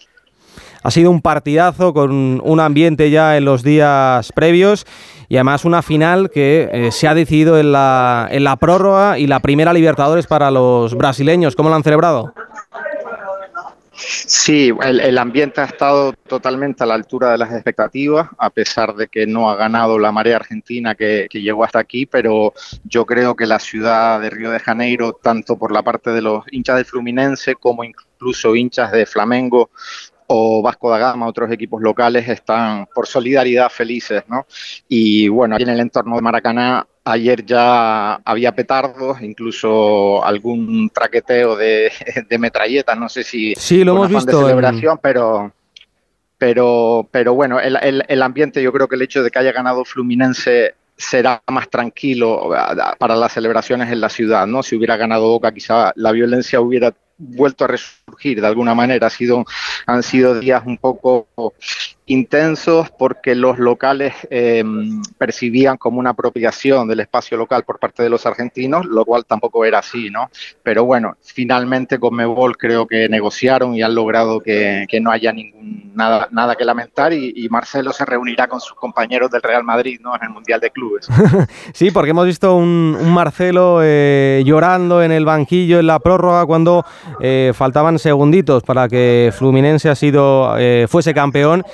[0.83, 4.85] Ha sido un partidazo con un ambiente ya en los días previos
[5.29, 9.27] y además una final que eh, se ha decidido en la, en la prórroga y
[9.27, 11.55] la primera Libertadores para los brasileños.
[11.55, 12.35] ¿Cómo lo han celebrado?
[13.95, 18.97] Sí, el, el ambiente ha estado totalmente a la altura de las expectativas, a pesar
[18.97, 22.53] de que no ha ganado la marea argentina que, que llegó hasta aquí, pero
[22.83, 26.45] yo creo que la ciudad de Río de Janeiro, tanto por la parte de los
[26.51, 29.71] hinchas del Fluminense como incluso hinchas de Flamengo
[30.27, 34.47] o Vasco da Gama, otros equipos locales, están por solidaridad felices, ¿no?
[34.89, 41.57] Y bueno, aquí en el entorno de Maracaná ayer ya había petardos, incluso algún traqueteo
[41.57, 41.91] de,
[42.29, 45.53] de metralletas, no sé si Sí, lo hemos de visto en- celebración, pero
[46.39, 49.53] pero pero bueno, el, el- el ambiente, yo creo que el hecho de que haya
[49.53, 52.51] ganado Fluminense será más tranquilo
[52.99, 54.63] para las celebraciones en la ciudad, ¿no?
[54.63, 56.93] Si hubiera ganado Boca, quizá la violencia hubiera
[57.23, 59.07] vuelto a resurgir de alguna manera.
[59.07, 59.45] Ha sido,
[59.87, 61.29] han sido días un poco
[62.13, 64.63] intensos porque los locales eh,
[65.19, 69.65] percibían como una apropiación del espacio local por parte de los argentinos, lo cual tampoco
[69.65, 70.31] era así, ¿no?
[70.63, 75.93] Pero bueno, finalmente con Mebol creo que negociaron y han logrado que, no haya ningún
[75.95, 79.99] nada, nada que lamentar y, y Marcelo se reunirá con sus compañeros del Real Madrid,
[80.01, 80.15] ¿no?
[80.15, 81.09] En el Mundial de Clubes.
[81.75, 86.45] Sí, porque hemos visto un, un Marcelo eh, llorando en el banquillo en la prórroga
[86.45, 86.85] cuando
[87.21, 91.65] eh, faltaban segunditos para que Fluminense ha sido, eh, fuese campeón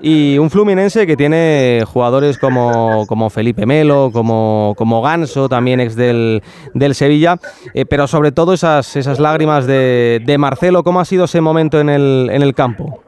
[0.00, 5.96] y un Fluminense que tiene jugadores como, como Felipe Melo, como, como Ganso, también ex
[5.96, 6.42] del,
[6.74, 7.38] del Sevilla,
[7.74, 10.84] eh, pero sobre todo esas, esas lágrimas de, Marcelo.
[10.84, 13.02] ¿Cómo ha sido ese momento en el, en el campo?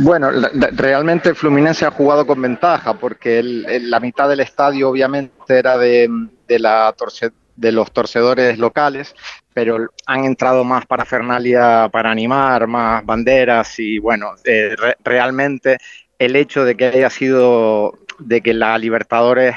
[0.00, 0.30] Bueno,
[0.72, 6.08] realmente Fluminense ha jugado con ventaja porque la mitad del estadio obviamente era de,
[6.46, 9.14] de la torce- de los torcedores locales,
[9.58, 15.78] pero han entrado más para Fernalia para animar, más banderas y bueno, eh, realmente
[16.16, 19.56] el hecho de que haya sido, de que la Libertadores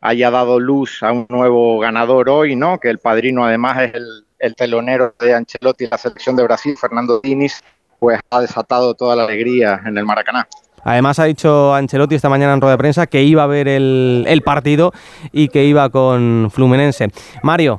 [0.00, 2.80] haya dado luz a un nuevo ganador hoy, ¿no?
[2.80, 6.76] Que el padrino además es el, el telonero de Ancelotti en la selección de Brasil,
[6.76, 7.62] Fernando Diniz,
[8.00, 10.48] pues ha desatado toda la alegría en el Maracaná.
[10.82, 14.42] Además ha dicho Ancelotti esta mañana en rueda de prensa que iba a ver el
[14.44, 14.92] partido
[15.30, 17.10] y que iba con Fluminense.
[17.44, 17.78] Mario.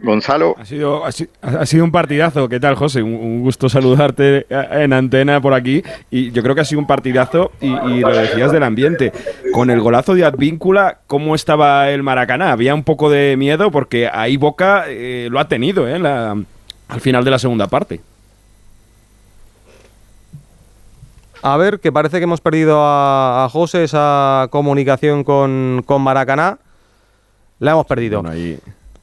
[0.00, 0.54] Gonzalo.
[0.58, 2.48] Ha sido, ha, sido un partidazo.
[2.48, 3.02] ¿Qué tal, José?
[3.02, 5.82] Un, gusto saludarte en antena por aquí.
[6.10, 9.12] Y yo creo que ha sido un partidazo y, lo decías del ambiente.
[9.52, 12.52] Con el golazo de Advíncula, ¿cómo estaba el Maracaná?
[12.52, 15.96] Había un poco de miedo porque ahí Boca eh, lo ha tenido ¿eh?
[15.96, 18.00] al final de la segunda parte.
[21.42, 26.58] A ver, que parece que hemos perdido a, José esa comunicación con, con Maracaná.
[27.58, 28.22] La hemos perdido.
[28.24, 28.58] ahí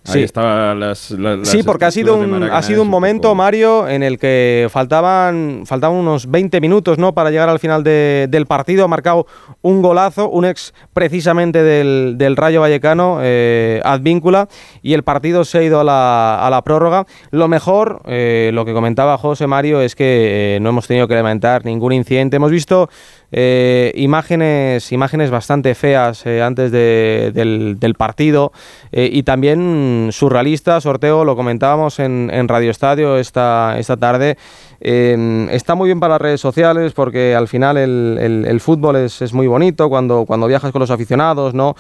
[0.06, 0.24] sí.
[0.24, 1.14] estaba las,
[1.44, 5.98] Sí, porque ha sido un, ha sido un momento, Mario, en el que faltaban, faltaban
[5.98, 7.14] unos 20 minutos ¿no?
[7.14, 8.86] para llegar al final del partido.
[8.86, 9.28] Ha marcado
[9.62, 14.48] un golazo, un ex precisamente del, Rayo Vallecano, eh, Advíncula,
[14.82, 17.06] y el partido se ha ido a la, a la prórroga.
[17.32, 21.16] Lo mejor, eh, lo que comentaba José Mario, es que eh, no hemos tenido que
[21.16, 22.38] lamentar ningún incidente.
[22.38, 22.90] Hemos visto
[23.38, 28.54] eh, imágenes, imágenes bastante feas eh, antes del, partido
[28.94, 30.84] eh, y también surrealistas.
[30.84, 34.38] Sorteo, lo comentábamos en, Radio Estadio esta, esta tarde.
[34.80, 39.90] está muy bien para las redes sociales porque al final el, fútbol es, muy bonito
[39.90, 41.76] cuando, cuando viajas con los aficionados, ¿no?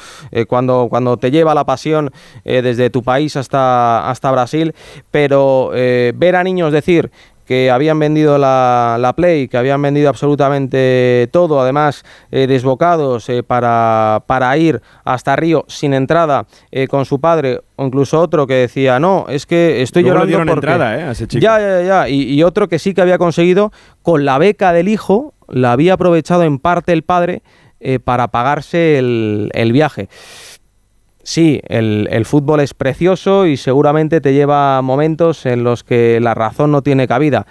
[0.49, 2.11] cuando, cuando te lleva la pasión
[2.43, 4.75] desde tu país hasta, hasta Brasil,
[5.09, 7.11] pero ver a niños decir
[7.45, 14.23] que habían vendido la, Play, que habían vendido absolutamente todo, además eh, desbocados eh, para,
[14.25, 18.99] para, ir hasta Río sin entrada eh, con su padre, o incluso otro que decía,
[18.99, 20.51] no, es que estoy llorando porque...
[20.51, 21.41] entrada, ese chico.
[21.41, 24.89] Ya, ya, ya, y, y, otro que sí que había conseguido, con la beca del
[24.89, 27.43] hijo, la había aprovechado en parte el padre
[28.03, 30.09] para pagarse el, el viaje
[31.25, 36.71] sí, el, fútbol es precioso y seguramente te lleva momentos en los que la razón
[36.71, 37.45] no tiene cabida.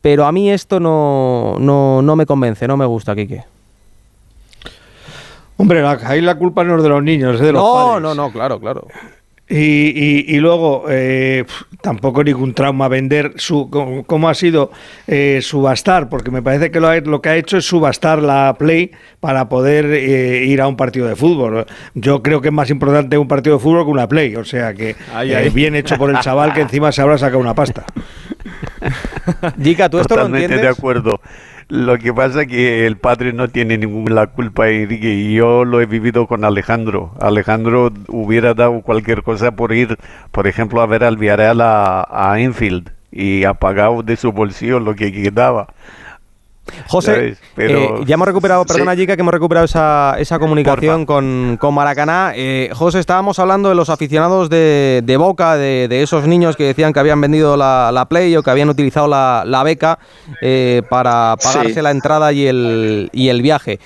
[0.00, 3.42] Pero a mí esto no, no, me convence, no me gusta, Quique.
[5.56, 8.02] Hombre, ahí la culpa no es de los niños, es de los padres.
[8.02, 8.86] No, no, no, claro, claro.
[9.48, 11.44] Y, y, luego, eh,
[11.80, 13.70] tampoco ningún trauma vender su
[14.04, 14.72] cómo ha sido
[15.06, 18.90] eh, subastar, porque me parece que lo, lo, que ha hecho es subastar la Play
[19.20, 21.64] para poder eh, ir a un partido de fútbol.
[21.94, 24.74] Yo creo que es más importante un partido de fútbol que una Play, o sea
[24.74, 27.84] que es bien hecho por el chaval que encima se habrá sacado una pasta.
[29.56, 30.60] Dica, ¿tú esto lo entiendes?
[30.60, 31.20] de acuerdo.
[31.68, 35.86] Lo que pasa es que el padre no tiene ninguna culpa y yo lo he
[35.86, 37.12] vivido con Alejandro.
[37.20, 39.96] Alejandro hubiera dado cualquier cosa por ir,
[40.30, 44.78] por ejemplo, a ver al Villarreal a, a Enfield y ha pagado de su bolsillo
[44.78, 45.66] lo que quedaba.
[46.88, 51.74] José, eh, ya hemos recuperado, perdona Jica, que hemos recuperado esa, esa comunicación con, con,
[51.74, 52.32] Maracaná.
[52.34, 56.64] Eh, José, estábamos hablando de los aficionados de, de Boca, de, de, esos niños que
[56.64, 59.98] decían que habían vendido la, la Play o que habían utilizado la, la beca
[60.40, 63.78] eh, para pagarse la entrada y el, y el viaje.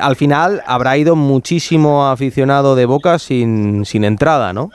[0.00, 4.70] al final habrá ido muchísimo aficionado de Boca sin, sin entrada, ¿no?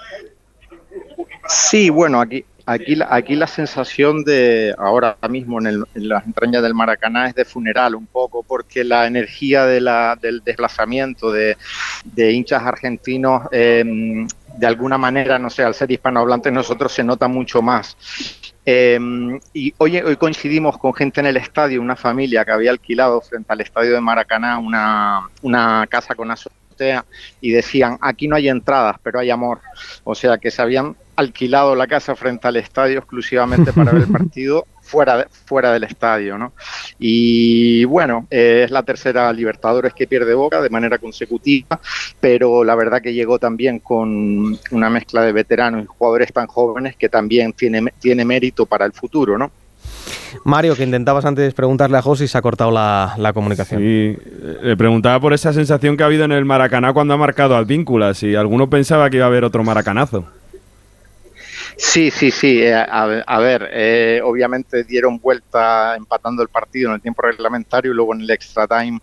[1.48, 7.28] Sí, bueno, aquí, Aquí, aquí la sensación de ahora mismo en, las entrañas del Maracaná
[7.28, 11.58] es de funeral un poco, porque la energía de la, del desplazamiento de,
[12.16, 14.26] hinchas argentinos, em,
[14.58, 17.98] de alguna manera, no sé, al ser hispanohablantes nosotros se nota mucho más.
[18.66, 23.20] Em, y hoy, hoy coincidimos con gente en el estadio, una familia que había alquilado
[23.20, 26.30] frente al estadio de Maracaná una, una casa con
[26.82, 27.06] azotea
[27.40, 29.60] y decían, aquí no hay entradas, pero hay amor.
[30.04, 34.08] O sea, que se habían alquilado la casa frente al estadio exclusivamente para ver el
[34.12, 36.54] partido fuera, fuera del estadio, ¿no?
[37.00, 41.80] Y bueno, eh, es la tercera Libertadores que pierde Boca de manera consecutiva,
[42.20, 46.96] pero la verdad que llegó también con una mezcla de veteranos y jugadores tan jóvenes
[46.96, 49.52] que también tiene, tiene mérito para el futuro, ¿no?
[50.44, 53.82] Mario, que intentabas antes preguntarle a José y se ha cortado la, comunicación.
[53.82, 54.18] Sí,
[54.62, 57.66] le preguntaba por esa sensación que ha habido en el Maracaná cuando ha marcado al
[57.66, 60.26] Víncula, si alguno pensaba que iba a haber otro maracanazo.
[61.78, 62.62] Sí, sí, sí.
[62.62, 67.96] Eh, a, ver, eh, obviamente dieron vuelta empatando el partido en el tiempo reglamentario y
[67.96, 69.00] luego en el extra time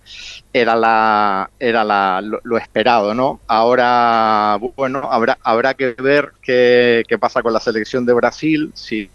[0.53, 3.41] era la era la, lo, esperado, ¿no?
[3.49, 8.71] Ahora, bueno, habrá habrá que ver qué, pasa con la selección de Brasil.
[8.75, 9.11] Sí.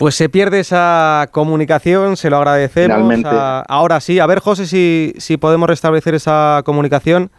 [0.00, 3.22] Pues se pierde esa comunicación, se lo agradecemos.
[3.68, 7.30] ahora sí, a ver, José, si, si podemos restablecer esa comunicación.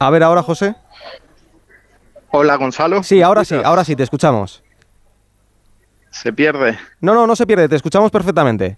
[0.00, 0.74] A ver ahora, José.
[2.32, 3.04] Hola, Gonzalo.
[3.04, 4.64] Sí, ahora sí, ahora sí, te escuchamos.
[6.10, 6.76] Se pierde.
[7.00, 8.76] No, no, no se pierde, te escuchamos perfectamente.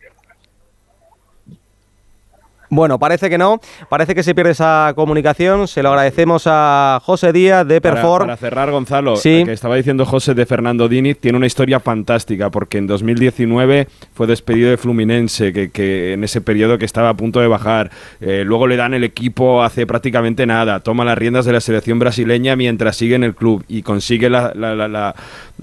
[2.71, 5.67] Bueno, parece que no, parece que se pierde esa comunicación.
[5.69, 8.23] Se lo agradecemos a José Díaz de Perfor.
[8.23, 9.41] para cerrar, Gonzalo, Sí.
[9.41, 13.89] lo que estaba diciendo José de Fernando Diniz tiene una historia fantástica porque en 2019
[14.13, 17.91] fue despedido de Fluminense, que, que en ese periodo que estaba a punto de bajar.
[18.21, 21.99] Eh, luego le dan el equipo hace prácticamente nada, toma las riendas de la selección
[21.99, 25.15] brasileña mientras sigue en el club y consigue la, la- la- la-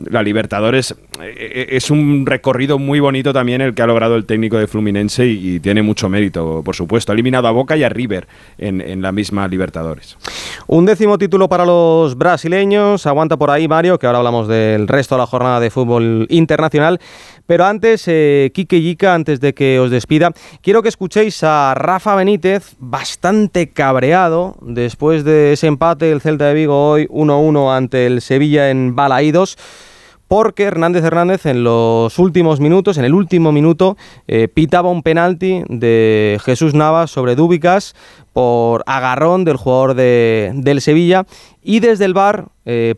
[0.10, 0.92] la Libertadores.
[1.22, 4.68] Eh, eh, es un recorrido muy bonito también el que ha logrado el técnico de
[4.68, 6.95] Fluminense y, y tiene mucho mérito, por supuesto.
[7.08, 8.28] Ha eliminado a Boca y a River
[8.58, 10.18] en, en la misma Libertadores.
[10.68, 13.06] Un décimo título para los brasileños.
[13.06, 17.00] Aguanta por ahí, Mario, que ahora hablamos del resto de la jornada de fútbol internacional.
[17.48, 20.32] Pero antes, eh, Quique Yica, antes de que os despida,
[20.62, 26.54] quiero que escuchéis a Rafa Benítez, bastante cabreado después de ese empate del Celta de
[26.56, 29.58] Vigo hoy 1-1 ante el Sevilla en Balaídos
[30.28, 33.96] porque Hernández Hernández en los últimos minutos, en el último minuto,
[34.28, 37.96] eh, pitaba un penalti de Jesús Navas sobre Dúbicas
[38.34, 41.26] por agarrón del jugador de- del Sevilla
[41.64, 42.48] y desde el bar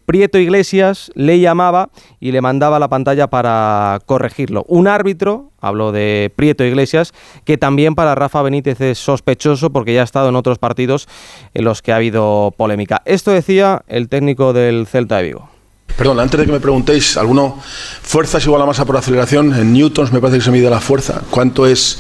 [0.06, 1.90] Prieto Iglesias le llamaba
[2.22, 4.64] y le mandaba la pantalla para corregirlo.
[4.70, 7.14] Un árbitro, habló de Prieto Iglesias,
[7.44, 11.08] que también para Rafa Benítez es sospechoso porque ya ha estado en otros partidos
[11.54, 13.02] en los que ha habido polémica.
[13.06, 15.50] Esto decía el técnico del Celta de Vigo.
[15.96, 17.60] Perdón, antes de que me preguntéis, ¿alguno
[18.04, 19.54] fuerza es igual a masa por aceleración?
[19.54, 21.22] En newtons me parece que se mide la fuerza.
[21.30, 22.00] ¿Cuánto es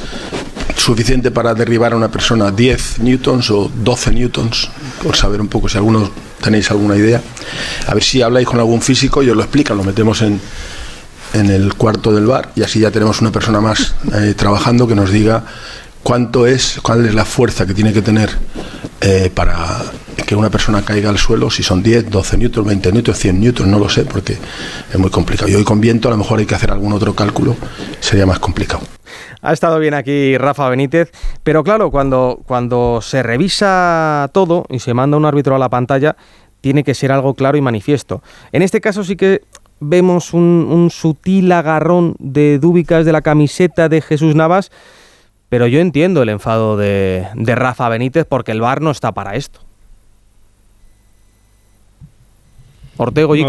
[0.76, 2.52] suficiente para derribar a una persona?
[2.52, 4.70] ¿10 newtons o 12 newtons?
[5.02, 6.12] Por saber un poco si alguno
[6.42, 7.22] tenéis alguna idea.
[7.88, 10.40] A ver si habláis con algún físico y os lo explican, lo metemos en,
[11.34, 14.96] en el cuarto del bar y así ya tenemos una persona más eh, trabajando que
[14.96, 15.44] nos diga
[16.04, 18.30] cuánto es, cuál es la fuerza que tiene que tener
[19.02, 19.82] eh, para
[20.26, 23.70] que una persona caiga al suelo, si son 10, 12 newtons, 20 newtons, 100 newtons,
[23.70, 24.38] no lo sé, porque
[24.92, 25.50] es muy complicado.
[25.50, 27.56] Y hoy con viento a lo mejor hay que hacer algún otro cálculo,
[28.02, 28.82] sería más complicado.
[29.42, 31.12] Ha estado bien aquí Rafa Benítez,
[31.44, 36.18] pero claro, cuando, cuando se revisa todo y se manda un árbitro a la pantalla,
[36.60, 38.22] tiene que ser algo claro y manifiesto.
[38.52, 39.44] En este caso sí que
[39.80, 44.72] vemos un, un sutil agarrón de dúbicas de la camiseta de Jesús Navas,
[45.50, 49.67] pero yo entiendo el enfado de, Rafa Benítez porque el VAR no está para esto.
[52.98, 53.44] Ortego y,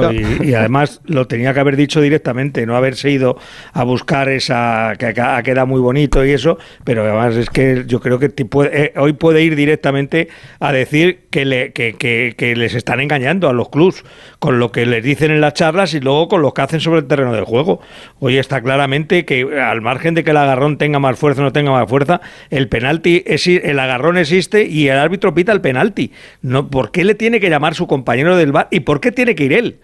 [0.55, 3.39] además lo tenía que haber dicho directamente, no haberse ido
[3.73, 8.01] a buscar esa que ha quedado muy bonito y eso, pero además es que yo
[8.01, 8.31] creo que
[8.73, 10.29] eh, hoy puede ir directamente
[10.61, 14.05] a decir que, le, que, que- que les están engañando a los clubs
[14.39, 17.01] con lo que les dicen en las charlas y luego con lo que hacen sobre
[17.01, 17.81] el terreno del juego.
[18.20, 21.53] Hoy está claramente que al margen de que el agarrón tenga más fuerza o no
[21.53, 22.20] tenga más fuerza,
[22.51, 26.12] el penalti, exi- el agarrón existe y el árbitro pita el penalti.
[26.43, 29.35] No, ¿Por qué le tiene que llamar su compañero del bar y por qué tiene
[29.35, 29.81] que ir él?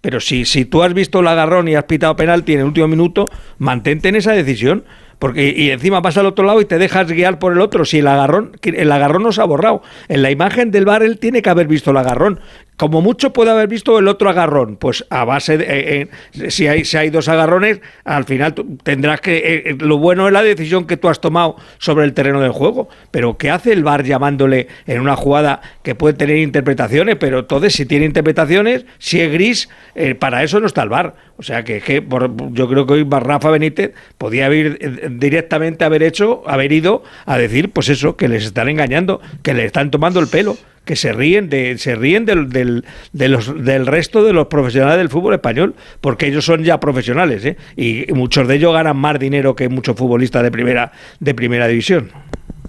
[0.00, 2.86] Pero si, si tú has visto el agarrón y has pitado penalti en el último
[2.86, 3.26] minuto,
[3.58, 4.84] mantente en esa decisión.
[5.18, 7.84] Porque, y encima vas al otro lado y te dejas guiar por el otro.
[7.84, 9.82] Si el agarrón, el agarrón no se ha borrado.
[10.08, 12.40] En la imagen del bar él tiene que haber visto el agarrón.
[12.76, 14.76] Como mucho puede haber visto el otro agarrón.
[14.76, 15.64] Pues a base de.
[15.64, 19.62] eh, eh, si, hay, si hay dos agarrones, al final tendrás que.
[19.64, 22.90] eh, lo bueno es la decisión que tú has tomado sobre el terreno del juego.
[23.10, 27.16] Pero ¿qué hace el bar llamándole en una jugada que puede tener interpretaciones?
[27.16, 29.70] Pero entonces, si tiene interpretaciones, si es gris,
[30.18, 31.14] para eso no está el bar.
[31.38, 32.04] O sea que, que
[32.52, 37.72] yo creo que hoy Rafa Benítez podía haber directamente haber hecho, haber ido a decir,
[37.72, 41.50] pues eso, que les están engañando, que le están tomando el pelo, que se ríen
[41.50, 45.74] de, se ríen del, del, de los, del resto de los profesionales del fútbol español,
[46.00, 47.56] porque ellos son ya profesionales, ¿eh?
[47.76, 52.10] y muchos de ellos ganan más dinero que muchos futbolistas de primera, de primera división.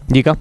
[0.07, 0.37] Yica.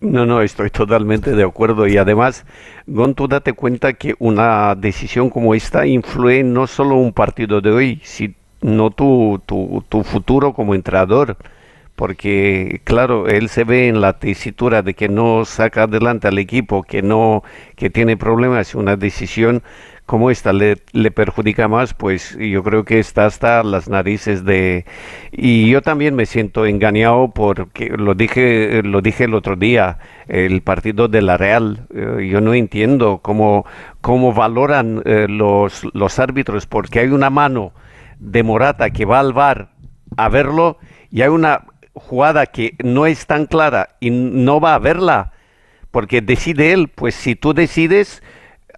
[0.00, 1.86] No, no, estoy totalmente de acuerdo.
[1.86, 2.44] Y además,
[2.86, 7.70] Gon, tú date cuenta que una decisión como esta influye no solo un partido de
[7.70, 8.00] hoy,
[8.64, 11.36] sino tu, tu, tu futuro como entrenador.
[11.96, 16.82] Porque, claro, él se ve en la tesitura de que no saca adelante al equipo,
[16.82, 17.44] que no,
[17.76, 18.74] que tiene problemas.
[18.74, 19.62] Una decisión
[20.04, 24.84] como esta le, le perjudica más, pues yo creo que está hasta las narices de...
[25.30, 30.62] Y yo también me siento engañado porque lo dije, lo dije el otro día, el
[30.62, 31.86] partido de la Real.
[31.94, 33.66] eh, yo no entiendo cómo,
[34.00, 37.72] cómo valoran eh, los, los árbitros, porque hay una mano
[38.24, 39.70] de Morata que va al bar
[40.16, 40.78] a verlo
[41.10, 45.32] y hay una jugada que no es tan clara y no va a verla
[45.90, 46.88] porque decide él.
[46.88, 48.22] Pues si tú decides,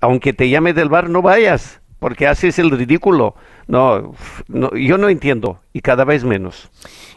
[0.00, 3.34] aunque te llame del bar, no vayas, porque haces el ridículo.
[3.66, 4.12] No,
[4.48, 6.70] no, yo no entiendo y cada vez menos.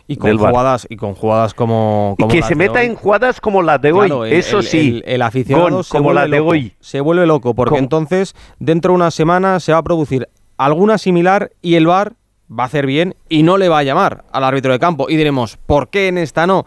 [0.07, 3.77] Y con jugadas y con jugadas como, y que se meta en jugadas como la
[3.77, 5.03] de hoy, eso sí.
[5.05, 6.73] El, aficionado se como la de hoy.
[6.79, 10.27] Se vuelve loco porque entonces dentro de una semana se va a producir
[10.57, 12.13] alguna similar y el VAR
[12.51, 15.15] va a hacer bien y no le va a llamar al árbitro de campo y
[15.15, 16.65] diremos, ¿por qué en esta no?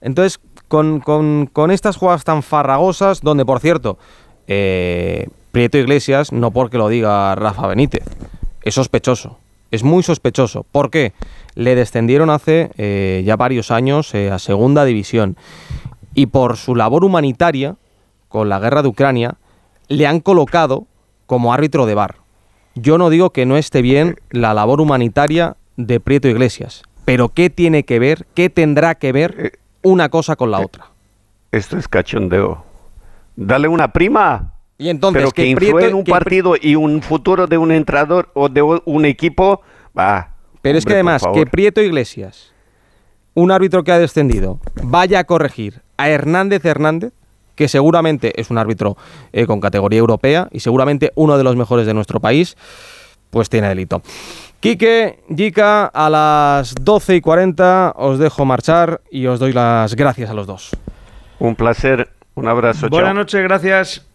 [0.00, 3.98] Entonces, con, con estas jugadas tan farragosas, donde por cierto,
[4.46, 8.04] eh, Prieto Iglesias, no porque lo diga Rafa Benítez,
[8.62, 9.38] es sospechoso,
[9.70, 10.64] es muy sospechoso.
[10.64, 11.12] ¿Por qué?
[11.54, 15.36] Le descendieron hace eh, ya varios años eh, a segunda división
[16.14, 17.76] y por su labor humanitaria
[18.28, 19.36] con la guerra de Ucrania
[19.88, 20.86] le han colocado
[21.26, 22.23] como árbitro de bar.
[22.74, 27.48] Yo no digo que no esté bien la labor humanitaria de Prieto Iglesias, pero ¿qué
[27.48, 30.86] tiene que ver, qué tendrá que ver una cosa con la otra?
[31.52, 32.64] Esto es cachondeo.
[33.36, 37.58] Dale una prima y entonces, pero que, influye en un partido y un futuro de
[37.58, 39.62] un entrenador o de un equipo,
[39.96, 40.30] va.
[40.60, 42.52] Pero es que además, que Prieto Iglesias,
[43.34, 47.12] un árbitro que ha descendido, vaya a corregir a Hernández Hernández,
[47.54, 48.96] que seguramente es un árbitro
[49.32, 52.56] eh, con categoría europea y seguramente uno de los mejores de nuestro país,
[53.30, 54.02] pues tiene delito.
[54.60, 60.30] Quique, Jica, a las 12 y 40 os dejo marchar y os doy las gracias
[60.30, 60.70] a los dos.
[61.38, 62.88] Un placer, un abrazo.
[62.88, 64.06] Buenas noches, gracias.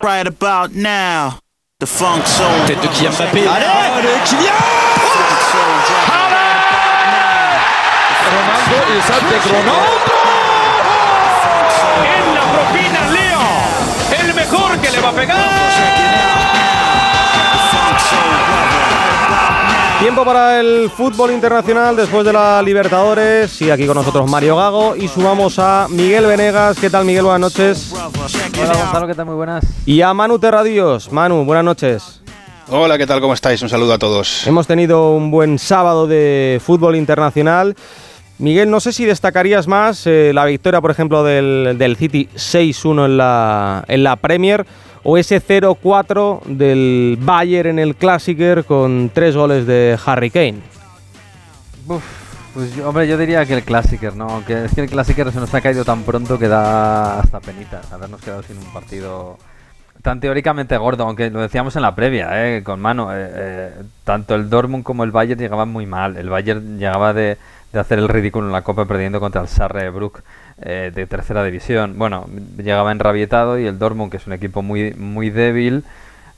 [0.00, 1.38] Right about now,
[1.78, 2.66] the funk soul.
[2.66, 3.48] Tête de Kylian Mbappé.
[3.48, 4.54] Allez, Allez Kylian
[8.34, 10.23] Ronaldo y Ronaldo.
[12.02, 14.20] En la propina Leo.
[14.20, 15.64] El mejor que le va a pegar.
[20.00, 23.62] Tiempo para el fútbol internacional después de la Libertadores.
[23.62, 24.96] Y aquí con nosotros Mario Gago.
[24.96, 26.76] Y sumamos a Miguel Venegas.
[26.78, 27.24] ¿Qué tal, Miguel?
[27.24, 27.92] Buenas noches.
[27.94, 28.10] Hola,
[28.74, 29.06] Gonzalo.
[29.06, 29.24] ¿Qué tal?
[29.24, 29.64] Muy buenas.
[29.86, 31.10] Y a Manu Terradios.
[31.10, 32.20] Manu, buenas noches.
[32.68, 33.20] Hola, ¿qué tal?
[33.20, 33.62] ¿Cómo estáis?
[33.62, 34.46] Un saludo a todos.
[34.46, 37.74] Hemos tenido un buen sábado de fútbol internacional.
[38.38, 43.06] Miguel, no sé si destacarías más eh, la victoria, por ejemplo, del, del City 6-1
[43.06, 44.66] en la, en la Premier
[45.04, 50.56] o ese 0-4 del Bayern en el Clásico con tres goles de Harry Kane.
[52.54, 54.28] pues hombre, yo diría que el Clásico, ¿no?
[54.28, 57.82] Aunque es que el Clásico se nos ha caído tan pronto que da hasta penita
[57.92, 59.38] habernos quedado sin un partido
[60.02, 62.62] tan teóricamente gordo, aunque lo decíamos en la previa, ¿eh?
[62.62, 63.10] con mano.
[63.10, 63.72] Eh, eh,
[64.04, 66.16] tanto el Dortmund como el Bayern llegaban muy mal.
[66.16, 67.38] El Bayern llegaba de,
[67.74, 70.22] de hacer el ridículo en la Copa perdiendo contra el Sarre Brook
[70.62, 71.98] eh, de tercera división.
[71.98, 72.26] Bueno,
[72.56, 75.84] llegaba enrabietado y el Dortmund, que es un equipo muy, muy débil,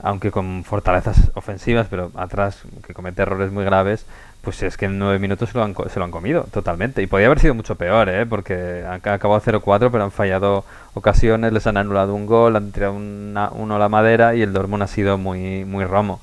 [0.02, 4.06] aunque con fortalezas ofensivas, pero atrás que comete errores muy graves,
[4.40, 7.02] pues es que en nueve minutos se lo han, se lo han comido totalmente.
[7.02, 8.24] Y podía haber sido mucho peor, ¿eh?
[8.26, 10.64] porque han acabado 0-4, pero han fallado
[10.94, 14.52] ocasiones, les han anulado un gol, han tirado una, uno a la madera y el
[14.52, 16.20] Dortmund ha sido muy, muy romo.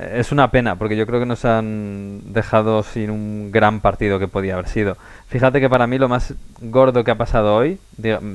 [0.00, 4.26] Es una pena, porque yo creo que nos han dejado sin un gran partido que
[4.26, 4.96] podía haber sido.
[5.28, 7.78] Fíjate que para mí lo más gordo que ha pasado hoy,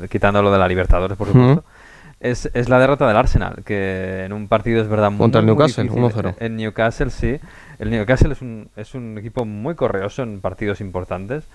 [0.09, 1.63] quitando lo de la Libertadores, por supuesto,
[2.19, 5.47] es, es, la derrota del Arsenal, que en un partido es verdad muy Contra el
[5.47, 6.35] Newcastle, 1-0.
[6.39, 7.39] En Newcastle, sí.
[7.77, 11.45] El Newcastle es un, es un equipo muy correoso en partidos importantes.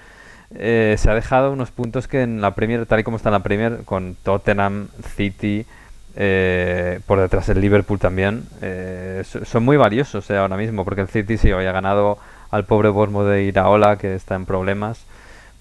[0.55, 3.35] Eh, se ha dejado unos puntos que en la Premier, tal y como está en
[3.35, 5.67] la Premier, con Tottenham, City,
[6.17, 11.09] eh, por detrás el Liverpool también, eh, son muy valiosos eh, ahora mismo, porque el
[11.09, 12.19] City sí hoy ha ganado
[12.51, 15.05] al pobre Bournemouth de Iraola, que está en problemas,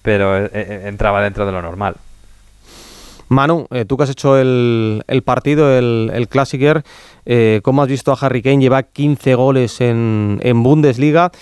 [0.02, 1.96] pero entraba dentro de lo normal.
[3.28, 6.84] Manu, tú que has hecho el, partido, el, el Classicer,
[7.62, 8.60] ¿cómo has visto a Harry Kane?
[8.60, 11.32] Lleva 15 goles en, Bundesliga.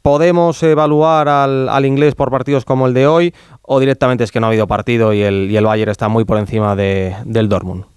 [0.00, 4.46] ¿Podemos evaluar al, inglés por partidos como el de hoy o directamente es que no
[4.46, 7.95] ha habido partido y el, y Bayern está muy por encima de, del Dortmund?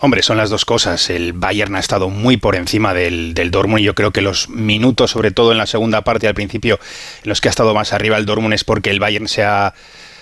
[0.00, 1.10] Hombre, son las dos cosas.
[1.10, 4.48] El Bayern ha estado muy por encima del, del, Dortmund y yo creo que los
[4.48, 6.78] minutos, sobre todo en la segunda parte al principio,
[7.24, 9.74] en los que ha estado más arriba el Dortmund es porque el Bayern se ha...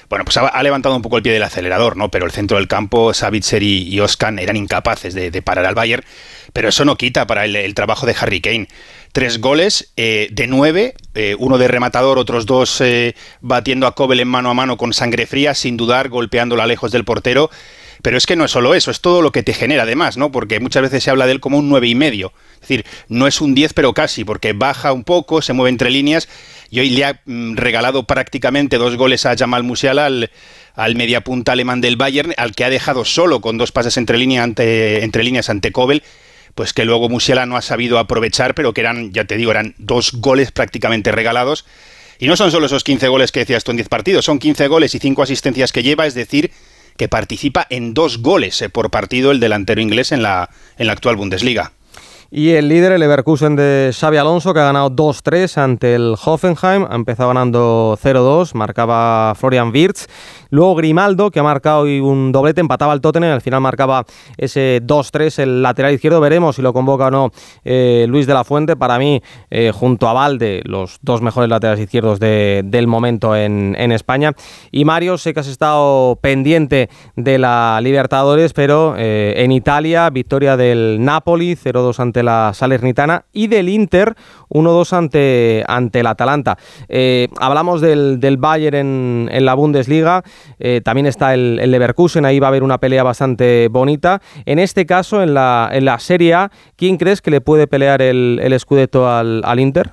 [0.09, 2.11] Bueno, pues ha, levantado un poco el pie del acelerador, ¿no?
[2.12, 6.05] Pero el centro del campo, Savitzer y, y Oskan eran incapaces de, parar al Bayern.
[6.53, 8.69] Pero eso no quita para el, el trabajo de Harry Kane.
[9.16, 14.20] Tres goles eh, de nueve, eh, uno de rematador, otros dos eh, batiendo a Kobel
[14.20, 17.51] en mano a mano con sangre fría, sin dudar, golpeándola lejos del portero.
[18.07, 20.31] Pero es que no es solo eso, es todo lo que te genera además, ¿no?
[20.31, 22.33] Porque muchas veces se habla de él como un nueve y medio.
[22.55, 25.91] Es decir, no es un 10, pero casi, porque baja un poco, se mueve entre
[25.91, 26.28] líneas.
[26.70, 31.81] Y hoy le ha mm, regalado prácticamente dos goles a Jamal Musiala, al, mediapunta alemán
[31.81, 35.73] del Bayern, al que ha dejado solo con dos pases entre, línea ante, líneas ante
[35.73, 36.05] Kobel
[36.55, 39.74] pues que luego Musiala no ha sabido aprovechar, pero que eran, ya te digo, eran
[39.78, 41.65] dos goles prácticamente regalados.
[42.20, 44.69] Y no son solo esos 15 goles que decías tú en 10 partidos, son 15
[44.69, 46.53] goles y 5 asistencias que lleva, es decir,
[46.97, 50.93] que participa en dos goles eh, por partido el delantero inglés en la, en la
[50.93, 51.73] actual Bundesliga.
[52.31, 56.85] Y el líder, el Leverkusen de Xavi Alonso, que ha ganado 2-3 ante el Hoffenheim.
[56.90, 60.07] Ha empezado ganando 0-2, marcaba Florian Wirtz.
[60.51, 64.05] Luego Grimaldo, que ha marcado un doblete, empataba al Tottenham, al final marcaba
[64.36, 66.20] ese 2-3 el lateral izquierdo.
[66.20, 67.31] Veremos si lo convoca o no
[67.65, 68.77] eh, Luis de la Fuente.
[68.77, 73.77] Para mí, eh, junto a Valde, los dos mejores laterales izquierdos de- del momento en,
[73.78, 74.32] en España.
[74.73, 80.57] Y Mario, sé que has estado pendiente de la Libertadores, pero eh, en Italia, victoria
[80.57, 84.15] del Napoli, 0-2 ante la Salernitana, y del Inter,
[84.51, 86.57] 1-2 ante, ante el Atalanta.
[86.89, 90.23] Eh, hablamos del, del Bayern en, en la Bundesliga,
[90.59, 94.21] eh, también está el, el Leverkusen, ahí va a haber una pelea bastante bonita.
[94.45, 98.03] En este caso, en la, en la Serie A, ¿quién crees que le puede pelear
[98.03, 99.93] el, el Scudetto al, al Inter?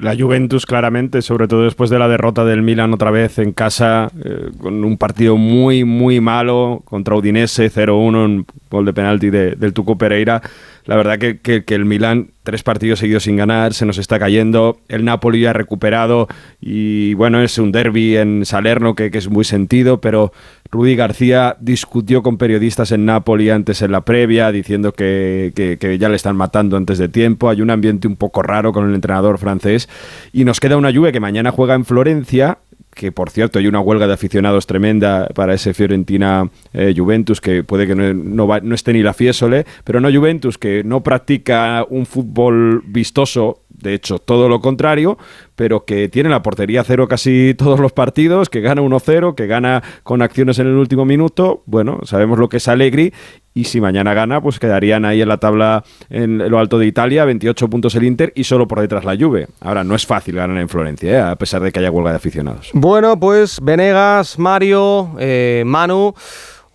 [0.00, 4.06] La Juventus, claramente, sobre todo después de la derrota del Milan otra vez en casa,
[4.24, 9.56] eh, con un partido muy, muy malo contra Udinese, 0-1, un gol de penalti de-
[9.56, 10.40] del Tuco Pereira.
[10.88, 14.80] La verdad que, que- el Milan, tres partidos seguidos sin ganar, se nos está cayendo.
[14.88, 16.28] El Napoli ya ha recuperado
[16.62, 20.32] y bueno, es un derby en Salerno que, que es muy sentido, pero
[20.70, 26.08] Rudy García discutió con periodistas en Napoli antes en la previa, diciendo que, que- ya
[26.08, 27.50] le están matando antes de tiempo.
[27.50, 29.90] Hay un ambiente un poco raro con el entrenador francés.
[30.32, 32.58] Y nos queda una Juve que mañana juega en Florencia
[32.98, 37.62] que por cierto hay una huelga de aficionados tremenda para ese Fiorentina eh, Juventus que
[37.62, 41.00] puede que no, no va- no esté ni la Fiesole, pero no Juventus que no
[41.04, 45.18] practica un fútbol vistoso, de hecho todo lo contrario,
[45.56, 49.82] pero que tiene la portería cero casi todos los partidos, que gana 1-0, que gana
[50.02, 53.12] con acciones en el último minuto, bueno, sabemos lo que es Allegri
[53.54, 57.24] y si mañana gana, pues quedarían ahí en la tabla en lo alto de Italia,
[57.24, 59.48] 28 puntos el Inter y solo por detrás la Juve.
[59.60, 61.20] Ahora, no es fácil ganar en Florencia, ¿eh?
[61.20, 62.70] a pesar de que haya huelga de aficionados.
[62.72, 66.14] Bueno, pues Venegas, Mario, eh, Manu,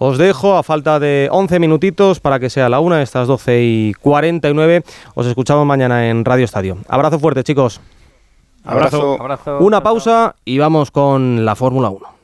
[0.04, 3.94] os dejo a falta de 11 minutitos para que sea la una, estas 12 y
[4.02, 4.84] 49.
[5.16, 6.78] Os escuchamos mañana en Radio Estadio.
[6.90, 7.80] Abrazo fuerte, chicos.
[8.66, 9.16] Abrazo.
[9.18, 9.60] Abrazo.
[9.60, 12.23] Una pausa y vamos con la Fórmula 1.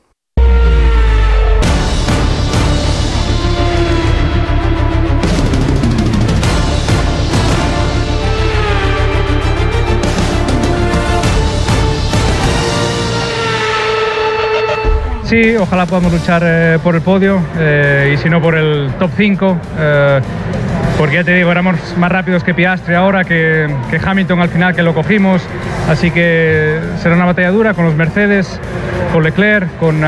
[15.30, 19.12] Sí, ojalá podamos luchar eh, por el podio eh, y si no por el top
[19.16, 19.58] 5.
[19.78, 20.20] eh,
[20.98, 23.72] porque ya te digo, éramos más rápidos que Piastri ahora, que,
[24.04, 25.40] Hamilton al final que lo cogimos.
[25.88, 28.58] Así que será una batalla dura con los Mercedes,
[29.12, 30.00] con Leclerc, con,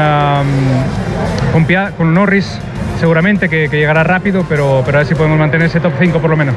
[1.53, 1.67] con,
[1.97, 2.59] con Norris
[3.03, 6.21] seguramente que, que llegará rápido, pero, pero a ver si podemos mantener ese top 5
[6.21, 6.55] por lo menos.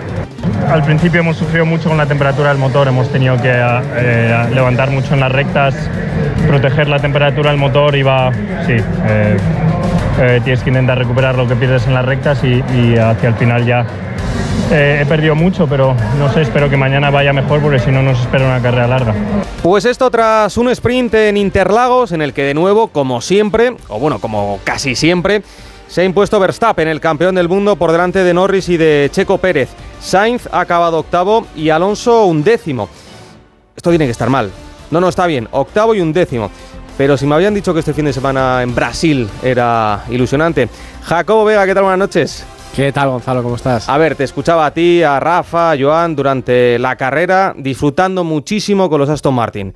[0.69, 4.91] Al principio hemos sufrido mucho con la temperatura del motor, hemos tenido que eh, levantar
[4.91, 5.73] mucho en las rectas,
[6.47, 8.31] proteger la temperatura del motor y va,
[8.67, 9.38] sí, eh,
[10.22, 13.34] eh, tienes que intentar recuperar lo que pierdes en las rectas y, y hacia el
[13.34, 13.88] final ya
[14.72, 18.03] eh, he perdido mucho, pero no sé, espero que mañana vaya mejor porque si no
[18.03, 19.15] nos espera una carrera larga.
[19.63, 23.99] Pues esto tras un sprint en Interlagos en el que de nuevo, como siempre, o
[23.99, 25.41] bueno, como casi siempre,
[25.88, 29.38] se ha impuesto Verstappen, el campeón del mundo, por delante de Norris y de Checo
[29.38, 29.70] Pérez.
[30.02, 32.90] Sainz ha acabado octavo y Alonso un décimo.
[33.76, 34.52] Esto tiene que estar mal.
[34.91, 35.48] No, no, está bien.
[35.52, 36.49] Octavo y un décimo.
[36.98, 40.70] Pero si me habían dicho que este fin de semana en Brasil era ilusionante.
[41.03, 41.84] Jacobo Vega, ¿qué tal?
[41.84, 42.45] Buenas noches.
[42.76, 43.41] ¿Qué tal, Gonzalo?
[43.41, 43.88] ¿Cómo estás?
[43.88, 48.90] A ver, te escuchaba a ti, a Rafa, a Joan durante la carrera, disfrutando muchísimo
[48.90, 49.74] con los Aston Martin.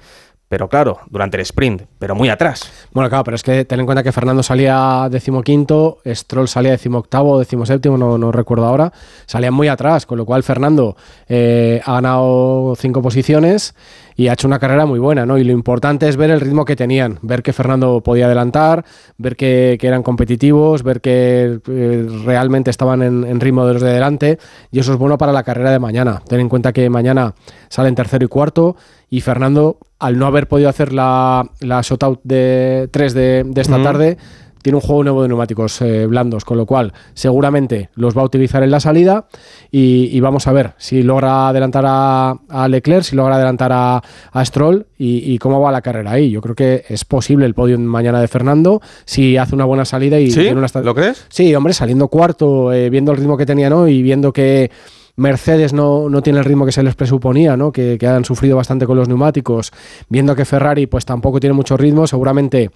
[0.50, 2.72] Pero claro, durante el sprint, pero muy atrás.
[2.92, 7.38] Bueno, claro, pero es que ten en cuenta que Fernando salía decimoquinto, Stroll salía decimoctavo
[7.38, 8.92] decimoséptimo, no, no recuerdo ahora,
[9.28, 10.98] salían muy atrás, con lo cual Fernando
[11.28, 13.76] eh, ha ganado cinco posiciones
[14.20, 15.38] y ha hecho una carrera muy buena, ¿no?
[15.38, 18.84] Y lo importante es ver el ritmo que tenían, ver que Fernando podía adelantar,
[19.18, 23.82] ver que, que eran competitivos, ver que eh, realmente estaban en, en ritmo de los
[23.82, 24.38] de delante,
[24.72, 26.22] y eso es bueno para la carrera de mañana.
[26.28, 27.34] Ten en cuenta que mañana
[27.70, 28.76] salen tercero y cuarto,
[29.10, 33.82] y Fernando, al no haber podido hacer la, la shootout de 3 de, de esta
[33.82, 34.18] tarde,
[34.62, 38.26] tiene un juego nuevo de neumáticos eh, blandos, con lo cual seguramente los va a
[38.26, 39.28] utilizar en la salida
[39.72, 44.02] y, y vamos a ver si logra adelantar a, a Leclerc, si logra adelantar a,
[44.32, 46.30] a Stroll y, y cómo va la carrera ahí.
[46.30, 50.20] Yo creo que es posible el podio mañana de Fernando si hace una buena salida
[50.20, 50.42] y ¿Sí?
[50.42, 51.26] tiene una ¿Lo crees?
[51.30, 53.88] Sí, hombre, saliendo cuarto, eh, viendo el ritmo que tenía, ¿no?
[53.88, 54.72] Y viendo que
[55.16, 57.72] Mercedes no, no tiene el ritmo que se les presuponía, ¿no?
[57.72, 59.72] Que, que han sufrido bastante con los neumáticos,
[60.08, 62.72] viendo que Ferrari pues tampoco tiene mucho ritmo, seguramente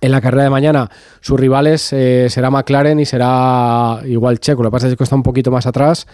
[0.00, 0.90] en la carrera de mañana
[1.20, 4.62] sus rivales eh, será McLaren y será igual Checo.
[4.62, 6.06] Lo que pasa es que está un poquito más atrás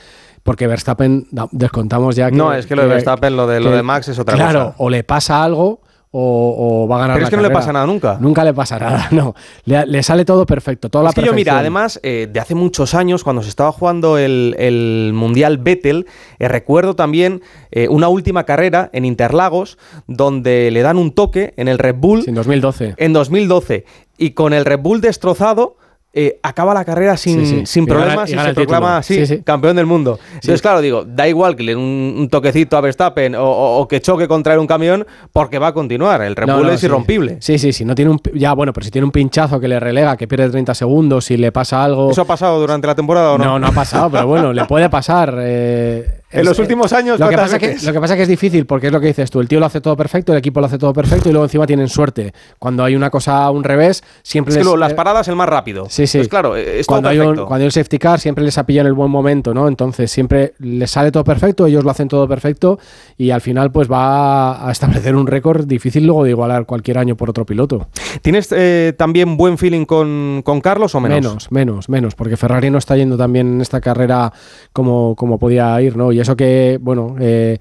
[0.43, 2.37] porque Verstappen descontamos ya que...
[2.37, 4.75] No, es que lo de Verstappen, lo de, lo de Max es otra claro, cosa.
[4.79, 5.83] o le pasa algo
[6.13, 8.19] o, o va a ganar Pero la es que no le pasa nada nunca.
[8.21, 9.35] Nunca le pasa nada, no.
[9.65, 11.59] Le, le sale todo perfecto, toda la Es que yo, mira, perfección.
[11.59, 16.07] además, eh, de hace muchos años, cuando se estaba jugando el, el Mundial Vettel,
[16.39, 19.79] eh, recuerdo también eh, una última carrera en Interlagos,
[20.09, 22.25] donde le dan un toque en el Red Bull.
[22.27, 22.95] en 2012.
[22.97, 23.85] En 2012.
[24.19, 25.77] Y con el Red Bull destrozado.
[26.13, 27.67] Eh, acaba la carrera sin, Sí, sí.
[27.67, 29.43] sin Y gana- problemas y se proclama así, Sí, sí.
[29.43, 30.19] campeón del mundo.
[30.35, 33.79] Entonces, claro, digo, da igual que le den un, un toquecito a Verstappen o, o-
[33.79, 36.21] o que choque contra un camión, porque va a continuar.
[36.23, 36.87] El Red No, Bull no, es sí.
[36.87, 37.37] irrompible.
[37.41, 37.85] Sí, sí, sí.
[37.85, 40.51] No tiene un, ya, bueno, pero si tiene un pinchazo que le relega, que pierde
[40.51, 42.11] 30 segundos, si le pasa algo.
[42.11, 43.45] ¿Eso ha pasado durante la temporada o no?
[43.45, 45.35] No, no ha pasado, pero bueno, le puede pasar.
[45.41, 48.23] eh, En es- los últimos años, lo que, ¿cuántas pasa que, lo que pasa que
[48.23, 50.39] es difícil, porque es lo que dices tú, el tío lo hace todo perfecto, el
[50.39, 52.33] equipo lo hace todo perfecto y luego encima tienen suerte.
[52.59, 55.27] Cuando hay una cosa a un revés, siempre Es que les- luego las eh, paradas
[55.29, 55.87] el más rápido.
[55.89, 56.19] Sí, sí.
[56.19, 58.57] Pues claro, eh, es todo cuando hay, un, cuando hay un safety car siempre les
[58.59, 59.67] ha pillado en el buen momento, ¿no?
[59.67, 62.79] Entonces siempre les sale todo perfecto, ellos lo hacen todo perfecto
[63.19, 67.17] y al final pues va a establecer un récord difícil luego de igualar cualquier año
[67.17, 67.89] por otro piloto.
[68.23, 71.21] ¿Tienes eh, también buen feeling con, con Carlos o menos?
[71.21, 74.33] Menos, menos, menos, porque Ferrari no está yendo tan bien en esta carrera
[74.73, 76.13] como, como podía ir, ¿no?
[76.13, 77.59] Y eso que, bueno, eh,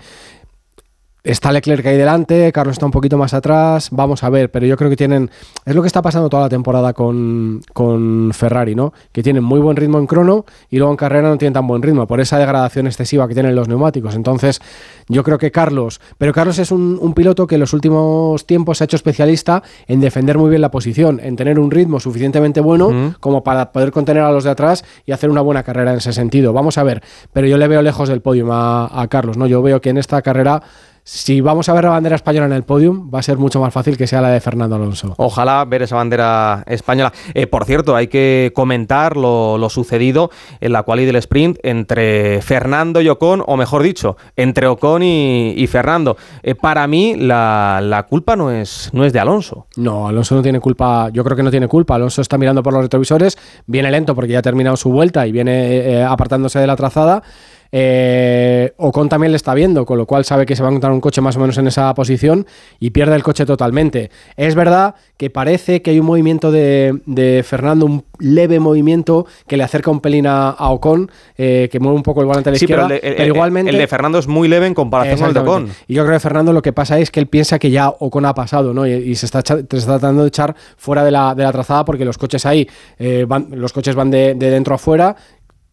[1.31, 4.76] está Leclerc ahí delante, Carlos está un poquito más atrás, vamos a ver, pero yo
[4.77, 5.30] creo que tienen,
[5.65, 8.93] es lo que está pasando toda la temporada con, con Ferrari, ¿no?
[9.11, 11.81] Que tienen muy buen ritmo en crono y luego en carrera no tienen tan buen
[11.81, 14.15] ritmo, por esa degradación excesiva que tienen los neumáticos.
[14.15, 14.60] Entonces,
[15.07, 18.77] yo creo que Carlos, pero Carlos es un, un piloto que en los últimos tiempos
[18.77, 22.61] se ha hecho especialista en defender muy bien la posición, en tener un ritmo suficientemente
[22.61, 25.97] bueno como para poder contener a los de atrás y hacer una buena carrera en
[25.97, 26.53] ese sentido.
[26.53, 27.03] Vamos a ver,
[27.34, 29.47] pero yo le veo lejos del podium a, a Carlos, ¿no?
[29.47, 30.61] Yo veo que en esta carrera
[31.04, 33.74] si vamos a ver la bandera española en el podium, va a ser mucho más
[33.74, 35.16] fácil que sea la de Fernando Alonso.
[35.18, 37.12] Ojalá ver esa bandera española.
[37.34, 40.30] Eh, por cierto, hay que comentar lo, lo sucedido
[40.62, 45.54] en la quali del sprint entre Fernando y Ocon, o mejor dicho, entre Ocon y,
[45.58, 46.18] y Fernando.
[46.44, 49.68] Eh, para mí, la, la culpa no es, no es de Alonso.
[49.78, 51.96] No, Alonso no tiene culpa, yo creo que no tiene culpa.
[51.96, 55.32] Alonso está mirando por los retrovisores, viene lento porque ya ha terminado su vuelta y
[55.32, 57.24] viene eh, apartándose de la trazada.
[57.72, 60.91] Eh, Ocon también le está viendo, con lo cual sabe que se va a encontrar
[60.91, 62.46] un coche más o menos en esa posición
[62.80, 64.10] y pierde el coche totalmente.
[64.38, 69.58] Es verdad que parece que hay un movimiento de, de Fernando, un leve movimiento que
[69.58, 72.54] le acerca un pelín a, a Ocon, eh, que mueve un poco el volante a
[72.54, 72.96] la Sí, pero izquierda.
[72.96, 75.28] el de, el- pero el- igualmente el de Fernando es muy leve en comparación con
[75.28, 75.70] el de Ocon.
[75.88, 78.26] Y yo creo que Fernando lo que pasa es que él piensa que ya Ocon
[78.26, 78.88] ha pasado, ¿no?
[78.88, 81.52] Y, y se, está, echa- se está tratando de echar fuera de la, de la
[81.52, 82.68] trazada porque los coches ahí,
[82.98, 85.16] eh, van, los coches van de, de dentro a fuera,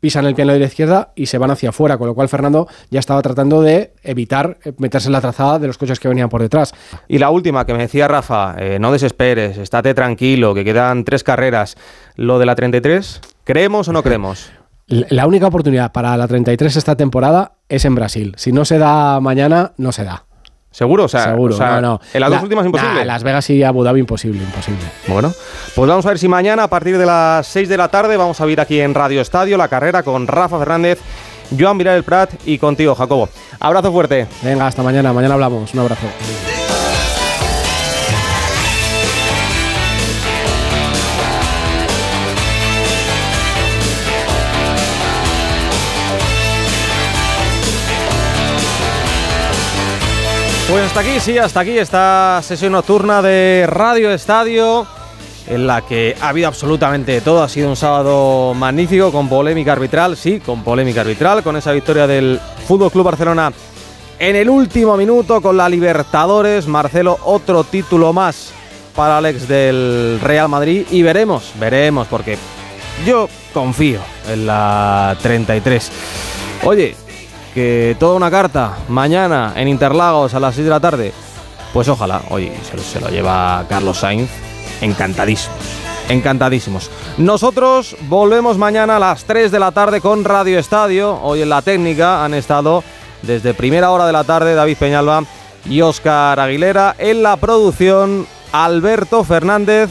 [0.01, 2.69] pisan el piano de la izquierda y se van hacia afuera, con lo cual Fernando
[2.91, 6.29] ya estaba tratando de evitar eh, meterse en la trazada de los coches que venían
[6.29, 6.75] por detrás.
[7.09, 11.25] Y la última que me decía Rafa, eh, no desesperes, estate tranquilo, que quedan tres
[11.25, 11.77] carreras.
[12.17, 14.51] Lo de la 33, ¿creemos o no creemos?
[14.87, 18.35] La única oportunidad para la 33 esta temporada es en Brasil.
[18.37, 20.27] Si no se da mañana, no se da.
[20.77, 21.05] ¿Seguro?
[21.05, 22.01] O sea, Seguro, o sea, no, no.
[22.13, 22.95] en las La- dos últimas imposible.
[22.97, 24.85] Nah, Las Vegas y Abu Dhabi imposible, imposible.
[25.09, 25.33] Bueno,
[25.75, 28.39] pues vamos a ver si mañana a partir de las 6 de la tarde vamos
[28.43, 30.99] a ver aquí en Radio Estadio la carrera con Rafa Fernández,
[31.59, 33.31] Joan Viral el Prat y contigo, Jacobo.
[33.59, 34.27] Abrazo fuerte.
[34.43, 35.15] Venga, hasta mañana.
[35.15, 35.73] Mañana hablamos.
[35.73, 36.66] Un abrazo.
[50.69, 54.85] Pues hasta aquí, sí, hasta aquí esta sesión nocturna de Radio Estadio,
[55.47, 57.45] en la que ha habido absolutamente todo.
[57.45, 62.09] Ha sido un sábado magnífico, con polémica arbitral, sí, con polémica arbitral, con esa victoria
[62.09, 63.53] del Fútbol Club Barcelona
[64.19, 66.67] en el último minuto con la Libertadores.
[66.67, 68.51] Marcelo, otro título más
[68.97, 70.85] para Alex del Real Madrid.
[70.91, 72.39] Y veremos, veremos, porque
[73.07, 75.93] yo confío en la 33.
[76.65, 76.97] Oye,
[77.57, 81.13] que toda una carta mañana en Interlagos a las 6 de la tarde.
[81.73, 84.29] Pues ojalá, oye, se, lo- lleva Carlos Sainz.
[84.83, 85.57] Encantadísimos,
[86.11, 86.91] encantadísimos.
[87.17, 91.19] Nosotros volvemos mañana a las 3 de la tarde con Radio Estadio.
[91.23, 92.85] Hoy en la técnica han estado
[93.23, 95.25] desde primera hora de la tarde David Peñalba
[95.65, 96.95] y Óscar Aguilera.
[96.99, 99.89] En la producción Alberto Fernández.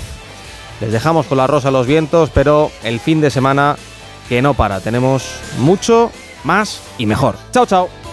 [0.82, 3.76] Les dejamos con la rosa los vientos, pero el fin de semana
[4.30, 4.82] que no para.
[4.82, 5.24] Tenemos
[5.58, 6.12] mucho
[6.46, 7.36] más y mejor.
[7.52, 8.05] Chao, chao.